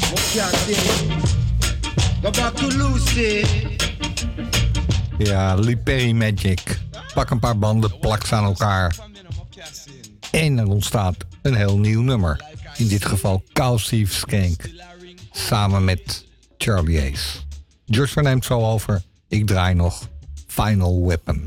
What 0.10 0.26
can't 0.34 0.56
say? 0.66 0.82
Go 2.24 2.32
back 2.32 2.56
to 2.56 2.66
Lucy. 2.66 3.46
Ja, 5.20 5.54
Lee 5.54 5.78
Perry 5.78 6.14
Magic. 6.14 6.80
Pak 7.14 7.30
een 7.30 7.40
paar 7.40 7.58
banden, 7.58 8.00
plak 8.00 8.26
ze 8.26 8.36
aan 8.36 8.44
elkaar. 8.44 9.10
En 10.52 10.60
er 10.60 10.68
ontstaat 10.68 11.16
een 11.42 11.56
heel 11.56 11.78
nieuw 11.78 12.02
nummer. 12.02 12.44
In 12.78 12.88
dit 12.88 13.06
geval 13.06 13.44
Cow 13.54 13.80
Steve 13.80 14.14
Skank. 14.14 14.70
Samen 15.32 15.84
met 15.84 16.26
Charlie 16.58 17.12
Ace. 17.12 17.40
Joshua 17.86 18.22
neemt 18.22 18.46
zo 18.46 18.60
over. 18.60 19.02
Ik 19.28 19.48
draai 19.48 19.74
nog 19.74 20.10
Final 20.48 21.06
Weapon. 21.08 21.44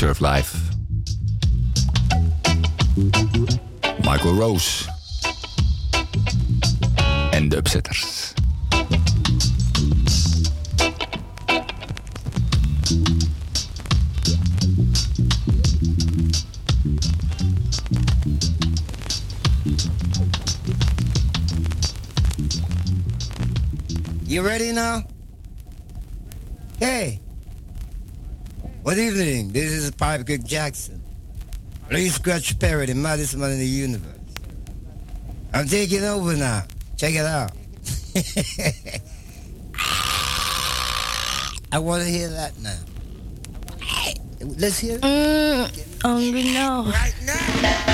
Surf 0.00 0.22
life. 0.22 0.56
Michael 4.02 4.32
Rose. 4.32 4.89
Good 28.90 28.98
evening. 28.98 29.52
This 29.52 29.70
is 29.70 29.92
Pipe 29.92 30.26
Jackson. 30.42 31.00
Lee 31.92 32.08
Scratch 32.08 32.58
Perry, 32.58 32.86
the 32.86 32.96
maddest 32.96 33.36
man 33.36 33.52
in 33.52 33.60
the 33.60 33.64
universe. 33.64 34.18
I'm 35.54 35.68
taking 35.68 36.02
over 36.02 36.34
now. 36.34 36.64
Check 36.96 37.14
it 37.14 37.24
out. 37.24 37.52
I 41.70 41.78
want 41.78 42.02
to 42.02 42.10
hear 42.10 42.30
that 42.30 42.58
now. 42.58 42.80
Let's 44.58 44.80
hear 44.80 44.96
it. 44.96 45.02
Mm, 45.02 46.04
um, 46.04 46.10
only 46.10 46.52
now. 46.52 46.82
Right 46.82 47.14
now. 47.24 47.89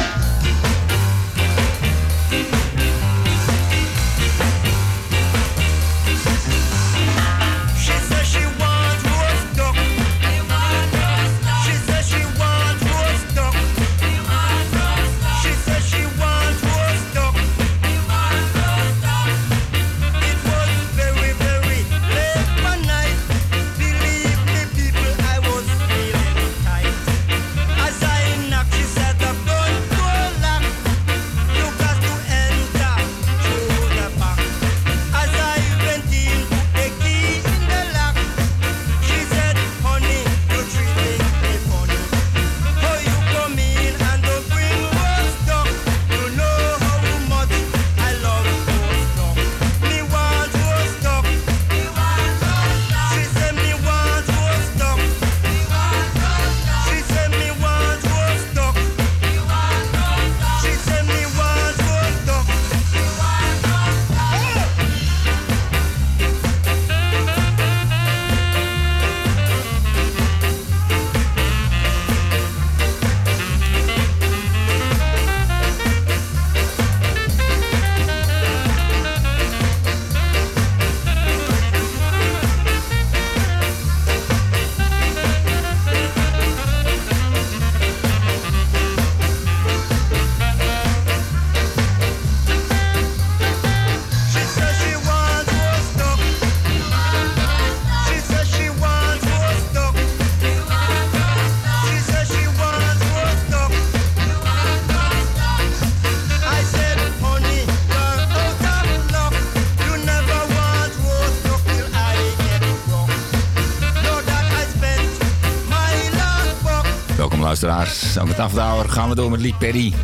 Dan 118.17 118.29
met 118.29 118.39
het. 118.39 118.91
Gaan 118.91 119.09
we 119.09 119.15
door 119.15 119.31
met 119.31 119.41
Lee 119.41 119.55
Perry. 119.59 119.95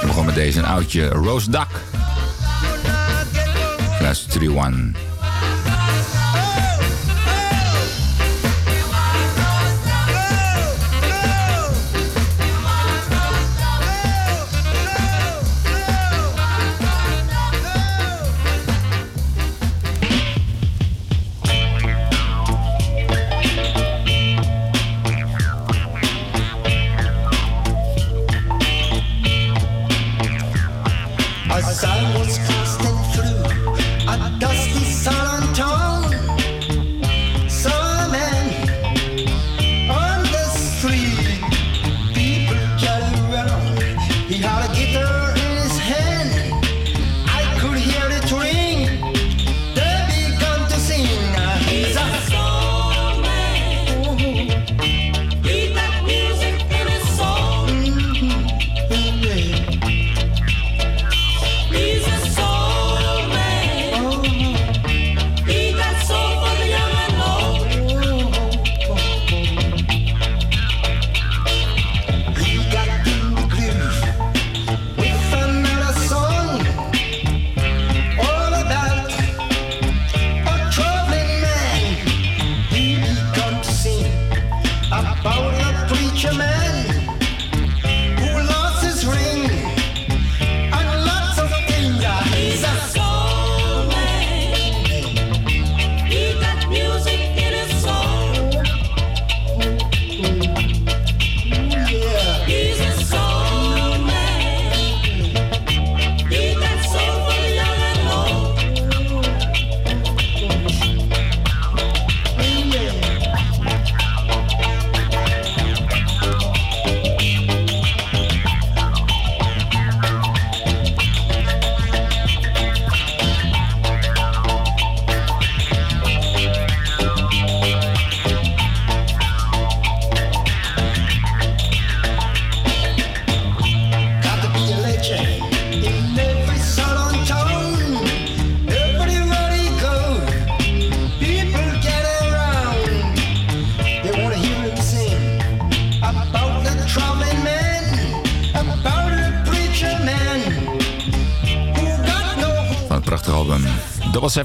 We 0.00 0.06
begonnen 0.06 0.24
met 0.24 0.34
deze 0.34 0.58
een 0.58 0.64
oudje 0.64 1.08
Rose 1.08 1.50
Duck. 1.50 1.68
Class 3.98 4.26
3-1. 4.38 5.13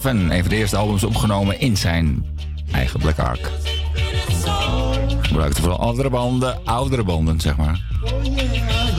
Seven, 0.01 0.31
een 0.31 0.41
van 0.41 0.49
de 0.49 0.55
eerste 0.55 0.77
albums 0.77 1.03
opgenomen 1.03 1.59
in 1.59 1.77
zijn 1.77 2.25
eigen 2.71 2.99
Black 2.99 3.19
Ark. 3.19 3.51
Gebruikte 5.21 5.61
vooral 5.61 5.79
andere 5.79 6.09
banden, 6.09 6.65
oudere 6.65 7.03
banden 7.03 7.39
zeg 7.39 7.57
maar. 7.57 7.81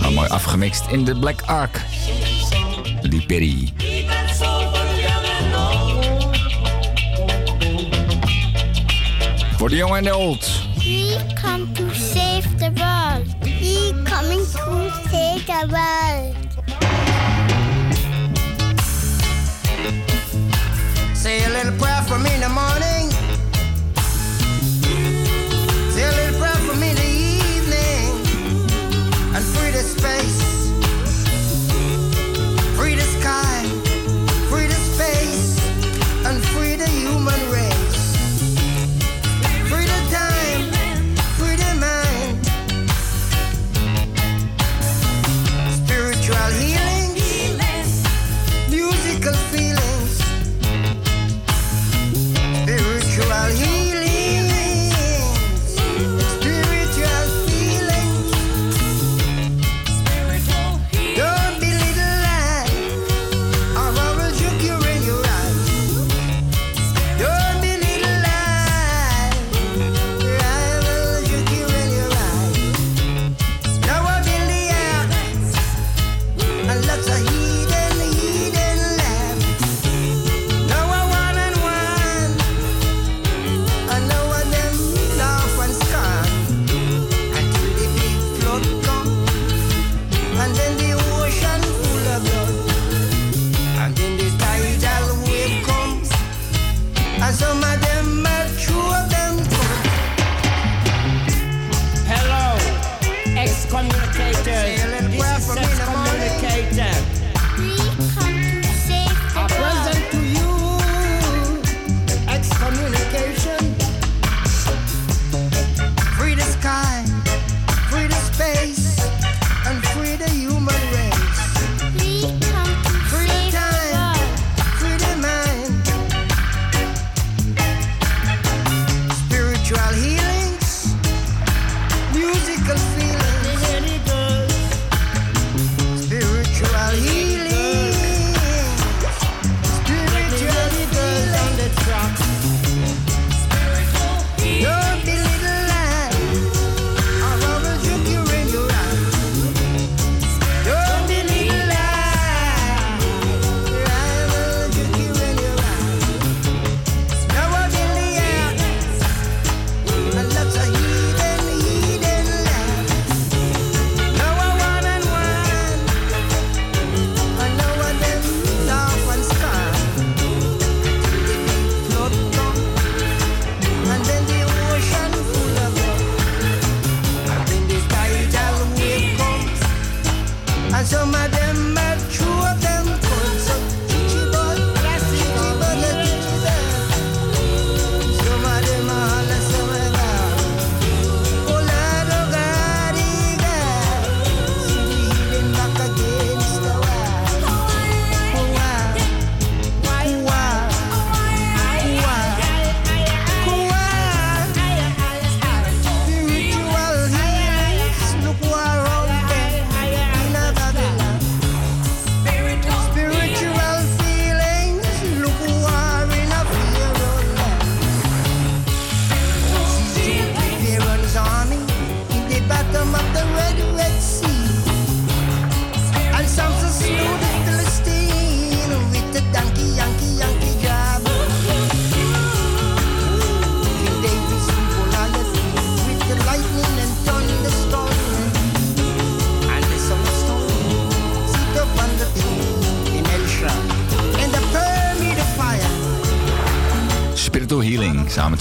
Maar 0.00 0.12
mooi 0.12 0.28
afgemixt 0.28 0.86
in 0.90 1.04
de 1.04 1.18
Black 1.18 1.40
Ark. 1.40 1.80
Die 3.02 3.72
Voor 9.56 9.68
de 9.68 9.76
jong 9.76 9.96
en 9.96 10.04
de 10.04 10.16
old. 10.16 10.50
We 10.78 11.16
come 11.42 11.72
to 11.72 11.84
save 11.92 12.54
the 12.56 12.70
world. 12.74 13.26
We 13.40 14.02
coming 14.04 14.46
to 14.46 14.90
save 15.10 15.44
the 15.44 15.66
world. 15.68 16.29
say 21.30 21.44
a 21.44 21.50
little 21.50 21.76
prayer 21.78 22.02
for 22.08 22.18
me 22.18 22.34
in 22.34 22.40
the 22.40 22.48
morning. 22.48 22.99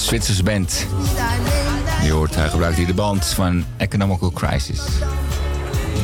Zwitserse 0.10 0.44
band. 0.44 0.88
Je 2.04 2.12
hoort, 2.12 2.36
hij 2.36 2.50
gebruikt 2.50 2.78
hier 2.78 2.86
de 2.86 2.94
band 2.94 3.26
van 3.26 3.66
Economical 3.78 4.32
Crisis. 4.32 4.82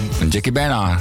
Van 0.09 0.27
Jackie 0.27 0.51
Banner. 0.51 0.99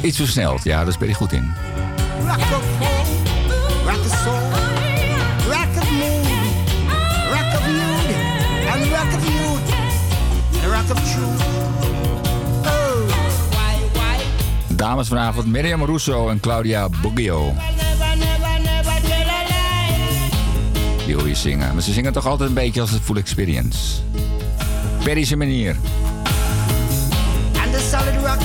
Iets 0.00 0.16
versneld, 0.16 0.64
ja, 0.64 0.84
daar 0.84 0.92
speel 0.92 1.08
je 1.08 1.14
goed 1.14 1.32
in. 1.32 1.52
Dames 14.68 15.08
vanavond 15.08 15.46
Miriam 15.46 15.84
Russo 15.84 16.28
en 16.28 16.40
Claudia 16.40 16.88
Boggio. 17.02 17.54
Die 21.06 21.14
hoor 21.14 21.34
zingen. 21.34 21.74
Maar 21.74 21.82
ze 21.82 21.92
zingen 21.92 22.12
toch 22.12 22.26
altijd 22.26 22.48
een 22.48 22.54
beetje 22.54 22.80
als 22.80 22.90
het 22.90 23.02
full 23.02 23.16
experience. 23.16 23.78
Perische 25.04 25.36
manier. 25.36 25.76
And 27.62 27.72
the 27.72 27.88
solid 27.90 28.14
rock 28.24 28.40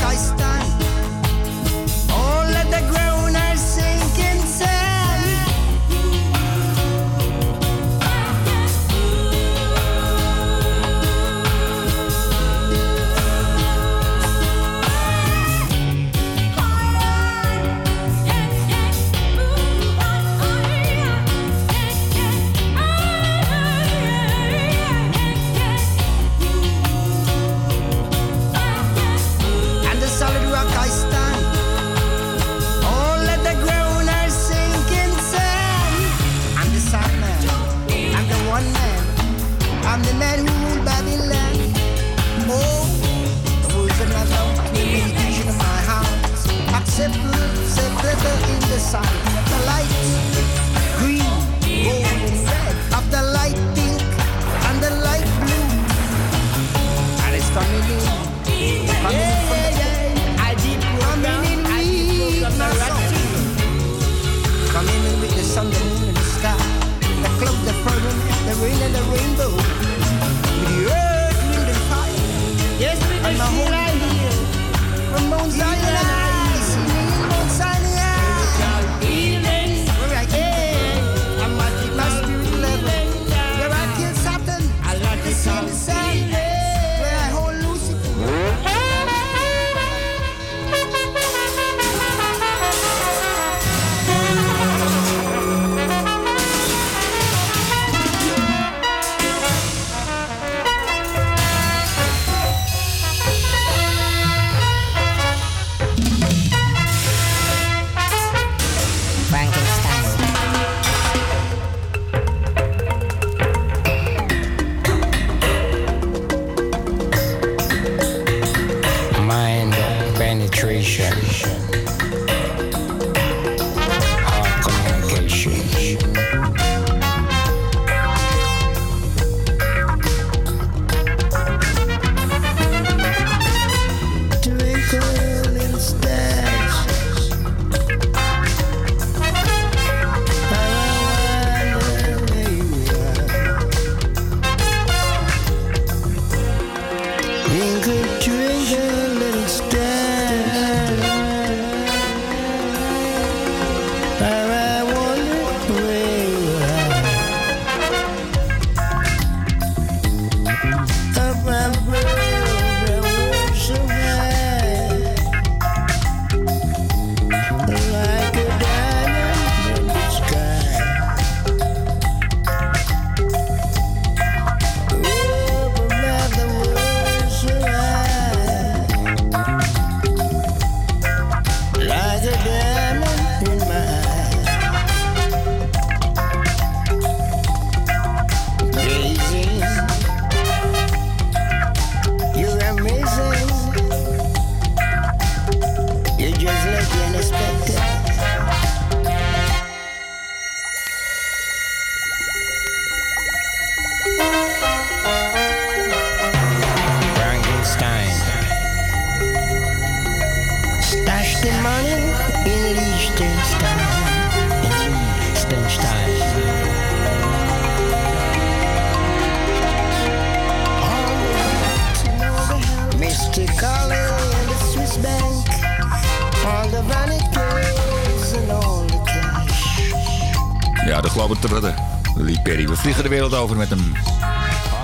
over 233.41 233.57
met 233.57 233.69
hem. 233.69 233.93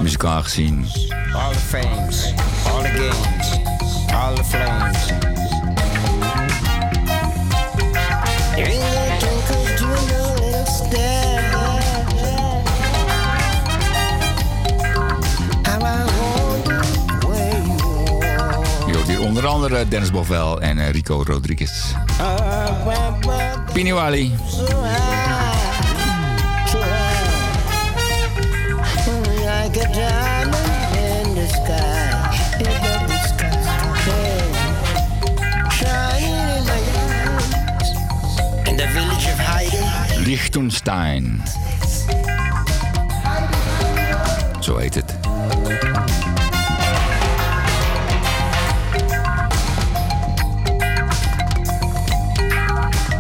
Muzikaal 0.02 0.44
gezien. 0.44 0.86
All 1.34 1.52
the 1.52 1.60
fames, 1.60 2.34
all 2.72 2.82
the 2.82 2.90
games, 2.90 3.60
all 4.14 4.36
the 4.36 4.44
flames. 4.44 5.26
Onder 19.20 19.48
andere 19.48 19.88
Dennis 19.88 20.12
Bovell 20.12 20.58
en 20.60 20.80
eh, 20.80 20.90
Rico 20.90 21.24
Rodriguez. 21.24 21.94
Ah, 22.20 22.36
ah, 22.36 22.88
ah, 22.88 23.74
Pini 23.74 23.94
Wally. 23.94 24.32
Liechtenstein. 40.28 41.44
So 44.60 44.78
heet 44.78 44.96
het. 44.96 45.18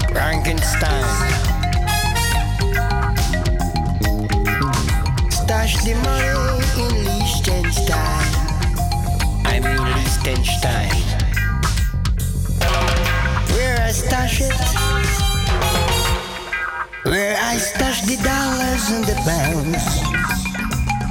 Frankenstein. 0.09 1.05
Stash 5.29 5.75
the 5.83 5.95
money 6.03 6.87
in 6.87 7.03
Liechtenstein. 7.03 8.27
I'm 9.45 9.65
in 9.65 9.83
Liechtenstein. 9.93 11.06
the 18.07 18.15
dollars 18.23 18.89
and 18.91 19.03
the 19.03 19.15
pounds 19.27 19.83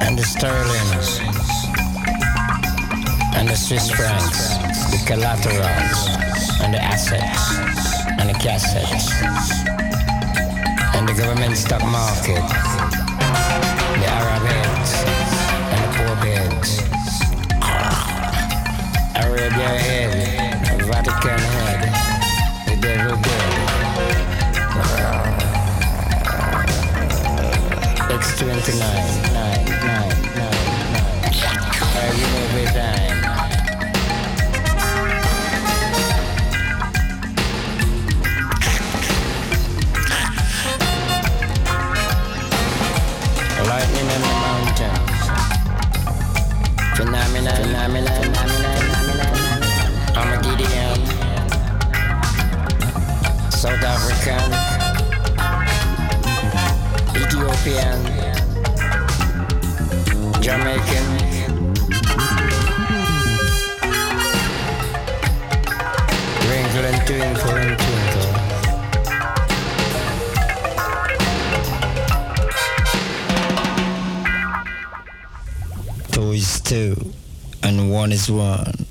and 0.01 0.19
the 0.19 0.25
sterlings 0.25 1.21
and 3.37 3.47
the 3.47 3.55
Swiss 3.55 3.91
francs, 3.91 4.57
the 4.91 5.05
collaterals 5.07 6.09
and 6.63 6.73
the 6.73 6.83
assets 6.83 7.53
and 8.19 8.31
the 8.31 8.39
cassettes 8.41 9.13
and 10.97 11.07
the 11.07 11.13
government 11.13 11.55
stock 11.59 11.83
market, 11.83 12.41
the 14.01 14.07
Arab 14.17 14.43
heads 14.49 14.93
and 15.73 15.81
the 15.85 15.91
poor 15.99 16.17
beds, 16.25 16.81
Arabia 19.21 19.69
head, 19.85 20.81
Vatican 20.81 21.41
head, 21.61 21.81
the 22.67 22.81
devil 22.81 23.17
head. 23.17 23.36
It's 28.19 28.33
29, 28.39 28.81
9, 28.81 29.65
9, 29.67 29.67
9, 29.67 29.77
9, 29.77 29.77
9. 29.77 31.37
Every 32.01 32.27
movie 32.33 32.65
time. 32.73 33.19
Lightning 43.69 44.09
in 44.09 44.21
the 44.25 44.33
mountains. 44.47 45.25
Phenomena, 46.97 47.53
phenomena, 47.53 48.13
phenomena, 48.17 48.71
phenomena. 48.81 49.29
Armageddon. 50.17 51.01
South 53.51 53.85
African. 53.85 54.66
Jamaican. 60.41 61.07
Wrinkle 66.47 66.85
and 66.85 67.01
twinkle 67.07 67.57
and 67.57 67.77
twinkle. 67.81 68.31
Two 76.13 76.31
is 76.31 76.61
two, 76.61 76.95
and 77.65 77.91
one 77.91 78.13
is 78.13 78.31
one. 78.31 78.87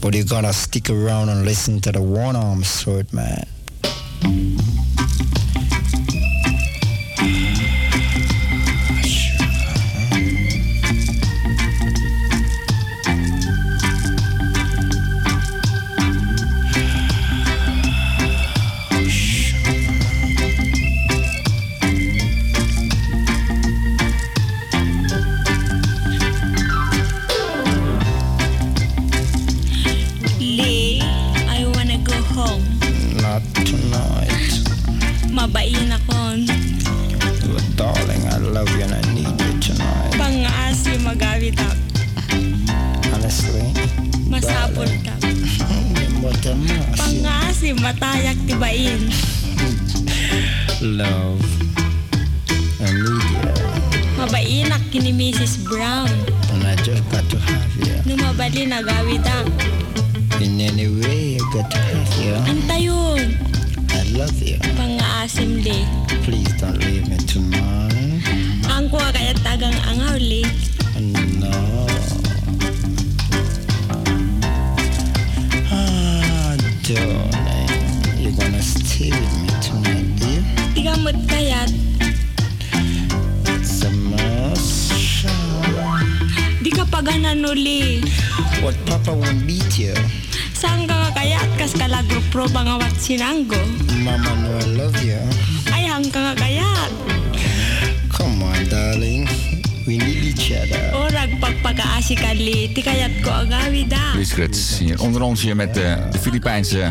But 0.00 0.14
you 0.14 0.24
gotta 0.24 0.54
stick 0.54 0.88
around 0.88 1.28
and 1.28 1.44
listen 1.44 1.82
to 1.82 1.92
the 1.92 2.00
one-armed 2.00 2.64
sword 2.64 3.12
man. 3.12 3.46
met 105.56 105.76
eh, 105.76 106.10
de 106.10 106.18
Filipijnse 106.18 106.90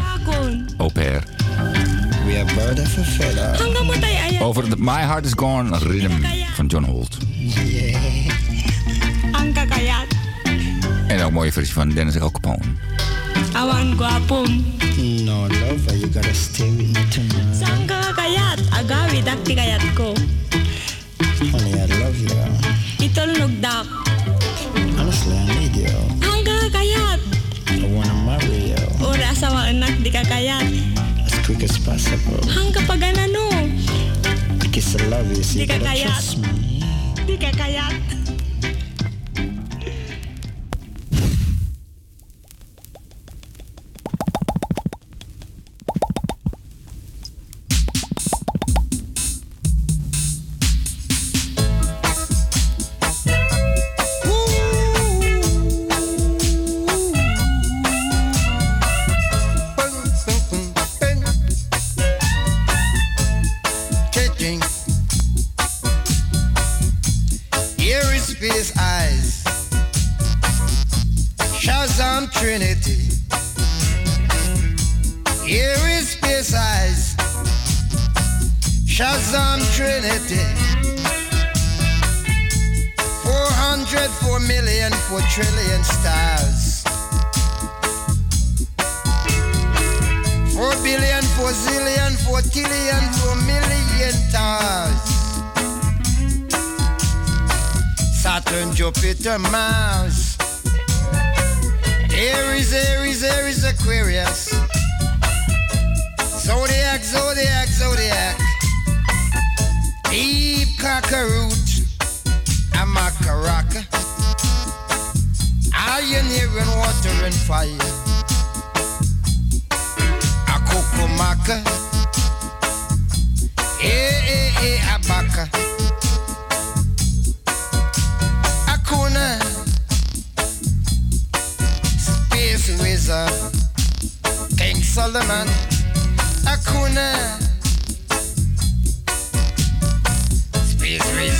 au 0.77 0.91
pair. 0.91 1.23
We 2.25 2.35
are 2.35 2.53
bird 2.55 2.79
a 2.79 3.03
feather. 3.03 4.43
Over 4.43 4.69
de 4.69 4.75
My 4.77 5.01
Heart 5.01 5.25
is 5.25 5.31
Gone 5.35 5.77
Rhythm 5.77 6.25
van 6.55 6.65
John 6.65 6.83
Holt. 6.83 7.17
En 11.07 11.19
ook 11.19 11.27
een 11.27 11.33
mooie 11.33 11.51
versie 11.51 11.73
van 11.73 11.89
Dennis 11.89 12.15
El 12.15 12.31
Capone. 12.31 12.63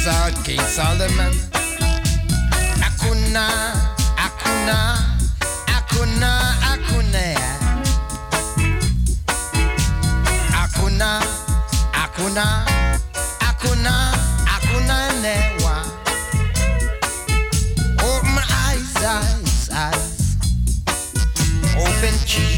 King, 0.08 0.44
King 0.46 0.60
Solomon. 0.68 1.34
Akuna, 2.88 3.46
Akuna, 4.16 4.78
Akuna, 5.76 6.32
Akuna. 6.72 7.36
Akuna, 10.64 11.10
Akuna, 11.92 12.46
Akuna, 13.50 13.96
Akuna 14.56 14.98
newa. 15.22 15.76
Open 18.00 18.40
eyes, 18.64 18.96
eyes, 19.04 19.70
eyes. 19.74 20.38
Open 21.76 22.16
cheek. 22.26 22.57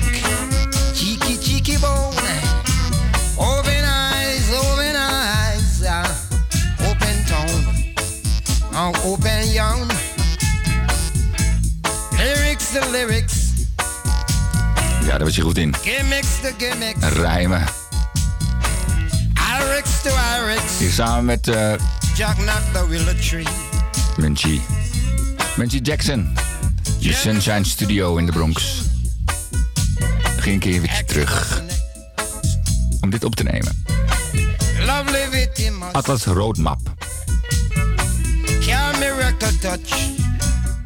Open 9.03 9.51
young. 9.51 9.91
Lyrics 12.17 12.71
the 12.71 12.87
lyrics, 12.91 13.33
Ja, 15.05 15.17
daar 15.17 15.23
was 15.23 15.35
je 15.35 15.41
goed 15.41 15.57
in. 15.57 15.75
gimmicks 15.81 16.27
the 16.41 16.53
gimmicks, 16.57 17.05
Rijmen. 17.13 17.63
lyrics 19.59 20.01
to 20.01 20.09
lyrics. 20.09 20.77
Hier 20.79 20.91
samen 20.91 21.25
met 21.25 21.47
eh 21.47 21.73
Jack 22.15 22.35
knocked 22.35 22.73
the 22.73 22.87
willow 22.87 23.19
tree. 23.21 23.47
Munchie. 24.17 24.61
Munchie 25.55 25.81
Jackson. 25.81 26.33
Je 26.97 27.13
Sunshine 27.13 27.63
Studio 27.65 28.17
in 28.17 28.25
de 28.25 28.31
Bronx. 28.31 28.81
Ging 30.37 30.53
een 30.53 30.59
keer 30.59 30.73
eventjes 30.73 31.03
terug. 31.05 31.61
Om 33.01 33.09
dit 33.09 33.23
op 33.23 33.35
te 33.35 33.43
nemen. 33.43 33.83
Atlas 35.91 36.23
Roadmap. 36.25 36.79
Miracle 38.99 39.51
touch. 39.61 39.93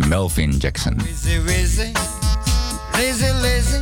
Melvin 0.07 0.59
Jackson. 0.59 0.99
Easy, 1.01 1.33
easy, 1.33 1.93
lazy, 2.93 3.31
lazy, 3.41 3.79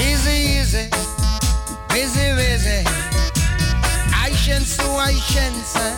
easy, 0.00 0.36
easy, 0.58 0.88
busy, 1.88 2.34
busy. 2.34 2.82
I 4.14 4.32
shan't 4.34 4.64
so 4.64 4.84
I 4.96 5.12
shan't 5.12 5.54
say. 5.54 5.94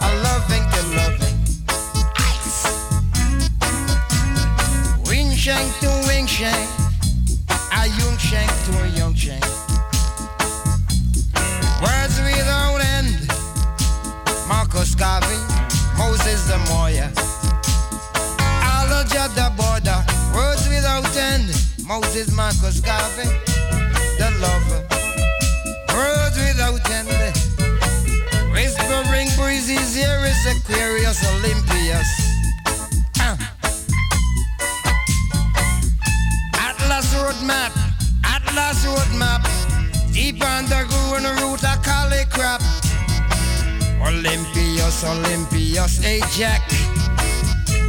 I 0.00 0.08
loving 0.28 0.64
to 0.74 0.80
loving. 0.96 1.38
Ice. 2.16 2.64
Wing 5.08 5.30
shank 5.32 5.78
to 5.80 5.90
wing 6.06 6.26
shank. 6.26 6.70
A 7.72 7.86
young 7.98 8.16
shank 8.18 8.50
to 8.66 8.72
a 8.82 8.88
young 8.98 9.14
shank. 9.14 9.44
Words 11.82 12.16
without 12.20 12.80
end. 12.96 13.28
Marcus 14.48 14.94
Garvey, 14.94 15.40
Moses 15.96 16.46
the 16.48 16.58
Moya. 16.70 17.12
At 19.24 19.34
the 19.34 19.48
border, 19.56 20.04
words 20.36 20.68
without 20.68 21.16
end. 21.16 21.48
Moses 21.86 22.30
Marcus 22.30 22.80
Garvey, 22.80 23.24
the 24.18 24.28
lover. 24.42 24.84
Words 25.96 26.36
without 26.36 26.90
end. 26.90 27.08
Whispering 28.52 29.28
breezes, 29.38 29.94
here 29.94 30.20
is 30.26 30.44
Aquarius 30.44 31.24
Olympius. 31.36 32.10
Ah. 33.18 33.38
Atlas 36.58 37.14
road 37.14 37.40
map, 37.46 37.72
Atlas 38.24 38.84
road 38.84 39.18
map. 39.18 39.42
Deep 40.12 40.42
underground 40.44 41.24
route, 41.40 41.64
I 41.64 41.76
call 41.82 42.12
it 42.12 42.28
crap. 42.28 42.83
Olympius, 44.06 45.02
Olympius, 45.04 45.98
hey 45.98 46.20
Jack. 46.36 46.62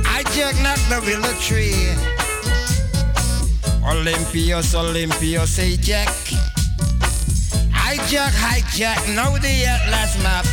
I 0.06 0.24
Jack 0.34 0.56
knocked 0.64 0.88
the 0.90 1.02
willow 1.06 1.34
tree. 1.44 1.92
Olympius, 3.84 4.74
Olympius, 4.76 5.58
hey 5.58 5.76
Jack. 5.76 6.08
Hijack, 7.86 8.32
hijack, 8.32 9.16
now 9.16 9.38
the 9.38 9.66
Atlas 9.66 10.16
map. 10.24 10.46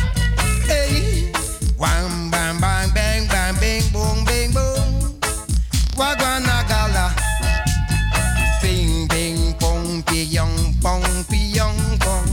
Hey, 0.67 1.31
wham, 1.77 2.29
bam, 2.29 2.59
bang, 2.59 2.89
bang, 2.93 3.27
bang, 3.27 3.55
bing, 3.59 3.83
boom, 3.91 4.25
bing, 4.25 4.51
boom. 4.51 5.19
Waganagala. 5.95 7.15
Bing, 8.61 9.07
bing, 9.07 9.53
pong, 9.59 10.03
piyong, 10.03 10.75
pong, 10.81 11.03
piyong, 11.31 11.99
pong. 11.99 12.27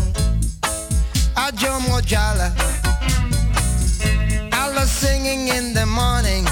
Ajomo 1.35 2.01
jala. 2.03 2.80
Singing 5.31 5.57
in 5.57 5.75
the 5.75 5.87
morning. 5.87 6.45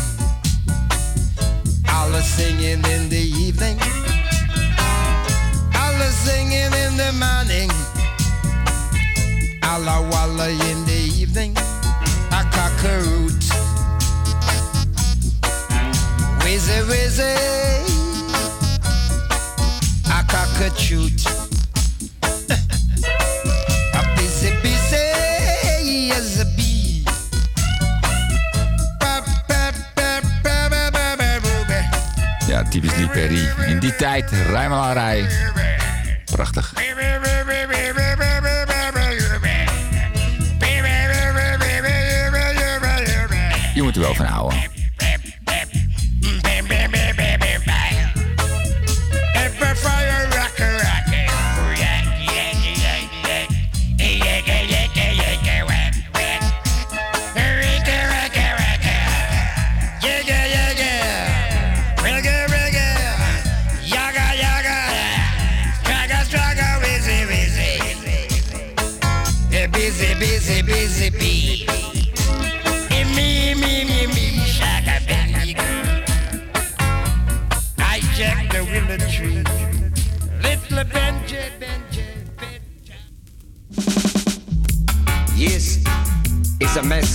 Allah 1.89 2.23
singing 2.23 2.81
in 2.95 3.09
the 3.09 3.25
evening. 3.45 3.77
Allah 5.75 6.11
singing 6.13 6.73
in 6.85 6.93
the 6.97 7.11
morning. 7.19 7.71
Allah 9.65 10.09
walla 10.13 10.49
in 10.71 10.85
the 10.87 11.01
evening. 11.19 11.57
A 12.31 12.45
cockroot. 12.55 13.43
Wizzy 16.45 16.79
wizzy. 16.89 17.35
A 20.07 20.23
cockatoot. 20.31 21.48
Ja, 32.59 32.65
typisch 32.65 32.95
Lee 32.97 33.09
Perry. 33.09 33.49
In 33.67 33.79
die 33.79 33.97
tijd, 33.97 34.31
rijmelarij. 34.31 35.27
Prachtig. 36.25 36.73
Je 43.75 43.83
moet 43.83 43.95
er 43.95 44.01
wel 44.01 44.15
van 44.15 44.27
houden. 44.27 44.78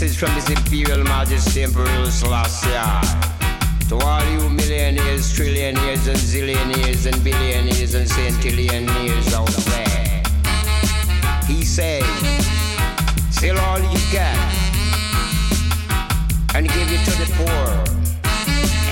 Message 0.03 0.19
from 0.19 0.31
His 0.35 0.49
Imperial 0.49 1.01
Majesty 1.05 1.63
Emperor 1.63 2.11
Selassie. 2.11 2.67
To 3.87 3.95
all 3.95 4.23
you 4.31 4.49
millionaires, 4.49 5.33
trillionaires, 5.33 6.07
and 6.07 6.17
zillionaires, 6.17 7.05
and 7.05 7.23
billionaires, 7.23 7.93
and 7.93 8.09
centillionaires 8.09 9.33
out 9.33 9.47
there. 9.71 10.23
He 11.47 11.63
says, 11.63 12.03
sell 13.31 13.57
all 13.59 13.79
you 13.79 13.99
got 14.11 14.37
and 16.55 16.67
give 16.67 16.89
it 16.91 17.03
to 17.05 17.13
the 17.21 17.27
poor 17.37 17.69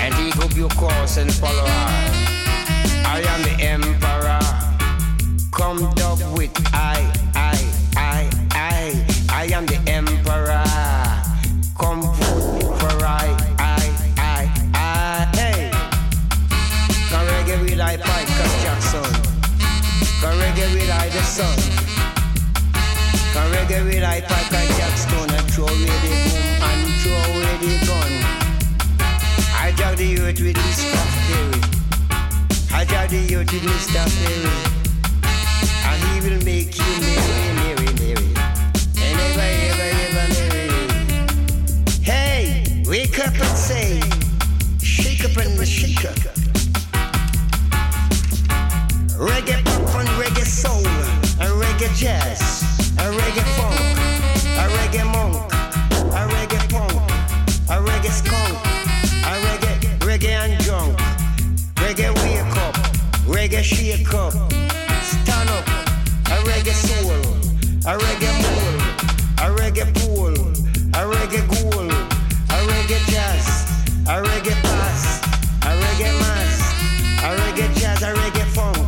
and 0.00 0.14
take 0.14 0.36
up 0.42 0.56
your 0.56 0.70
cross 0.70 1.18
and 1.18 1.30
follow. 1.30 1.66
I 3.04 3.22
am 3.32 3.42
the 3.42 3.56
emperor. 3.62 4.40
Come 5.50 5.84
up 5.84 6.38
with 6.38 6.52
I, 6.72 7.12
I, 7.34 7.58
I, 7.96 8.30
I. 8.52 9.22
I 9.34 9.46
am 9.46 9.66
the 9.66 9.76
emperor. 9.90 10.11
Reggae 23.72 23.84
with 23.84 24.04
I, 24.04 24.20
Michael 24.20 24.66
Jackson. 24.76 25.30
And 25.30 25.50
throw 25.50 25.64
away 25.64 25.84
the 25.84 26.12
boom 26.28 26.62
and 26.68 26.82
throw 27.00 27.16
away 27.32 27.56
the 27.62 27.72
gun. 27.86 28.12
I 29.56 29.72
drag 29.76 29.96
the 29.96 30.04
youth 30.04 30.40
with 30.40 30.56
stuff 30.74 31.10
theory. 31.26 31.60
I 32.72 32.84
drag 32.84 33.10
the 33.10 33.18
youth 33.18 33.52
with 33.52 33.62
Mr. 33.62 34.04
Perry. 34.18 34.52
And 35.88 36.00
he 36.08 36.16
will 36.28 36.44
make 36.44 36.76
you 36.76 36.84
merry, 37.00 37.52
merry, 37.60 37.90
merry. 38.00 38.30
And 39.00 39.18
ever, 39.26 39.48
ever, 39.68 39.88
ever 40.04 40.26
merry. 40.34 40.70
Hey, 42.02 42.84
wake 42.86 43.18
up 43.20 43.34
and 43.34 43.56
say, 43.56 44.00
shake 44.82 45.24
up 45.24 45.36
and 45.38 45.66
shake 45.66 46.04
up. 46.04 46.18
Reggae 49.16 49.64
pop 49.64 49.94
and 49.94 50.08
reggae 50.20 50.44
soul, 50.44 50.86
and 51.40 51.52
reggae 51.62 51.94
jazz, 51.96 52.41
Wake 63.92 64.14
up, 64.14 64.32
stand 64.32 65.50
up. 65.50 65.68
A 66.32 66.36
reggae 66.48 66.72
soul, 66.72 67.12
a 67.84 67.98
reggae 67.98 68.32
mold, 68.40 68.80
a 69.36 69.46
reggae 69.52 69.84
pool, 69.96 70.32
a 70.94 71.04
reggae 71.12 71.46
goal, 71.52 71.90
a 71.90 72.58
reggae 72.70 72.98
jazz, 73.12 73.68
a 74.08 74.22
reggae 74.22 74.54
pass, 74.62 75.20
a 75.60 75.76
reggae 75.82 76.10
mass, 76.20 76.72
a 77.20 77.36
reggae 77.36 77.68
jazz, 77.78 78.00
a 78.00 78.14
reggae 78.14 78.46
funk, 78.54 78.78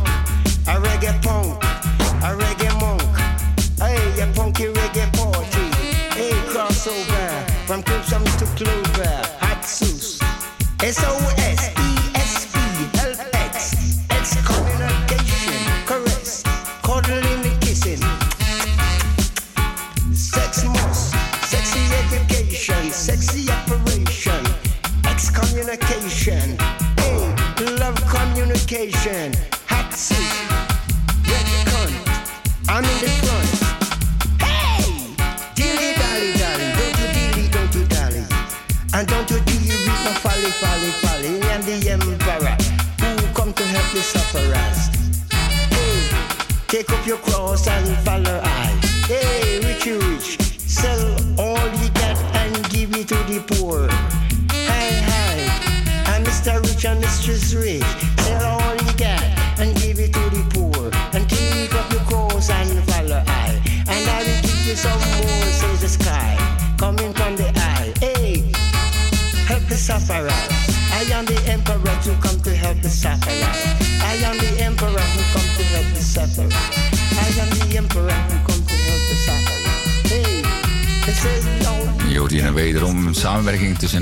a 0.65 0.81
reggae 0.81 1.13
punk, 1.21 1.63
a 2.23 2.33
reggae 2.41 2.71
monk. 2.81 3.03
Hey, 3.77 4.21
a 4.21 4.25
punky 4.33 4.73
reggae 4.73 5.05
party. 5.13 5.65
Hey, 6.17 6.31
crossover 6.49 7.47
from 7.67 7.83
Crimson 7.83 8.23
to 8.39 8.44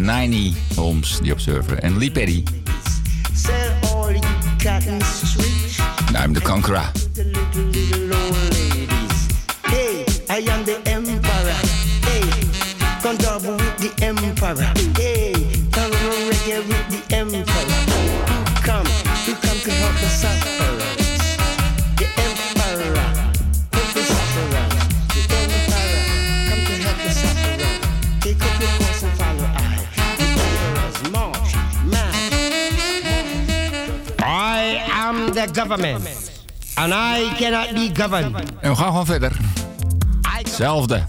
90 0.03 0.35
e, 0.35 0.53
Holmes, 0.75 1.19
die 1.21 1.31
observer. 1.31 1.79
En 1.79 1.97
Lee 1.97 2.11
Perry 2.11 2.43
En 38.11 38.69
we 38.69 38.75
gaan 38.75 38.87
gewoon 38.87 39.05
verder. 39.05 39.31
Hetzelfde. 40.21 41.03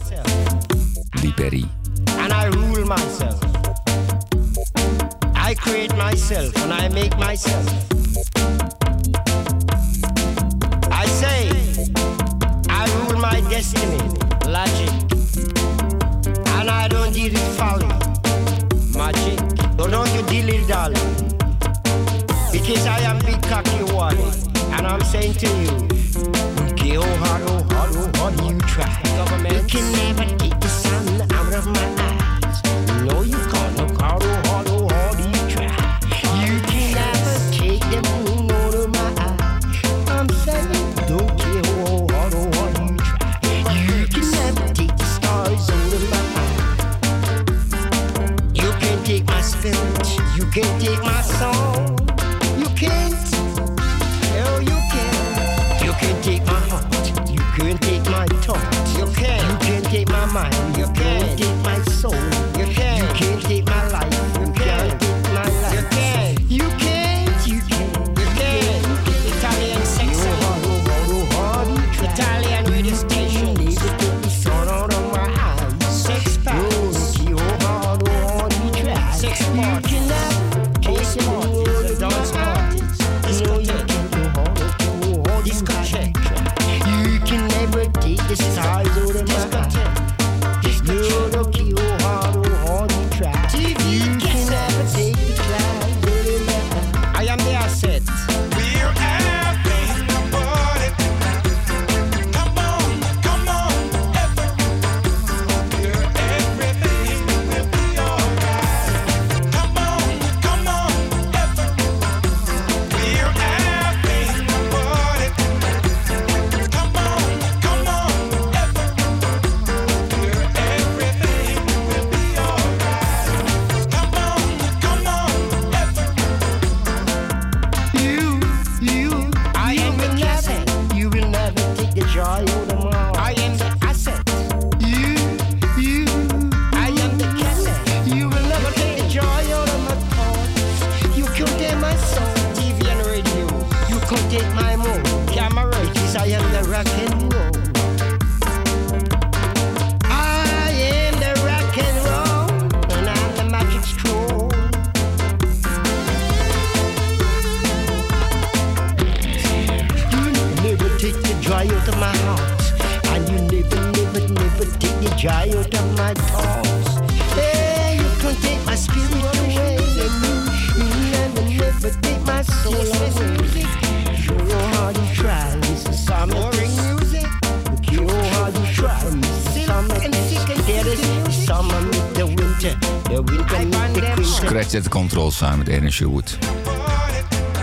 Control 185.14 185.32
samen 185.32 185.82
met 185.82 185.92
Sherwood. 185.92 186.38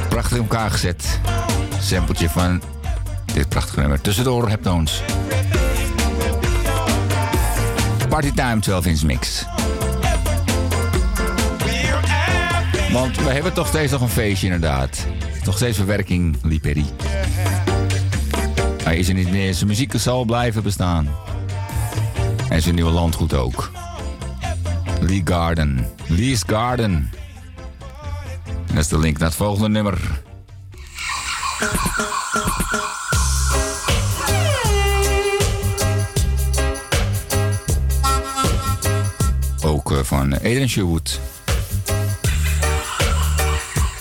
Prachtig 0.09 0.37
in 0.37 0.41
elkaar 0.41 0.71
gezet. 0.71 1.19
Sampletje 1.79 2.29
van 2.29 2.61
dit 3.33 3.49
prachtige 3.49 3.79
nummer. 3.79 4.01
Tussendoor 4.01 4.49
Heptones. 4.49 5.01
Party 8.09 8.31
Time 8.31 8.59
12 8.59 8.85
inch 8.85 9.03
mix. 9.03 9.45
Want 12.91 13.17
we 13.17 13.29
hebben 13.29 13.53
toch 13.53 13.67
steeds 13.67 13.91
nog 13.91 14.01
een 14.01 14.09
feestje 14.09 14.45
inderdaad. 14.45 15.05
Nog 15.43 15.55
steeds 15.55 15.77
verwerking, 15.77 16.37
Liperi. 16.43 16.85
Hij 18.83 18.97
is 18.97 19.07
er 19.07 19.13
niet 19.13 19.31
meer. 19.31 19.53
Zijn 19.53 19.67
muziek 19.67 19.93
zal 19.95 20.25
blijven 20.25 20.63
bestaan. 20.63 21.15
En 22.49 22.61
zijn 22.61 22.75
nieuwe 22.75 22.91
landgoed 22.91 23.33
ook. 23.33 23.71
Lee 25.01 25.21
Garden. 25.25 25.87
Lee's 26.07 26.43
Garden. 26.47 27.09
Dat 28.73 28.79
is 28.79 28.87
de 28.87 28.99
link 28.99 29.17
naar 29.17 29.27
het 29.27 29.37
volgende 29.37 29.69
nummer. 29.69 30.21
Ook 39.63 39.91
eh, 39.91 39.97
van 40.03 40.33
Eden 40.33 40.69
Sherwood 40.69 41.19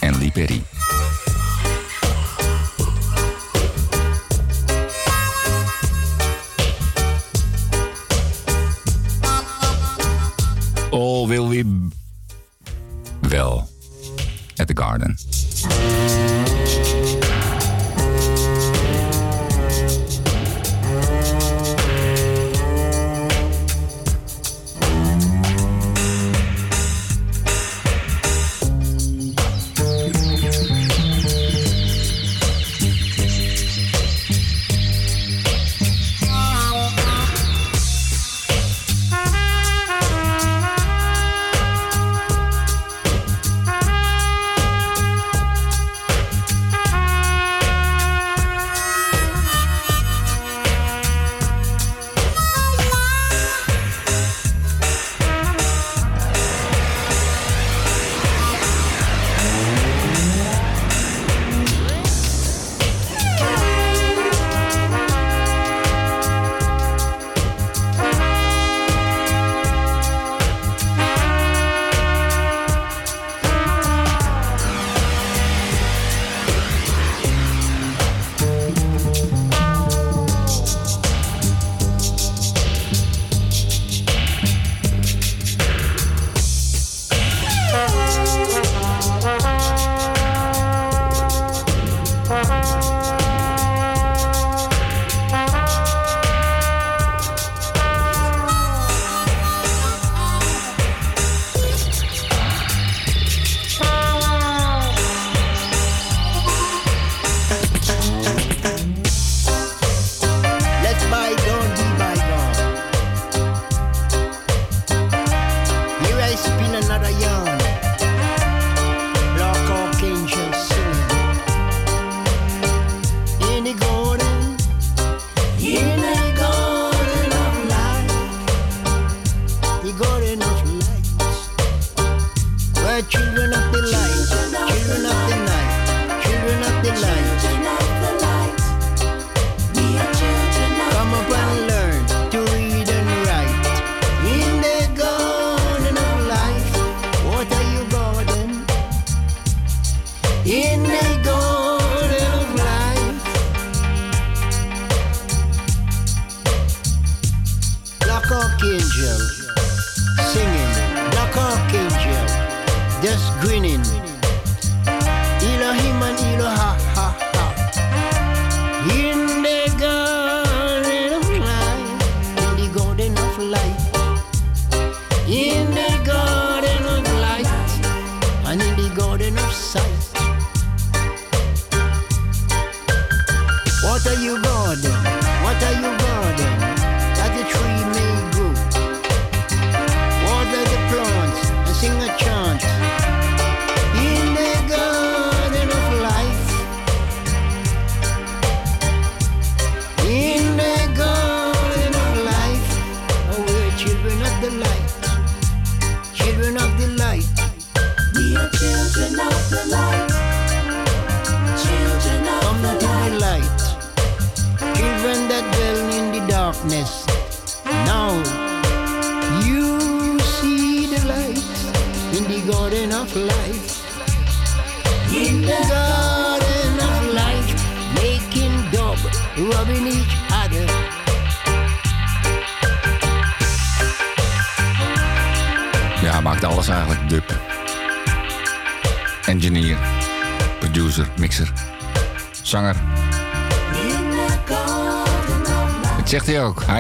en 0.01 0.19
Lee 0.19 0.31
Perry. 0.31 0.63
Oh, 10.91 11.23
All 11.23 11.27
will 11.27 11.49
we... 11.49 11.89
Wel... 13.21 13.70
at 14.61 14.69
the 14.69 14.75
Garden. 14.75 15.17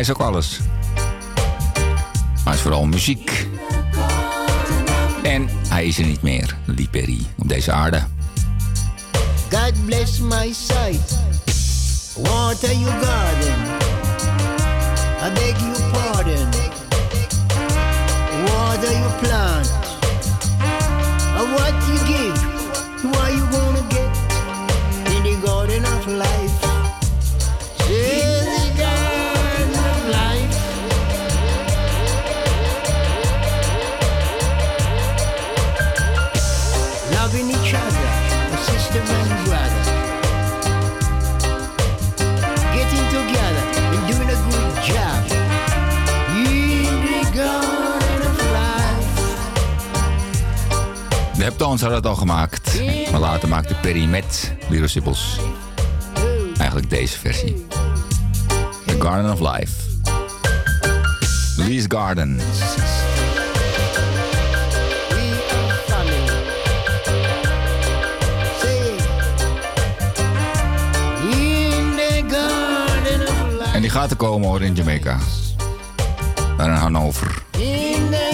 hij 0.00 0.08
is 0.08 0.14
ook 0.14 0.26
alles. 0.26 0.60
Maar 2.34 2.44
hij 2.44 2.54
is 2.54 2.60
vooral 2.60 2.86
muziek. 2.86 3.46
En 5.22 5.48
hij 5.68 5.86
is 5.86 5.98
er 5.98 6.04
niet 6.04 6.22
meer, 6.22 6.56
Lee 6.64 6.88
Perry, 6.90 7.26
op 7.38 7.48
deze 7.48 7.72
aarde. 7.72 8.02
God 9.50 9.84
bless 9.84 10.18
my 10.18 10.52
sight. 10.52 11.18
Water 12.16 12.72
your 12.72 13.04
garden. 13.04 13.54
I 15.22 15.32
beg 15.34 15.60
you 15.60 15.79
De 51.60 51.66
Heptones 51.66 51.90
hadden 51.90 52.10
het 52.10 52.18
al 52.18 52.26
gemaakt. 52.28 52.80
Maar 53.10 53.20
later 53.20 53.48
maakte 53.48 53.74
Perry 53.74 54.04
met 54.04 54.52
Little 54.68 54.88
eigenlijk 56.58 56.90
deze 56.90 57.18
versie. 57.18 57.66
The 58.86 58.96
Garden 59.00 59.32
of 59.32 59.40
Life. 59.40 59.72
Lee's 61.56 61.84
Garden. 61.88 62.40
En 73.72 73.80
die 73.80 73.90
gaat 73.90 74.10
er 74.10 74.16
komen 74.16 74.48
hoor 74.48 74.62
in 74.62 74.74
Jamaica. 74.74 75.18
Daar 76.56 76.68
in 76.68 76.74
Hannover. 76.74 77.42
In 77.50 78.29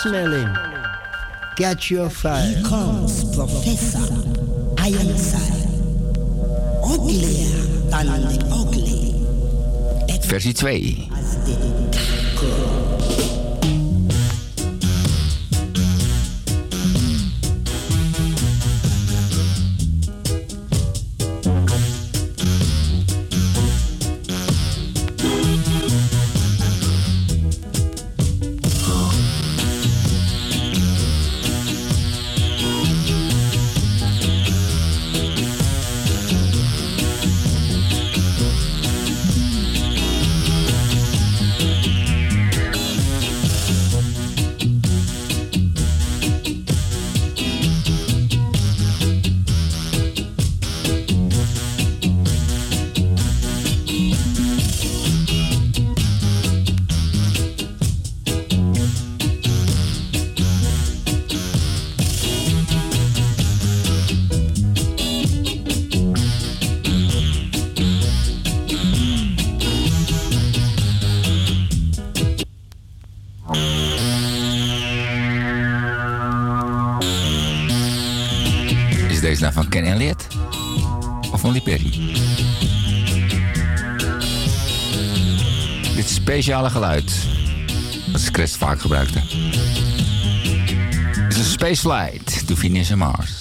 Sweet 0.00 0.10
smelling. 0.12 0.56
Catch 1.56 1.90
your 1.90 2.08
fire. 2.08 2.42
Here 2.42 2.62
comes 2.64 3.36
Professor 3.36 3.98
Ironside. 4.78 5.66
Uglier 6.84 7.60
than 7.90 8.06
the 8.06 8.48
ugly. 8.50 9.12
Versie 10.26 10.54
2. 10.54 11.09
Speciale 86.40 86.70
geluid, 86.70 87.12
dat 88.12 88.28
Chris 88.32 88.56
vaak 88.56 88.80
gebruikte, 88.80 89.20
is 91.28 91.36
een 91.36 91.44
space 91.44 91.80
flight 91.80 92.46
to 92.46 92.54
Venus 92.54 92.90
en 92.90 92.98
Mars. 92.98 93.39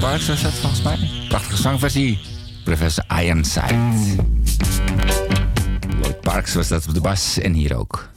Parks 0.00 0.28
was 0.28 0.42
dat 0.42 0.52
volgens 0.52 0.82
mij. 0.82 0.98
Prachtige 1.28 1.62
zangversie. 1.62 2.18
Professor 2.64 3.04
Ironside. 3.22 3.78
Lloyd 6.00 6.20
Parks 6.20 6.54
was 6.54 6.68
dat 6.68 6.86
op 6.88 6.94
de 6.94 7.00
bas 7.00 7.38
en 7.38 7.52
hier 7.52 7.76
ook. 7.76 8.10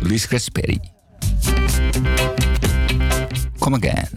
Louise 0.00 0.26
Chris 0.26 0.48
Perry. 0.48 0.80
Come 3.58 3.76
again. 3.76 4.15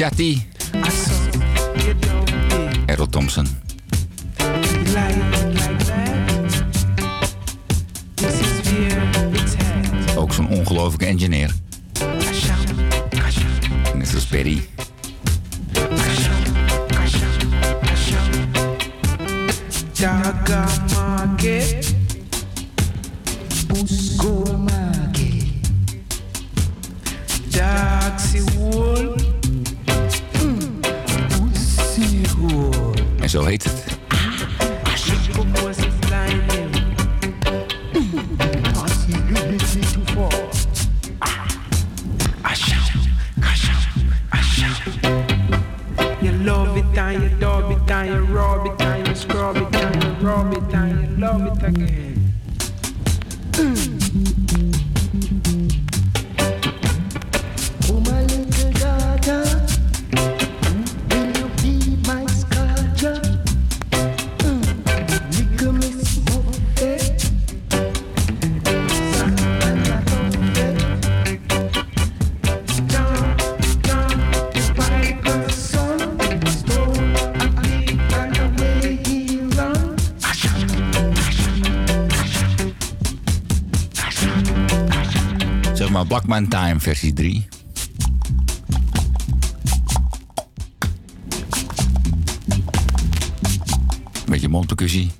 Jati. 0.00 0.46
Errol 2.86 3.08
Thompson. 3.08 3.46
Ook 10.16 10.32
zo'n 10.32 10.48
ongelofelijke 10.48 11.06
engineer. 11.06 11.54
Net 13.94 14.14
als 14.14 14.26
Perry. 14.26 14.62
zo 33.30 33.44
heet 33.44 33.64
het. 33.64 33.84
Ah, 34.08 35.89
versie 87.10 87.14
3. 87.14 87.48
Beetje 94.26 94.48
mondpercussie. 94.48 95.10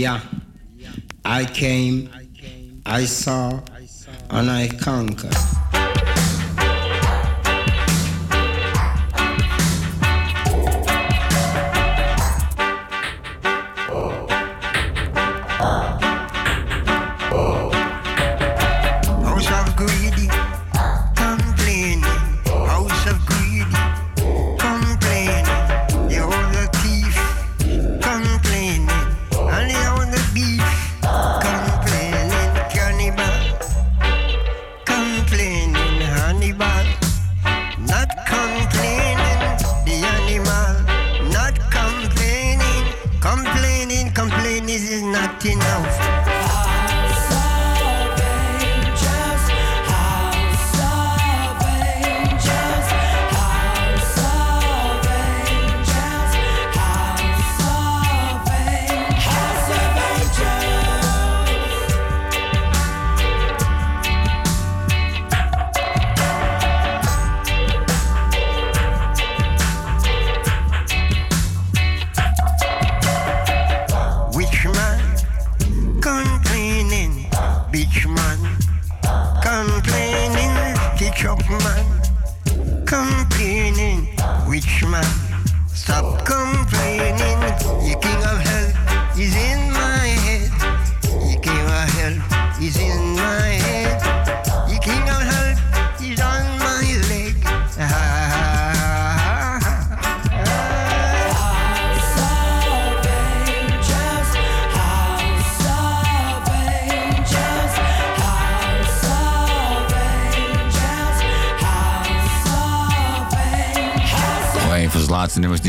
Yeah. 0.00 0.20
I 1.26 1.44
came, 1.44 2.08
I 2.86 3.04
saw, 3.04 3.60
and 4.30 4.50
I 4.50 4.68
conquered. 4.68 5.36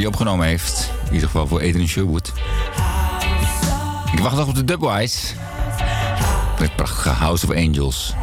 Die 0.01 0.09
opgenomen 0.09 0.47
heeft. 0.47 0.91
In 1.05 1.13
ieder 1.13 1.29
geval 1.29 1.47
voor 1.47 1.59
Adrian 1.59 1.87
Sherwood. 1.87 2.31
Ik 4.13 4.19
wacht 4.19 4.35
nog 4.35 4.47
op 4.47 4.55
de 4.55 4.63
Dubwise. 4.63 5.27
Met 6.59 6.75
prachtige 6.75 7.09
House 7.09 7.47
of 7.47 7.55
Angels. 7.55 8.13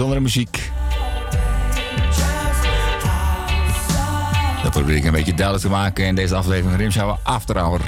Bijzondere 0.00 0.20
bijzondere 0.20 0.20
muziek. 0.20 0.72
Dat 4.62 4.72
probeer 4.72 4.96
ik 4.96 5.04
een 5.04 5.12
beetje 5.12 5.34
duidelijk 5.34 5.66
te 5.66 5.70
maken 5.70 6.04
in 6.04 6.14
deze 6.14 6.34
aflevering 6.34 6.78
Rimshower 6.80 7.16
After 7.22 7.58
Hour. 7.58 7.80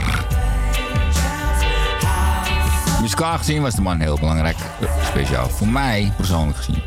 Muzikaal 3.00 3.38
gezien 3.38 3.62
was 3.62 3.74
de 3.74 3.82
man 3.82 4.00
heel 4.00 4.18
belangrijk. 4.18 4.56
Speciaal 5.04 5.48
voor 5.48 5.68
mij, 5.68 6.12
persoonlijk 6.16 6.56
gezien. 6.56 6.82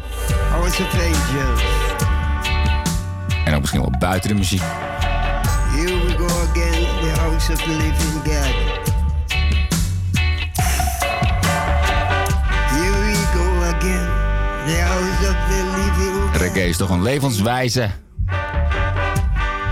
Angels. 0.53 1.61
En 3.45 3.53
ook 3.53 3.59
misschien 3.59 3.81
wel 3.81 3.93
buiten 3.99 4.29
de 4.29 4.35
muziek. 4.35 4.61
Here 4.61 6.05
we 6.05 6.15
go 6.17 6.25
again, 6.25 6.81
the 7.01 7.19
house 7.19 7.51
of 7.51 7.61
the 7.61 7.69
living 7.69 8.23
God. 8.23 8.74
Reggae 16.33 16.67
is 16.67 16.77
toch 16.77 16.89
een 16.89 17.01
levenswijze. 17.01 17.89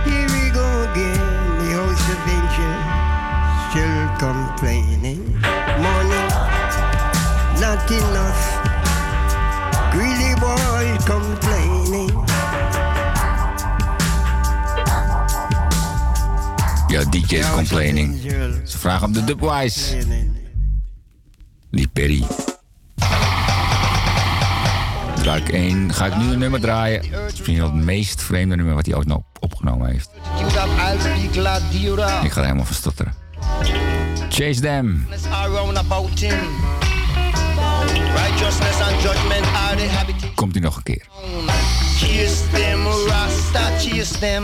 Here 0.04 0.28
we 0.28 0.50
go 0.54 0.90
again, 0.90 1.20
the 1.58 1.74
house 1.74 2.12
of 2.12 2.20
angels. 2.28 2.84
Still 3.70 4.08
complaining. 4.18 5.40
Money, 5.82 6.26
not 7.60 7.92
enough. 7.92 8.62
Greedy 9.92 10.40
boy 10.40 10.98
complaining. 11.06 12.12
Ja, 16.88 17.04
DJ's 17.04 17.52
complaining. 17.54 18.22
Ze 18.64 18.78
vragen 18.78 19.08
op 19.08 19.14
de 19.14 19.24
Dubwise. 19.24 19.98
Lee 21.70 21.88
Perry. 21.88 22.24
Ga 25.94 26.06
ik 26.06 26.16
nu 26.16 26.32
een 26.32 26.40
nummer 26.40 26.60
draaien. 26.60 27.00
Het 27.00 27.12
is 27.12 27.32
misschien 27.32 27.58
wel 27.58 27.66
het 27.66 27.84
meest 27.84 28.22
vreemde 28.22 28.56
nummer 28.56 28.76
wat 28.76 28.86
hij 28.86 28.96
ooit 28.96 29.08
nog 29.08 29.22
opgenomen 29.40 29.90
heeft. 29.92 30.10
Ik 32.24 32.32
ga 32.32 32.40
er 32.40 32.46
helemaal 32.46 32.66
van 32.66 32.76
stotteren. 32.76 33.14
Chase 34.30 34.62
them. 34.62 35.08
Komt 40.36 40.54
hij 40.54 40.62
nog 40.62 40.76
een 40.76 40.84
keer. 40.84 41.06
Chase 41.98 42.50
them, 42.52 42.86
Rasta, 43.08 43.78
chase 43.80 44.20
them. 44.20 44.44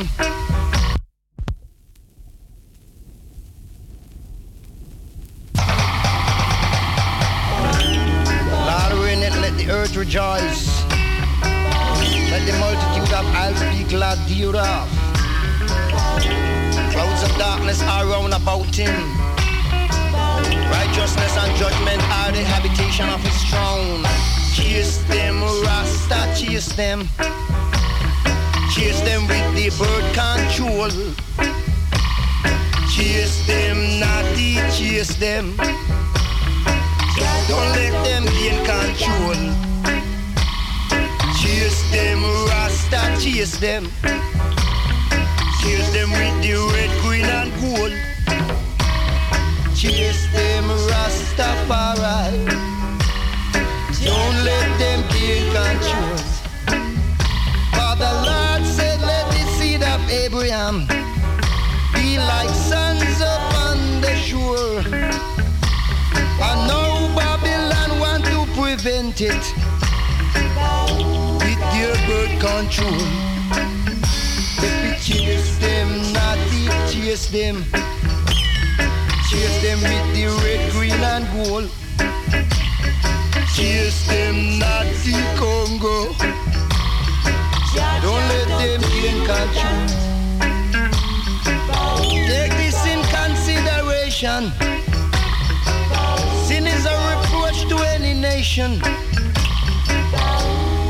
Abraham 60.69 60.87
be 61.93 62.17
like 62.19 62.49
sons 62.49 63.21
upon 63.21 64.01
the 64.01 64.13
shore. 64.15 64.81
And 66.47 66.59
now 66.67 67.15
Babylon 67.15 67.99
want 67.99 68.25
to 68.25 68.45
prevent 68.53 69.19
it 69.19 69.45
with 71.41 71.61
their 71.73 71.95
birth 72.05 72.35
control. 72.39 73.01
If 74.61 74.73
we 74.83 74.91
chase 75.01 75.57
them, 75.57 76.13
not 76.13 76.37
it, 76.51 76.93
chase 76.93 77.27
them. 77.31 77.65
Chase 79.29 79.61
them 79.63 79.79
with 79.81 80.07
the 80.13 80.27
red, 80.43 80.71
green, 80.71 80.91
and 80.91 81.25
gold. 81.33 81.69
Chase 83.55 84.07
them, 84.07 84.59
the 84.59 85.17
Congo. 85.35 86.13
Don't 88.01 88.25
let 88.29 88.47
them 88.59 88.81
gain 88.91 89.25
control. 89.25 90.18
Consideration. 94.19 94.51
Sin 96.45 96.67
is 96.67 96.85
a 96.85 96.95
reproach 97.09 97.67
to 97.69 97.77
any 97.87 98.13
nation. 98.13 98.79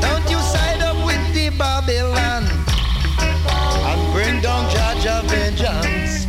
Don't 0.00 0.28
you 0.28 0.38
side 0.38 0.82
up 0.82 0.96
with 1.06 1.34
the 1.34 1.50
Babylon 1.56 2.44
and 3.88 4.12
bring 4.12 4.40
down 4.40 4.68
judge 4.70 5.06
of 5.06 5.24
vengeance. 5.30 6.26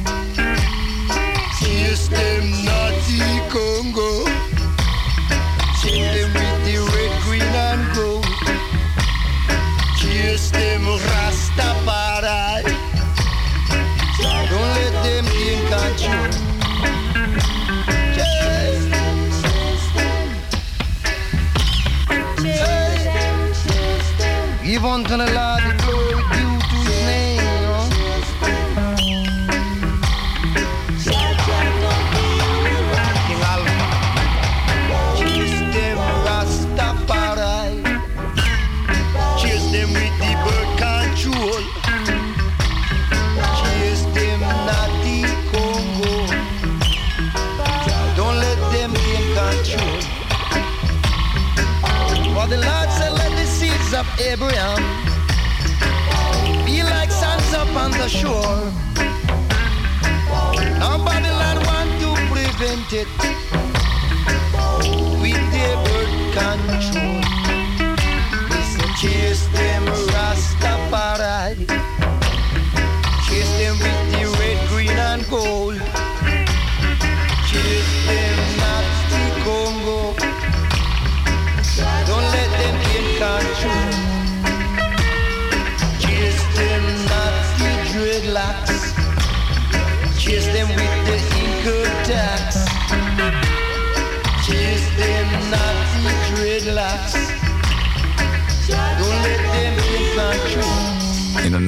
Chase 1.60 2.08
them 2.08 2.52
naughty 2.52 2.61
Give 25.12 25.20
unto 25.20 25.51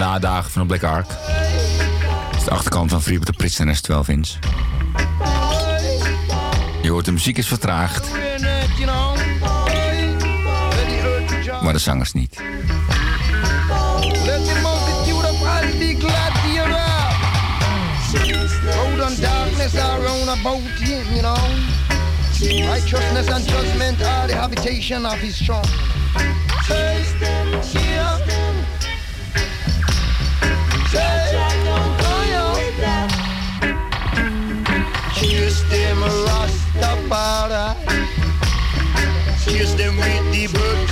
nadagen 0.03 0.51
van 0.51 0.61
een 0.61 0.67
Black 0.67 0.83
Ark. 0.83 1.07
Dat 1.07 2.38
is 2.38 2.43
de 2.43 2.51
achterkant 2.51 2.90
van 2.91 3.01
Freebird 3.01 3.27
de 3.27 3.33
Prisoner 3.33 3.82
12 3.82 4.07
inch. 4.07 4.30
Je 6.82 6.90
hoort 6.90 7.06
de 7.06 7.11
muziek 7.11 7.38
is 7.38 7.48
vertraagd, 7.48 8.07
You 8.77 8.85
know, 8.85 9.15
let 9.15 10.88
the 10.88 10.99
earth 11.03 11.32
rejoice. 11.32 11.64
maar 11.64 11.73
de 11.73 11.80
zangers 11.80 12.14
niet. 12.14 12.35
Let 14.25 14.45
the 14.45 14.59
multitude 14.61 15.30
of 15.30 15.41
us 15.41 15.77
be 15.77 15.95
glad 15.99 16.33
thereof. 16.43 17.11
Road 18.75 18.99
and 18.99 19.22
darkness 19.22 19.77
are 19.77 20.01
round 20.01 20.27
about 20.27 20.61
him, 20.80 21.06
you 21.09 21.22
know. 21.22 21.38
Righteousness 22.69 23.27
and 23.27 23.49
judgment 23.49 24.03
are 24.03 24.27
the 24.27 24.35
habitation 24.35 25.06
of 25.06 25.14
his 25.19 25.38
throne. 25.38 25.67
Them 40.03 40.32
the 40.32 40.48
bird 40.48 40.82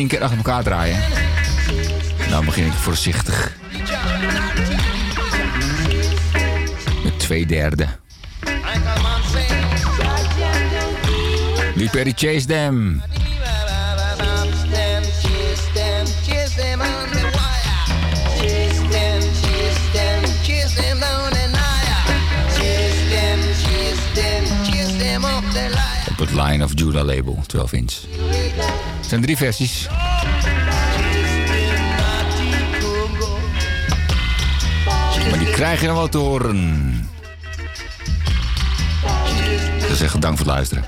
tien 0.00 0.08
keer 0.08 0.22
achter 0.22 0.36
elkaar 0.36 0.62
draaien. 0.62 0.98
Nou 2.28 2.44
begin 2.44 2.66
ik 2.66 2.72
voorzichtig. 2.72 3.56
Met 7.04 7.18
twee 7.18 7.46
derde. 7.46 7.86
Lee 11.74 11.88
Perry 11.90 12.12
Chase 12.16 12.46
Them. 12.46 13.02
them, 14.70 15.02
chase 15.02 15.72
them, 15.74 16.06
chase 16.26 16.54
them 16.54 16.80
on 16.80 17.10
the 17.10 17.30
wire. 17.36 17.76
Chase 18.38 18.88
them, 18.88 19.20
chase 19.20 19.90
them, 19.92 20.22
chase 20.42 20.74
them 20.74 21.00
down 21.00 21.30
the 21.30 21.48
wire. 21.52 22.00
Chase 22.56 23.08
them, 23.10 23.38
chase 23.62 24.14
them, 24.14 24.44
chase 24.64 24.98
them 24.98 25.24
up 25.24 25.44
the 25.52 25.68
line. 25.68 26.10
Op 26.10 26.18
het 26.18 26.32
Lion 26.32 26.62
of 26.62 26.72
Judah 26.74 27.04
label, 27.04 27.38
12 27.46 27.72
inch. 27.72 28.09
Er 29.10 29.16
zijn 29.16 29.28
drie 29.28 29.36
versies. 29.36 29.88
Maar 35.30 35.38
die 35.38 35.50
krijg 35.50 35.80
je 35.80 35.86
dan 35.86 35.96
wel 35.96 36.08
te 36.08 36.18
horen. 36.18 37.08
Chase 39.80 39.96
zeggen, 39.96 40.20
dank 40.20 40.36
voor 40.36 40.46
het 40.46 40.54
luisteren. 40.54 40.79